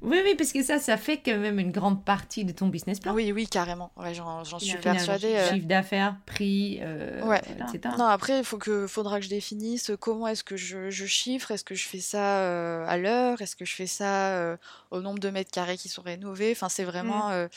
Oui, 0.01 0.21
oui, 0.25 0.35
parce 0.37 0.53
que 0.53 0.63
ça, 0.63 0.79
ça 0.79 0.97
fait 0.97 1.19
quand 1.19 1.39
même 1.39 1.59
une 1.59 1.73
grande 1.73 2.05
partie 2.05 2.45
de 2.45 2.53
ton 2.53 2.69
business 2.69 3.01
plan. 3.01 3.13
Oui, 3.15 3.33
oui, 3.33 3.49
carrément. 3.49 3.91
Ouais, 3.97 4.15
j'en, 4.15 4.45
suis 4.45 4.77
persuadée. 4.77 5.35
Euh. 5.35 5.53
Chiffre 5.53 5.67
d'affaires, 5.67 6.17
prix, 6.25 6.79
euh, 6.83 7.21
ouais. 7.23 7.43
etc. 7.61 7.95
Non, 7.99 8.05
après, 8.05 8.39
il 8.39 8.45
faut 8.45 8.59
que, 8.59 8.87
faudra 8.87 9.19
que 9.19 9.25
je 9.25 9.29
définisse 9.29 9.91
comment 9.99 10.29
est-ce 10.29 10.45
que 10.45 10.57
je, 10.57 10.91
je 10.91 11.07
chiffre. 11.07 11.51
Est-ce 11.51 11.65
que 11.65 11.75
je 11.75 11.85
fais 11.85 11.99
ça 11.99 12.39
euh, 12.43 12.85
à 12.87 12.97
l'heure? 12.97 13.43
Est-ce 13.43 13.57
que 13.57 13.65
je 13.65 13.75
fais 13.75 13.89
ça 13.89 14.57
au 14.91 15.01
nombre 15.01 15.19
de 15.19 15.31
mètres 15.31 15.51
carrés 15.51 15.77
qui 15.77 15.89
sont 15.89 16.03
rénovés? 16.03 16.53
Enfin, 16.53 16.69
c'est 16.69 16.85
vraiment... 16.85 17.31
Mm. 17.31 17.49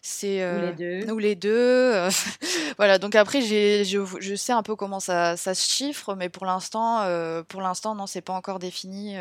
c'est 0.00 0.50
ou 0.50 0.60
les 0.60 0.72
deux. 0.72 1.12
Ou 1.12 1.18
les 1.18 1.34
deux. 1.34 2.08
voilà, 2.78 2.98
donc 2.98 3.14
après, 3.14 3.42
j'ai, 3.42 3.84
je, 3.84 4.00
je, 4.20 4.34
sais 4.34 4.52
un 4.52 4.62
peu 4.62 4.74
comment 4.74 5.00
ça, 5.00 5.36
ça 5.36 5.54
se 5.54 5.70
chiffre, 5.70 6.14
mais 6.14 6.30
pour 6.30 6.46
l'instant, 6.46 7.04
pour 7.48 7.60
l'instant, 7.60 7.94
non, 7.94 8.06
c'est 8.06 8.22
pas 8.22 8.32
encore 8.32 8.58
défini, 8.58 9.16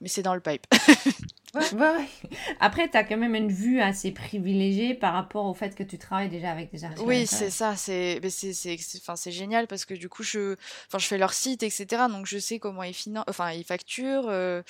mais 0.00 0.08
c'est 0.08 0.22
dans 0.22 0.34
le 0.34 0.40
pipe. 0.40 0.66
Après, 2.60 2.88
tu 2.88 2.96
as 2.96 3.04
quand 3.04 3.16
même 3.16 3.34
une 3.34 3.52
vue 3.52 3.80
assez 3.80 4.12
privilégiée 4.12 4.94
par 4.94 5.14
rapport 5.14 5.46
au 5.46 5.54
fait 5.54 5.74
que 5.74 5.82
tu 5.82 5.98
travailles 5.98 6.28
déjà 6.28 6.50
avec 6.50 6.70
des 6.70 6.84
artistes. 6.84 7.06
Oui, 7.06 7.26
c'est 7.26 7.50
ça. 7.50 7.76
C'est 7.76 8.20
c'est 8.28 9.30
génial 9.30 9.66
parce 9.66 9.84
que 9.84 9.94
du 9.94 10.08
coup, 10.08 10.22
je, 10.22 10.56
je 10.92 11.06
fais 11.06 11.18
leur 11.18 11.32
site, 11.32 11.62
etc. 11.62 12.04
Donc, 12.10 12.26
je 12.26 12.38
sais 12.38 12.58
comment 12.58 12.82
ils, 12.82 12.94
finan... 12.94 13.24
enfin, 13.28 13.52
ils 13.52 13.64
facturent. 13.64 14.28
Euh, 14.28 14.62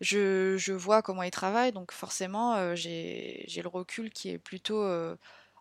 je, 0.00 0.56
je, 0.58 0.72
vois 0.72 1.02
comment 1.02 1.22
ils 1.22 1.30
travaillent. 1.30 1.72
Donc, 1.72 1.92
forcément, 1.92 2.54
euh, 2.54 2.74
j'ai 2.74 3.46
le 3.62 3.68
recul 3.68 4.10
qui 4.10 4.30
est 4.30 4.38
plutôt 4.38 4.82
euh, 4.82 5.16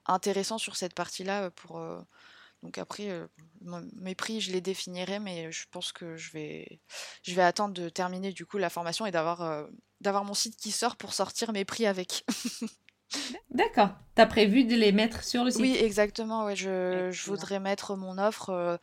intéressant 0.05 0.57
sur 0.57 0.75
cette 0.75 0.93
partie-là 0.93 1.51
pour 1.51 1.81
donc 2.63 2.79
après, 2.79 3.07
mes 3.61 4.15
prix, 4.15 4.41
je 4.41 4.51
les 4.51 4.61
définirai, 4.61 5.19
mais 5.19 5.51
je 5.51 5.65
pense 5.69 5.91
que 5.91 6.15
je 6.15 6.31
vais, 6.31 6.79
je 7.21 7.35
vais 7.35 7.43
attendre 7.43 7.75
de 7.75 7.89
terminer 7.89 8.31
du 8.31 8.47
coup 8.47 8.57
la 8.57 8.71
formation 8.71 9.05
et 9.05 9.11
d'avoir 9.11 9.67
d'avoir 10.05 10.23
mon 10.23 10.33
site 10.33 10.55
qui 10.55 10.71
sort 10.71 10.95
pour 10.95 11.13
sortir 11.13 11.51
mes 11.51 11.65
prix 11.65 11.85
avec. 11.85 12.25
D'accord. 13.51 13.89
Tu 14.15 14.21
as 14.21 14.25
prévu 14.25 14.63
de 14.63 14.75
les 14.75 14.91
mettre 14.91 15.23
sur 15.23 15.43
le 15.43 15.51
site 15.51 15.61
Oui, 15.61 15.77
exactement. 15.79 16.45
Ouais, 16.45 16.55
je, 16.55 17.09
je 17.11 17.25
voudrais 17.25 17.59
mettre 17.59 17.95
mon 17.95 18.17
offre. 18.17 18.79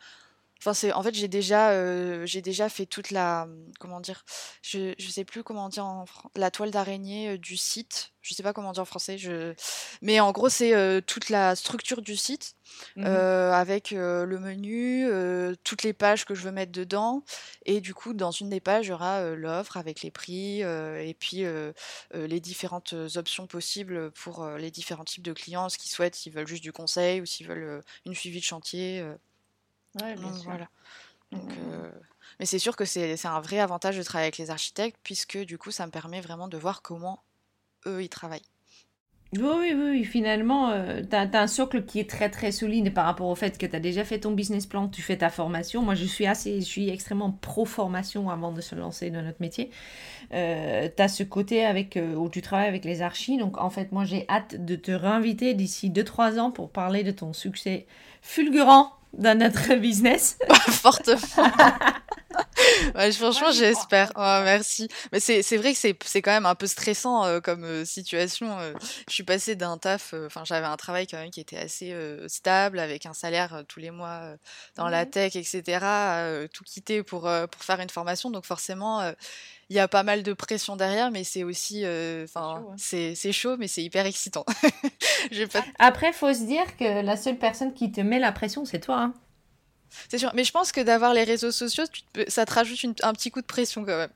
Euh, 0.62 0.70
Enfin, 0.70 0.74
c'est 0.74 0.92
en 0.92 1.02
fait 1.02 1.14
j'ai 1.14 1.28
déjà 1.28 2.24
j'ai 2.24 2.40
déjà 2.40 2.68
fait 2.68 2.86
toute 2.86 3.10
la 3.10 3.48
comment 3.80 4.00
dire 4.00 4.24
je 4.62 4.94
je 4.98 5.10
sais 5.10 5.24
plus 5.24 5.42
comment 5.42 5.68
dire 5.68 5.84
en 5.84 6.04
la 6.36 6.50
toile 6.50 6.70
d'araignée 6.70 7.36
du 7.38 7.56
site. 7.56 8.12
Je 8.20 8.34
sais 8.34 8.44
pas 8.44 8.52
comment 8.52 8.70
dire 8.70 8.82
en 8.82 8.84
français 8.84 9.18
je 9.18 9.54
mais 10.02 10.20
en 10.20 10.30
gros 10.30 10.48
c'est 10.48 11.02
toute 11.06 11.30
la 11.30 11.56
structure 11.56 12.00
du 12.02 12.16
site 12.16 12.54
mmh 12.96 13.06
avec 13.06 13.90
le 13.90 14.38
menu 14.38 15.08
toutes 15.64 15.82
les 15.82 15.92
pages 15.92 16.24
que 16.24 16.34
je 16.34 16.42
veux 16.42 16.52
mettre 16.52 16.72
dedans. 16.72 17.24
Et 17.66 17.80
du 17.80 17.92
coup 17.94 18.14
dans 18.14 18.30
une 18.30 18.48
des 18.48 18.60
pages 18.60 18.86
il 18.86 18.90
y 18.90 18.92
aura 18.92 19.30
l'offre 19.34 19.76
avec 19.76 20.02
les 20.02 20.12
prix 20.12 20.60
et 20.60 21.16
puis 21.18 21.44
les 22.14 22.40
différentes 22.40 22.94
options 23.16 23.46
possibles 23.48 24.12
pour 24.12 24.46
les 24.46 24.70
différents 24.70 25.04
types 25.04 25.24
de 25.24 25.32
clients 25.32 25.68
ce 25.68 25.78
qu'ils 25.78 25.90
souhaitent 25.90 26.14
s'ils 26.14 26.32
veulent 26.32 26.46
juste 26.46 26.62
du 26.62 26.72
conseil 26.72 27.20
ou 27.20 27.26
s'ils 27.26 27.48
veulent 27.48 27.82
une 28.06 28.14
suivi 28.14 28.38
de 28.38 28.44
chantier 28.44 29.04
Ouais, 30.00 30.14
bien 30.14 30.32
sûr. 30.32 30.44
Voilà. 30.44 30.68
Donc, 31.32 31.50
euh, 31.50 31.90
mais 32.38 32.46
c'est 32.46 32.58
sûr 32.58 32.76
que 32.76 32.84
c'est 32.84 33.26
un 33.26 33.40
vrai 33.40 33.58
avantage 33.58 33.96
de 33.96 34.02
travailler 34.02 34.26
avec 34.26 34.38
les 34.38 34.50
architectes, 34.50 34.98
puisque 35.02 35.38
du 35.38 35.58
coup, 35.58 35.70
ça 35.70 35.86
me 35.86 35.90
permet 35.90 36.20
vraiment 36.20 36.48
de 36.48 36.56
voir 36.56 36.82
comment 36.82 37.22
eux, 37.86 38.02
ils 38.02 38.08
travaillent. 38.08 38.42
Oui, 39.38 39.72
oui, 39.72 39.74
oui, 39.74 40.04
finalement, 40.04 40.68
euh, 40.68 41.00
tu 41.08 41.16
as, 41.16 41.40
un 41.40 41.46
socle 41.46 41.86
qui 41.86 41.98
est 41.98 42.08
très, 42.08 42.28
très 42.28 42.52
solide 42.52 42.92
par 42.92 43.06
rapport 43.06 43.28
au 43.28 43.34
fait 43.34 43.56
que 43.56 43.64
tu 43.64 43.74
as 43.74 43.80
déjà 43.80 44.04
fait 44.04 44.18
ton 44.20 44.32
business 44.32 44.66
plan, 44.66 44.88
tu 44.88 45.00
fais 45.00 45.16
ta 45.16 45.30
formation. 45.30 45.80
Moi, 45.80 45.94
je 45.94 46.04
suis 46.04 46.26
assez, 46.26 46.60
je 46.60 46.66
suis 46.66 46.90
extrêmement 46.90 47.30
pro-formation 47.30 48.28
avant 48.28 48.52
de 48.52 48.60
se 48.60 48.74
lancer 48.74 49.08
dans 49.08 49.22
notre 49.22 49.40
métier. 49.40 49.70
Euh, 50.34 50.86
tu 50.94 51.02
as 51.02 51.08
ce 51.08 51.22
côté 51.22 51.64
avec, 51.64 51.96
euh, 51.96 52.14
où 52.14 52.28
tu 52.28 52.42
travailles 52.42 52.68
avec 52.68 52.84
les 52.84 53.00
archis. 53.00 53.38
Donc, 53.38 53.56
en 53.56 53.70
fait, 53.70 53.90
moi, 53.90 54.04
j'ai 54.04 54.26
hâte 54.28 54.62
de 54.62 54.76
te 54.76 54.92
réinviter 54.92 55.54
d'ici 55.54 55.88
2-3 55.88 56.38
ans 56.38 56.50
pour 56.50 56.70
parler 56.70 57.02
de 57.02 57.10
ton 57.10 57.32
succès 57.32 57.86
fulgurant 58.20 58.92
dans 59.14 59.38
notre 59.38 59.74
business. 59.74 60.38
Fortement. 60.70 61.18
ouais, 62.94 63.12
franchement, 63.12 63.52
j'espère. 63.52 64.12
Oh, 64.16 64.40
merci. 64.44 64.88
Mais 65.12 65.20
c'est 65.20 65.56
vrai 65.56 65.74
que 65.74 65.78
c'est 65.78 66.22
quand 66.22 66.30
même 66.30 66.46
un 66.46 66.54
peu 66.54 66.66
stressant 66.66 67.24
euh, 67.24 67.40
comme 67.40 67.64
euh, 67.64 67.84
situation. 67.84 68.58
Euh. 68.58 68.72
je 69.08 69.14
suis 69.14 69.22
passée 69.22 69.54
d'un 69.54 69.78
taf, 69.78 70.14
enfin, 70.26 70.44
j'avais 70.44 70.66
un 70.66 70.76
travail 70.76 71.06
quand 71.06 71.18
même 71.18 71.30
qui 71.30 71.40
était 71.40 71.58
assez 71.58 71.94
stable, 72.26 72.78
avec 72.78 73.06
un 73.06 73.14
salaire 73.14 73.64
tous 73.68 73.80
les 73.80 73.90
mois 73.90 74.34
dans 74.76 74.88
la 74.88 75.06
tech, 75.06 75.36
etc. 75.36 76.48
tout 76.52 76.64
quitter 76.64 77.02
pour, 77.02 77.22
pour 77.22 77.64
faire 77.64 77.80
une 77.80 77.90
formation. 77.90 78.30
Donc, 78.30 78.46
forcément, 78.46 79.12
il 79.72 79.76
y 79.76 79.78
a 79.78 79.88
pas 79.88 80.02
mal 80.02 80.22
de 80.22 80.34
pression 80.34 80.76
derrière, 80.76 81.10
mais 81.10 81.24
c'est 81.24 81.44
aussi, 81.44 81.84
enfin, 82.24 82.62
c'est 82.76 83.32
chaud, 83.32 83.56
mais 83.56 83.68
c'est 83.68 83.82
hyper 83.82 84.04
excitant. 84.04 84.44
pas... 85.52 85.64
Après, 85.78 86.12
faut 86.12 86.32
se 86.34 86.44
dire 86.44 86.76
que 86.76 87.02
la 87.02 87.16
seule 87.16 87.38
personne 87.38 87.72
qui 87.72 87.90
te 87.90 88.02
met 88.02 88.18
la 88.18 88.32
pression, 88.32 88.66
c'est 88.66 88.80
toi. 88.80 89.00
Hein. 89.00 89.14
C'est 90.10 90.18
sûr. 90.18 90.30
Mais 90.34 90.44
je 90.44 90.52
pense 90.52 90.72
que 90.72 90.82
d'avoir 90.82 91.14
les 91.14 91.24
réseaux 91.24 91.50
sociaux, 91.50 91.84
ça 92.28 92.44
te 92.44 92.52
rajoute 92.52 92.84
un 93.02 93.14
petit 93.14 93.30
coup 93.30 93.40
de 93.40 93.46
pression 93.46 93.82
quand 93.84 93.96
même. 93.96 94.10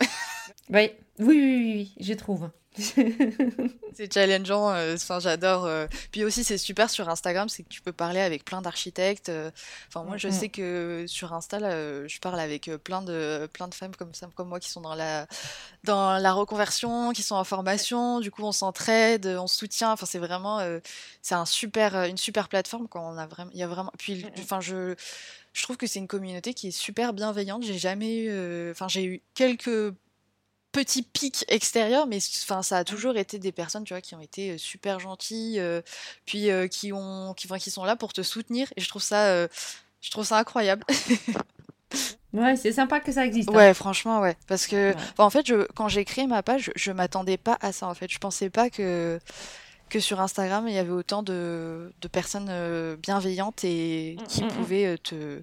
oui, 0.71 0.91
oui, 1.19 1.27
oui, 1.27 1.73
oui, 1.75 1.95
je 2.01 2.13
trouve. 2.13 2.51
c'est 3.95 4.13
challengeant, 4.13 4.71
euh, 4.71 4.97
j'adore. 5.21 5.65
Euh. 5.65 5.87
Puis 6.13 6.25
aussi 6.25 6.45
c'est 6.45 6.59
super 6.59 6.91
sur 6.91 7.09
Instagram, 7.09 7.49
c'est 7.49 7.63
que 7.63 7.69
tu 7.69 7.81
peux 7.81 7.93
parler 7.93 8.21
avec 8.21 8.45
plein 8.45 8.61
d'architectes. 8.61 9.29
Euh. 9.29 9.51
Enfin 9.89 10.05
moi 10.05 10.17
je 10.17 10.29
mm, 10.29 10.31
mm. 10.31 10.35
sais 10.35 10.49
que 10.49 11.05
sur 11.07 11.33
Insta 11.33 11.59
je 12.07 12.19
parle 12.21 12.41
avec 12.41 12.71
plein 12.85 13.03
de 13.03 13.49
plein 13.53 13.69
de 13.69 13.75
femmes 13.75 13.97
comme 13.97 14.15
ça, 14.15 14.29
comme 14.35 14.49
moi 14.49 14.61
qui 14.61 14.71
sont 14.71 14.81
dans 14.81 14.95
la 14.95 15.27
dans 15.85 16.19
la 16.19 16.33
reconversion, 16.33 17.13
qui 17.13 17.23
sont 17.23 17.37
en 17.37 17.45
formation. 17.45 18.21
Du 18.21 18.31
coup 18.31 18.43
on 18.43 18.53
s'entraide, 18.53 19.27
on 19.27 19.47
se 19.47 19.57
soutient. 19.57 19.93
Enfin 19.93 20.07
c'est 20.07 20.19
vraiment 20.19 20.61
c'est 21.23 21.35
un 21.35 21.47
super 21.47 22.05
une 22.05 22.19
super 22.19 22.49
plateforme 22.49 22.89
quand 22.89 23.15
on 23.15 23.17
a 23.19 23.27
vraiment 23.27 23.51
il 23.55 23.61
y 23.61 23.63
a 23.63 23.69
vraiment. 23.69 23.93
Puis 23.99 24.25
mm, 24.25 24.31
enfin 24.41 24.61
je 24.61 24.95
je 25.55 25.63
trouve 25.63 25.79
que 25.79 25.87
c'est 25.87 25.99
une 25.99 26.09
communauté 26.09 26.53
qui 26.53 26.69
est 26.69 26.71
super 26.71 27.15
bienveillante. 27.15 27.63
J'ai 27.63 27.79
jamais 27.79 28.25
eu, 28.25 28.71
enfin 28.71 28.89
j'ai 28.89 29.05
eu 29.05 29.23
quelques 29.35 29.95
petits 30.73 31.03
pics 31.03 31.45
extérieurs, 31.49 32.07
mais 32.07 32.19
enfin 32.43 32.63
ça 32.63 32.79
a 32.79 32.85
toujours 32.85 33.17
été 33.17 33.39
des 33.39 33.53
personnes, 33.53 33.85
tu 33.85 33.95
vois, 33.95 34.01
qui 34.01 34.15
ont 34.15 34.21
été 34.21 34.59
super 34.59 35.01
gentilles, 35.01 35.59
euh, 35.59 35.81
puis 36.27 36.51
euh, 36.51 36.69
qui 36.69 36.93
ont, 36.93 37.35
qui, 37.35 37.49
qui 37.49 37.71
sont 37.71 37.85
là 37.85 37.97
pour 37.97 38.13
te 38.13 38.23
soutenir, 38.23 38.73
et 38.77 38.81
je 38.81 38.89
trouve 38.89 39.03
ça, 39.03 39.47
je 40.01 40.11
trouve 40.11 40.25
ça 40.25 40.39
incroyable. 40.39 40.85
ouais, 42.33 42.57
c'est 42.57 42.73
sympa 42.73 43.01
que 43.01 43.13
ça 43.13 43.25
existe. 43.25 43.49
Hein. 43.49 43.55
Ouais, 43.55 43.75
franchement, 43.75 44.21
ouais, 44.21 44.37
parce 44.47 44.67
que, 44.67 44.95
en 45.19 45.31
fait, 45.31 45.47
je, 45.47 45.67
quand 45.75 45.89
j'ai 45.89 46.05
créé 46.05 46.27
ma 46.27 46.43
page, 46.43 46.65
je, 46.65 46.71
je 46.77 46.93
m'attendais 46.93 47.39
pas 47.39 47.57
à 47.61 47.73
ça. 47.73 47.89
En 47.89 47.95
fait, 47.95 48.11
je 48.11 48.19
pensais 48.19 48.51
pas 48.51 48.71
que 48.71 49.19
que 49.89 50.01
sur 50.01 50.21
Instagram 50.21 50.67
il 50.67 50.75
y 50.75 50.79
avait 50.79 50.91
autant 50.91 51.23
de, 51.23 51.93
de 52.01 52.09
personnes 52.09 52.51
bienveillantes 52.97 53.63
et 53.63 54.17
mm, 54.19 54.27
qui 54.27 54.43
mm, 54.43 54.47
mm. 54.47 54.51
pouvaient 54.51 54.99
te 54.99 55.43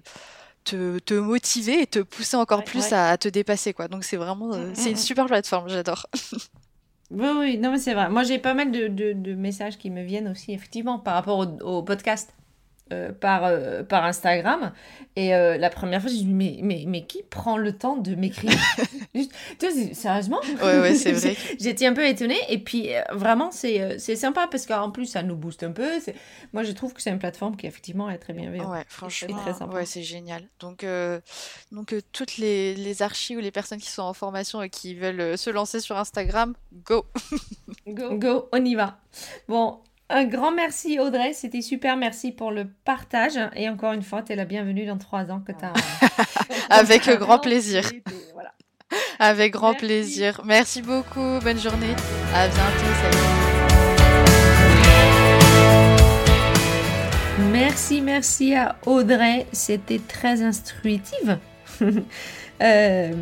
te, 0.64 0.98
te, 0.98 1.14
motiver 1.14 1.82
et 1.82 1.86
te 1.86 1.98
pousser 2.00 2.36
encore 2.36 2.64
plus 2.64 2.92
À, 2.92 3.16
te 3.16 3.28
dépasser 3.28 3.72
quoi. 3.72 3.88
Donc 3.88 4.04
c'est 4.04 4.16
vraiment 4.16 4.52
euh, 4.52 4.70
c'est 4.74 4.90
une 4.90 4.96
super 4.96 5.26
plateforme, 5.26 5.68
j'adore. 5.68 6.06
oui 7.10 7.28
oui, 7.38 7.58
non 7.58 7.70
mais 7.70 7.78
c'est 7.78 7.94
vrai. 7.94 8.08
Moi 8.08 8.22
j'ai 8.22 8.38
pas 8.38 8.54
mal 8.54 8.72
de, 8.72 8.88
de, 8.88 9.12
de, 9.12 9.34
messages 9.34 9.78
qui 9.78 9.90
me 9.90 10.02
viennent 10.02 10.28
aussi 10.28 10.52
effectivement 10.52 10.98
par 10.98 11.14
rapport 11.14 11.38
au, 11.38 11.46
au 11.62 11.82
podcast. 11.82 12.34
Euh, 12.92 13.12
par, 13.12 13.44
euh, 13.44 13.82
par 13.82 14.04
Instagram. 14.04 14.70
Et 15.16 15.34
euh, 15.34 15.56
la 15.56 15.70
première 15.70 16.02
fois, 16.02 16.10
j'ai 16.10 16.18
dit, 16.18 16.26
mais, 16.26 16.58
mais, 16.62 16.84
mais 16.86 17.06
qui 17.06 17.22
prend 17.22 17.56
le 17.56 17.72
temps 17.72 17.96
de 17.96 18.14
m'écrire? 18.14 18.52
Sérieusement? 19.92 20.40
Ouais, 20.62 20.80
ouais, 20.80 20.94
c'est 20.94 21.12
vrai. 21.12 21.36
J'étais 21.58 21.86
un 21.86 21.92
peu 21.92 22.06
étonnée. 22.06 22.38
Et 22.48 22.58
puis, 22.58 22.90
vraiment, 23.12 23.50
c'est 23.50 23.98
sympa 24.16 24.48
parce 24.50 24.66
qu'en 24.66 24.90
plus, 24.90 25.06
ça 25.06 25.22
nous 25.22 25.36
booste 25.36 25.62
un 25.62 25.72
peu. 25.72 25.88
Moi, 26.52 26.62
je 26.62 26.72
trouve 26.72 26.92
que 26.92 27.02
c'est 27.02 27.10
une 27.10 27.18
plateforme 27.18 27.56
qui, 27.56 27.66
effectivement, 27.66 28.10
est 28.10 28.18
très 28.18 28.32
bienveillante. 28.32 28.70
Ouais, 28.70 28.84
franchement, 28.88 29.36
très 29.36 29.54
sympa. 29.54 29.74
Ouais, 29.74 29.86
c'est 29.86 30.02
génial. 30.02 30.48
Donc, 30.60 30.84
donc 31.72 31.94
toutes 32.12 32.36
les, 32.38 32.74
les 32.74 33.02
archives 33.02 33.38
ou 33.38 33.40
les 33.40 33.50
personnes 33.50 33.80
qui 33.80 33.90
sont 33.90 34.02
en 34.02 34.14
formation 34.14 34.62
et 34.62 34.70
qui 34.70 34.94
veulent 34.94 35.38
se 35.38 35.50
lancer 35.50 35.80
sur 35.80 35.96
Instagram, 35.96 36.54
go 36.86 37.06
Go, 37.86 38.16
go 38.16 38.48
on 38.52 38.64
y 38.64 38.74
va. 38.74 38.98
Bon, 39.48 39.80
un 40.08 40.24
grand 40.24 40.52
merci 40.52 40.98
Audrey, 40.98 41.32
c'était 41.32 41.60
super, 41.60 41.96
merci 41.96 42.32
pour 42.32 42.50
le 42.50 42.66
partage. 42.84 43.38
Et 43.54 43.68
encore 43.68 43.92
une 43.92 44.02
fois, 44.02 44.22
tu 44.22 44.32
es 44.32 44.36
la 44.36 44.44
bienvenue 44.44 44.86
dans 44.86 44.98
trois 44.98 45.30
ans 45.30 45.40
que 45.40 45.52
tu 45.52 45.64
as... 45.64 45.72
Avec 46.70 47.08
grand 47.18 47.38
plaisir. 47.38 47.84
Avec 49.18 49.52
grand 49.52 49.74
plaisir. 49.74 50.40
Merci 50.44 50.82
beaucoup, 50.82 51.38
bonne 51.42 51.60
journée. 51.60 51.94
À 52.34 52.48
bientôt, 52.48 52.94
salut. 53.02 53.44
Merci, 57.52 58.00
merci 58.00 58.54
à 58.54 58.76
Audrey, 58.86 59.46
c'était 59.52 60.00
très 60.00 60.42
instruitif. 60.42 61.28
Euh, 62.62 63.12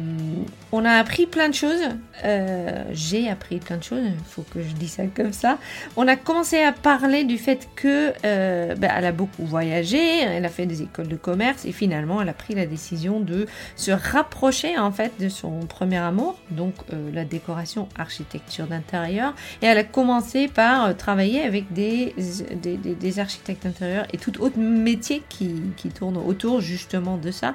on 0.74 0.84
a 0.84 0.92
appris 0.92 1.26
plein 1.26 1.48
de 1.48 1.54
choses. 1.54 1.80
Euh, 2.24 2.84
j'ai 2.92 3.28
appris 3.28 3.58
plein 3.58 3.76
de 3.76 3.82
choses. 3.82 4.04
Il 4.04 4.24
faut 4.24 4.42
que 4.42 4.62
je 4.62 4.72
dise 4.72 4.92
ça 4.92 5.04
comme 5.06 5.32
ça. 5.32 5.58
On 5.96 6.06
a 6.08 6.16
commencé 6.16 6.62
à 6.62 6.72
parler 6.72 7.24
du 7.24 7.38
fait 7.38 7.68
que 7.74 8.12
euh, 8.24 8.74
ben, 8.74 8.90
elle 8.96 9.04
a 9.04 9.12
beaucoup 9.12 9.44
voyagé. 9.44 10.20
Elle 10.20 10.44
a 10.44 10.48
fait 10.48 10.66
des 10.66 10.82
écoles 10.82 11.08
de 11.08 11.16
commerce 11.16 11.64
et 11.64 11.72
finalement 11.72 12.22
elle 12.22 12.28
a 12.28 12.34
pris 12.34 12.54
la 12.54 12.66
décision 12.66 13.20
de 13.20 13.46
se 13.76 13.90
rapprocher 13.90 14.78
en 14.78 14.92
fait 14.92 15.12
de 15.18 15.28
son 15.28 15.60
premier 15.60 15.98
amour, 15.98 16.38
donc 16.50 16.74
la 17.12 17.24
décoration 17.24 17.88
architecture 17.98 18.66
d'intérieur. 18.66 19.34
Et 19.60 19.66
elle 19.66 19.78
a 19.78 19.84
commencé 19.84 20.48
par 20.48 20.96
travailler 20.96 21.42
avec 21.42 21.72
des, 21.72 22.14
des, 22.16 23.18
architectes 23.18 23.64
d'intérieur 23.64 24.06
et 24.12 24.18
tout 24.18 24.40
autre 24.40 24.58
métier 24.58 25.22
qui, 25.28 25.54
qui 25.76 25.88
tourne 25.88 26.16
autour 26.16 26.60
justement 26.60 27.16
de 27.16 27.30
ça 27.30 27.54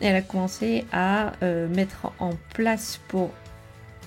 elle 0.00 0.16
a 0.16 0.22
commencé 0.22 0.84
à 0.92 1.32
euh, 1.42 1.68
mettre 1.68 2.12
en 2.18 2.30
place 2.54 3.00
pour 3.08 3.30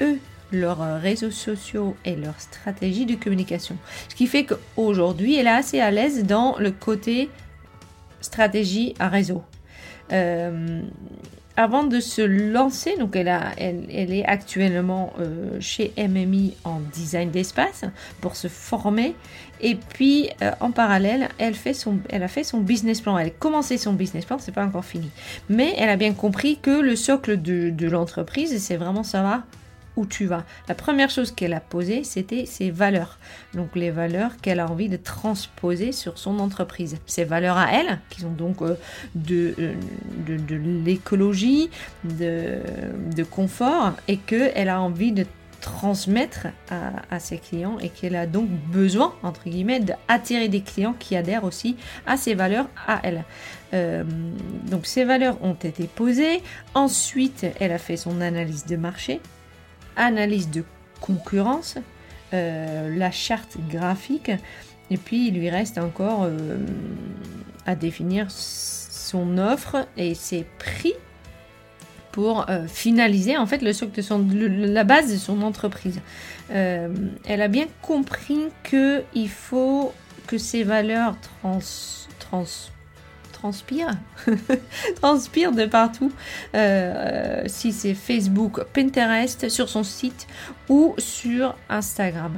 eux 0.01 0.19
leurs 0.51 0.99
réseaux 1.01 1.31
sociaux 1.31 1.95
et 2.05 2.15
leur 2.15 2.39
stratégie 2.39 3.05
de 3.05 3.15
communication. 3.15 3.77
Ce 4.07 4.15
qui 4.15 4.27
fait 4.27 4.45
qu'aujourd'hui, 4.45 5.35
elle 5.35 5.47
est 5.47 5.51
assez 5.51 5.79
à 5.79 5.91
l'aise 5.91 6.25
dans 6.25 6.57
le 6.57 6.71
côté 6.71 7.29
stratégie 8.21 8.95
à 8.99 9.09
réseau. 9.09 9.43
Euh, 10.11 10.81
avant 11.55 11.83
de 11.83 11.99
se 11.99 12.21
lancer, 12.21 12.95
donc 12.97 13.17
elle, 13.17 13.27
a, 13.27 13.51
elle, 13.57 14.13
est 14.13 14.25
actuellement 14.25 15.11
euh, 15.19 15.59
chez 15.59 15.91
MMI 15.97 16.55
en 16.63 16.79
design 16.79 17.31
d'espace 17.31 17.83
pour 18.21 18.37
se 18.37 18.47
former. 18.47 19.13
Et 19.61 19.75
puis 19.75 20.29
euh, 20.41 20.51
en 20.59 20.71
parallèle, 20.71 21.29
elle, 21.37 21.53
a 21.53 22.27
fait 22.27 22.43
son 22.43 22.59
business 22.59 23.01
plan. 23.01 23.17
Elle 23.17 23.27
a 23.27 23.31
commencé 23.31 23.77
son 23.77 23.93
business 23.93 24.25
plan, 24.25 24.37
c'est 24.39 24.51
pas 24.51 24.65
encore 24.65 24.85
fini. 24.85 25.09
Mais 25.49 25.73
elle 25.77 25.89
a 25.89 25.97
bien 25.97 26.13
compris 26.13 26.57
que 26.57 26.81
le 26.81 26.95
socle 26.95 27.41
de, 27.41 27.87
l'entreprise, 27.87 28.61
c'est 28.61 28.77
vraiment 28.77 29.03
savoir 29.03 29.43
où 29.95 30.05
tu 30.05 30.27
vas. 30.27 30.45
La 30.69 30.75
première 30.75 31.09
chose 31.09 31.31
qu'elle 31.31 31.53
a 31.53 31.59
posée, 31.59 32.03
c'était 32.05 32.45
ses 32.45 32.71
valeurs. 32.71 33.17
Donc 33.53 33.75
les 33.75 33.91
valeurs 33.91 34.37
qu'elle 34.37 34.61
a 34.61 34.69
envie 34.69 34.87
de 34.87 34.95
transposer 34.95 35.91
sur 35.91 36.17
son 36.17 36.39
entreprise. 36.39 36.97
Ses 37.05 37.25
valeurs 37.25 37.57
à 37.57 37.73
elle, 37.73 37.99
qui 38.09 38.21
sont 38.21 38.31
donc 38.31 38.61
euh, 38.61 38.75
euh, 39.31 39.73
de, 40.25 40.37
de, 40.37 40.55
l'écologie, 40.55 41.69
de, 42.05 42.59
de 43.13 43.23
confort, 43.23 43.93
et 44.07 44.17
qu'elle 44.17 44.69
a 44.69 44.79
envie 44.79 45.11
de 45.11 45.25
transmettre 45.61 46.47
à, 46.69 47.19
ses 47.19 47.37
clients 47.37 47.77
et 47.79 47.89
qu'elle 47.89 48.15
a 48.15 48.25
donc 48.25 48.49
besoin, 48.49 49.13
entre 49.23 49.49
guillemets, 49.49 49.79
d'attirer 49.79 50.47
des 50.47 50.61
clients 50.61 50.95
qui 50.97 51.15
adhèrent 51.15 51.43
aussi 51.43 51.75
à 52.05 52.17
ses 52.17 52.33
valeurs 52.33 52.67
à 52.87 52.99
elle. 53.03 53.23
Euh, 53.73 54.03
donc 54.69 54.85
ces 54.85 55.03
valeurs 55.03 55.41
ont 55.43 55.53
été 55.53 55.85
posées. 55.85 56.41
Ensuite, 56.73 57.45
elle 57.59 57.71
a 57.71 57.77
fait 57.77 57.97
son 57.97 58.21
analyse 58.21 58.65
de 58.65 58.75
marché, 58.75 59.21
analyse 59.95 60.49
de 60.49 60.63
concurrence, 61.01 61.77
euh, 62.33 62.95
la 62.95 63.11
charte 63.11 63.57
graphique, 63.69 64.31
et 64.91 64.97
puis 64.97 65.27
il 65.27 65.35
lui 65.35 65.49
reste 65.49 65.77
encore 65.77 66.23
euh, 66.23 66.57
à 67.65 67.75
définir 67.75 68.27
son 68.29 69.37
offre 69.37 69.87
et 69.97 70.15
ses 70.15 70.45
prix 70.57 70.93
pour 72.11 72.49
euh, 72.49 72.67
finaliser 72.67 73.37
en 73.37 73.45
fait 73.45 73.61
le 73.61 73.73
socle 73.73 73.95
de 73.95 74.01
son, 74.01 74.25
la 74.33 74.83
base 74.83 75.11
de 75.11 75.17
son 75.17 75.41
entreprise. 75.41 75.99
Euh, 76.51 76.89
elle 77.25 77.41
a 77.41 77.47
bien 77.47 77.67
compris 77.81 78.45
que 78.63 79.03
il 79.13 79.29
faut 79.29 79.93
que 80.27 80.37
ces 80.37 80.63
valeurs 80.63 81.15
trans, 81.21 81.59
trans 82.19 82.45
transpirent, 83.31 83.97
transpirent 85.01 85.53
de 85.53 85.65
partout. 85.65 86.11
Euh, 86.55 87.43
si 87.47 87.71
c'est 87.71 87.93
Facebook, 87.93 88.63
Pinterest, 88.73 89.49
sur 89.49 89.69
son 89.69 89.83
site 89.83 90.27
ou 90.67 90.95
sur 90.97 91.55
Instagram. 91.69 92.35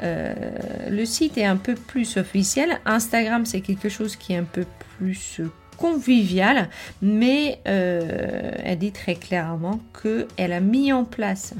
le 0.00 1.04
site 1.04 1.36
est 1.38 1.44
un 1.44 1.56
peu 1.56 1.74
plus 1.74 2.16
officiel. 2.16 2.80
Instagram, 2.86 3.44
c'est 3.46 3.60
quelque 3.60 3.88
chose 3.88 4.16
qui 4.16 4.32
est 4.32 4.38
un 4.38 4.44
peu 4.44 4.64
plus 4.98 5.40
conviviale, 5.78 6.68
mais 7.00 7.60
euh, 7.66 8.52
elle 8.62 8.78
dit 8.78 8.92
très 8.92 9.14
clairement 9.14 9.80
qu'elle 10.02 10.52
a 10.52 10.60
mis 10.60 10.92
en 10.92 11.04
place, 11.04 11.54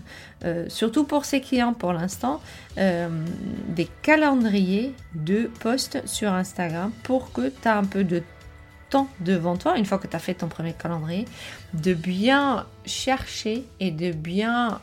euh, 0.44 0.66
surtout 0.68 1.04
pour 1.04 1.24
ses 1.24 1.40
clients 1.40 1.72
pour 1.72 1.92
l'instant, 1.92 2.42
euh, 2.76 3.08
des 3.68 3.88
calendriers 4.02 4.92
de 5.14 5.50
posts 5.60 6.06
sur 6.06 6.32
Instagram 6.32 6.90
pour 7.04 7.32
que 7.32 7.48
tu 7.48 7.68
as 7.68 7.78
un 7.78 7.84
peu 7.84 8.04
de 8.04 8.22
temps 8.90 9.08
devant 9.20 9.56
toi, 9.56 9.78
une 9.78 9.86
fois 9.86 9.98
que 9.98 10.08
tu 10.08 10.16
as 10.16 10.20
fait 10.20 10.34
ton 10.34 10.48
premier 10.48 10.72
calendrier, 10.72 11.24
de 11.74 11.94
bien 11.94 12.66
chercher 12.86 13.64
et 13.80 13.90
de 13.90 14.12
bien 14.12 14.80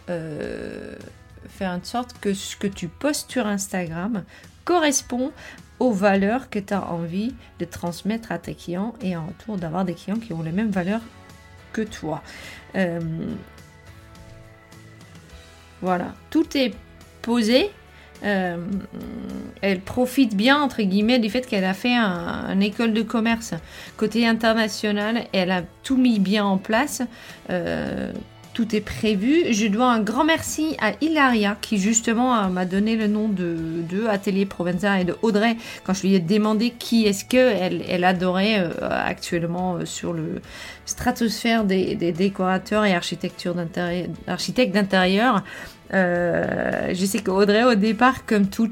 faire 1.50 1.72
en 1.72 1.84
sorte 1.84 2.20
que 2.20 2.34
ce 2.34 2.56
que 2.56 2.68
tu 2.68 2.88
postes 2.88 3.32
sur 3.32 3.48
Instagram 3.48 4.24
correspond 4.64 5.32
aux 5.80 5.92
valeurs 5.92 6.50
que 6.50 6.60
tu 6.60 6.74
as 6.74 6.90
envie 6.92 7.34
de 7.60 7.66
transmettre 7.66 8.32
à 8.32 8.38
tes 8.38 8.56
clients 8.56 8.94
et 9.02 9.16
en 9.16 9.28
retour 9.28 9.58
d'avoir 9.58 9.86
des 9.86 9.94
clients 9.94 10.20
qui 10.20 10.34
ont 10.34 10.42
les 10.42 10.52
mêmes 10.52 10.72
valeurs 10.72 11.02
que 11.74 11.82
toi. 11.82 12.22
Euh, 12.76 13.00
voilà, 15.82 16.14
tout 16.30 16.58
est 16.58 16.74
posé. 17.22 17.70
Euh, 18.24 18.58
elle 19.62 19.82
profite 19.82 20.36
bien, 20.36 20.62
entre 20.62 20.82
guillemets, 20.82 21.20
du 21.20 21.30
fait 21.30 21.46
qu'elle 21.46 21.66
a 21.66 21.74
fait 21.74 21.96
un, 21.96 22.60
école 22.60 22.94
de 22.94 23.02
commerce 23.02 23.54
côté 23.98 24.26
international. 24.26 25.26
Elle 25.34 25.52
a 25.52 25.64
tout 25.84 25.98
mis 25.98 26.20
bien 26.20 26.46
en 26.46 26.58
place. 26.58 27.02
Euh, 27.50 28.14
tout 28.56 28.74
est 28.74 28.82
prévu. 28.82 29.54
Je 29.54 29.68
dois 29.68 29.92
un 29.92 30.00
grand 30.00 30.24
merci 30.24 30.78
à 30.80 30.94
Hilaria 31.02 31.58
qui 31.60 31.78
justement 31.78 32.50
m'a 32.50 32.66
donné 32.66 32.96
le 32.96 33.08
nom 33.08 33.28
de, 33.28 33.58
de, 33.90 34.08
Atelier 34.08 34.46
Provenza 34.46 35.00
et 35.00 35.04
de 35.04 35.14
Audrey 35.22 35.58
quand 35.84 35.94
je 35.94 36.04
lui 36.04 36.16
ai 36.16 36.20
demandé 36.20 36.72
qui 36.72 37.06
est-ce 37.06 37.26
que 37.26 37.36
elle, 37.38 38.04
adorait 38.06 38.60
euh, 38.60 38.72
actuellement 38.82 39.76
euh, 39.76 39.86
sur 39.86 40.14
le 40.14 40.42
stratosphère 40.86 41.66
des, 41.66 41.96
décorateurs 41.96 42.86
et 42.86 42.94
architectes 42.94 43.46
d'intérieur. 44.74 45.44
Euh, 45.94 46.94
je 46.94 47.06
sais 47.06 47.20
qu'Audrey 47.20 47.66
au 47.66 47.76
départ 47.76 48.26
comme 48.26 48.48
tout 48.48 48.72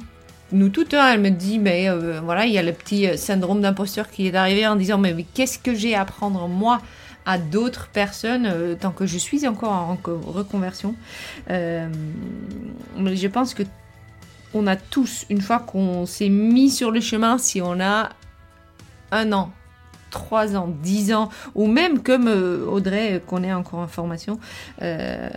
nous 0.53 0.69
toutes, 0.69 0.93
hein, 0.93 1.11
elle 1.13 1.19
me 1.19 1.29
dit, 1.31 1.57
mais 1.57 1.89
voilà, 2.23 2.45
il 2.45 2.53
y 2.53 2.59
a 2.59 2.63
le 2.63 2.73
petit 2.73 3.17
syndrome 3.17 3.59
d'imposteur 3.59 4.11
qui 4.11 4.27
est 4.27 4.35
arrivé 4.35 4.67
en 4.67 4.75
disant, 4.75 4.99
mais 4.99 5.25
qu'est-ce 5.33 5.57
que 5.57 5.73
j'ai 5.73 5.95
à 5.95 6.01
apprendre 6.01 6.47
moi? 6.47 6.79
À 7.25 7.37
d'autres 7.37 7.87
personnes 7.87 8.45
euh, 8.45 8.75
tant 8.75 8.91
que 8.91 9.05
je 9.05 9.17
suis 9.17 9.47
encore 9.47 9.71
en 9.71 9.97
reconversion. 10.05 10.95
Euh, 11.49 11.87
je 12.97 13.27
pense 13.27 13.53
que 13.53 13.63
on 14.53 14.67
a 14.67 14.75
tous, 14.75 15.25
une 15.29 15.41
fois 15.41 15.59
qu'on 15.59 16.05
s'est 16.05 16.29
mis 16.29 16.69
sur 16.69 16.91
le 16.91 17.01
chemin, 17.01 17.39
si 17.39 17.61
on 17.61 17.79
a 17.79 18.09
un 19.11 19.31
an, 19.31 19.51
3 20.13 20.55
ans, 20.55 20.69
10 20.83 21.13
ans, 21.13 21.29
ou 21.55 21.67
même 21.67 22.01
comme 22.01 22.27
euh, 22.27 22.65
Audrey, 22.67 23.15
euh, 23.15 23.19
qu'on 23.19 23.43
est 23.43 23.51
encore 23.51 23.79
en 23.79 23.87
formation, 23.87 24.39
euh, 24.81 25.27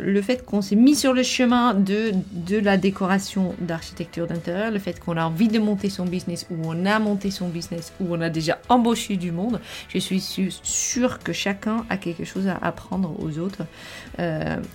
le 0.00 0.20
fait 0.20 0.44
qu'on 0.44 0.60
s'est 0.60 0.74
mis 0.74 0.96
sur 0.96 1.14
le 1.14 1.22
chemin 1.22 1.74
de, 1.74 2.12
de 2.32 2.58
la 2.58 2.76
décoration 2.76 3.54
d'architecture 3.60 4.26
d'intérieur, 4.26 4.72
le 4.72 4.80
fait 4.80 4.98
qu'on 4.98 5.16
a 5.16 5.24
envie 5.24 5.48
de 5.48 5.60
monter 5.60 5.90
son 5.90 6.04
business, 6.04 6.44
ou 6.50 6.56
on 6.64 6.84
a 6.86 6.98
monté 6.98 7.30
son 7.30 7.48
business, 7.48 7.92
ou 8.00 8.06
on 8.10 8.20
a 8.20 8.28
déjà 8.28 8.58
embauché 8.68 9.16
du 9.16 9.30
monde, 9.30 9.60
je 9.88 9.98
suis 9.98 10.20
sûre 10.62 11.20
que 11.20 11.32
chacun 11.32 11.86
a 11.88 11.96
quelque 11.96 12.24
chose 12.24 12.48
à 12.48 12.58
apprendre 12.60 13.14
aux 13.20 13.38
autres. 13.38 13.62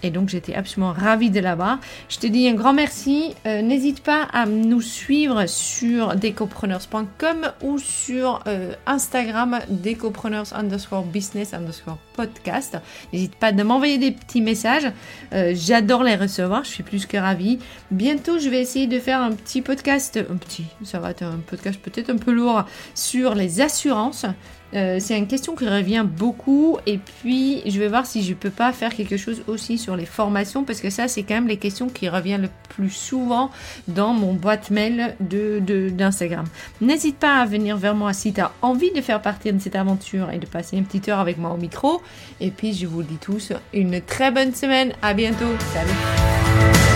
et 0.04 0.12
donc 0.12 0.30
j'étais 0.30 0.56
absolument 0.56 0.94
ravie 0.94 1.30
de 1.30 1.42
là-bas. 1.42 1.80
Je 2.08 2.20
te 2.20 2.28
dis 2.28 2.48
un 2.48 2.54
grand 2.54 2.74
merci. 2.74 3.34
N'hésite 3.46 4.02
pas 4.02 4.28
à 4.32 4.46
nous 4.46 4.82
suivre 4.82 5.46
sur 5.48 6.16
decopreneurs.com 6.16 7.52
ou 7.64 7.80
sur 7.80 8.44
Instagram 8.86 9.41
Decopreneurs 9.70 10.54
underscore 10.54 11.04
business 11.04 11.54
underscore 11.54 11.98
podcast. 12.14 12.78
N'hésite 13.12 13.36
pas 13.36 13.48
à 13.48 13.64
m'envoyer 13.64 13.98
des 13.98 14.12
petits 14.12 14.42
messages. 14.42 14.92
Euh, 15.34 15.54
j'adore 15.56 16.04
les 16.04 16.16
recevoir. 16.16 16.64
Je 16.64 16.70
suis 16.70 16.84
plus 16.84 17.06
que 17.06 17.18
ravie. 17.18 17.60
Bientôt, 17.92 18.40
je 18.40 18.50
vais 18.50 18.62
essayer 18.62 18.88
de 18.88 19.00
faire 19.00 19.22
un 19.22 19.32
petit 19.32 19.62
podcast. 19.62 20.18
Un 20.18 20.38
petit, 20.38 20.66
ça 20.84 21.00
va 21.00 21.12
être 21.12 21.24
un 21.24 21.40
podcast 21.46 21.80
peut-être 21.82 22.10
un 22.10 22.18
peu 22.18 22.32
lourd 22.32 22.66
sur 22.96 23.36
les 23.36 23.62
assurances. 23.62 24.26
Euh, 24.74 24.98
c'est 25.00 25.18
une 25.18 25.28
question 25.28 25.56
qui 25.56 25.68
revient 25.68 26.06
beaucoup 26.06 26.78
et 26.86 26.98
puis 26.98 27.62
je 27.70 27.80
vais 27.80 27.88
voir 27.88 28.06
si 28.06 28.24
je 28.24 28.34
peux 28.34 28.50
pas 28.50 28.72
faire 28.72 28.94
quelque 28.96 29.18
chose 29.18 29.44
aussi 29.48 29.78
sur 29.78 29.96
les 29.96 30.06
formations 30.06 30.64
parce 30.64 30.80
que 30.80 30.90
ça 30.90 31.08
c'est 31.08 31.24
quand 31.24 31.34
même 31.34 31.48
les 31.48 31.58
questions 31.58 31.90
qui 31.90 32.08
reviennent 32.08 32.44
le 32.44 32.50
plus 32.70 32.90
souvent 32.90 33.52
dans 33.88 34.14
mon 34.14 34.34
boîte 34.34 34.72
mail 34.72 35.16
de, 35.20 35.60
d'Instagram. 35.90 36.46
N'hésite 36.80 37.18
pas 37.18 37.42
à 37.42 37.46
venir 37.46 37.78
vers 37.78 37.96
moi 37.96 38.14
si 38.14 38.34
tu 38.34 38.42
as 38.42 38.52
envie 38.62 38.92
de 38.92 39.02
faire 39.02 39.22
partie 39.22 39.52
de 39.52 39.60
cette 39.60 39.76
aventure 39.76 40.32
et 40.32 40.38
de 40.38 40.46
passer 40.46 40.78
une 40.78 40.86
petite 40.86 41.10
heure 41.10 41.20
avec 41.20 41.38
moi 41.38 41.52
au 41.52 41.58
micro. 41.58 42.02
Et 42.40 42.52
puis 42.52 42.74
je 42.74 42.88
vous 42.88 43.04
dis 43.04 43.18
tous 43.18 43.54
une 43.74 44.02
très 44.02 44.32
bonne 44.32 44.54
semaine. 44.54 44.94
À 45.02 45.14
bientôt. 45.14 45.58
Salut. 45.74 46.91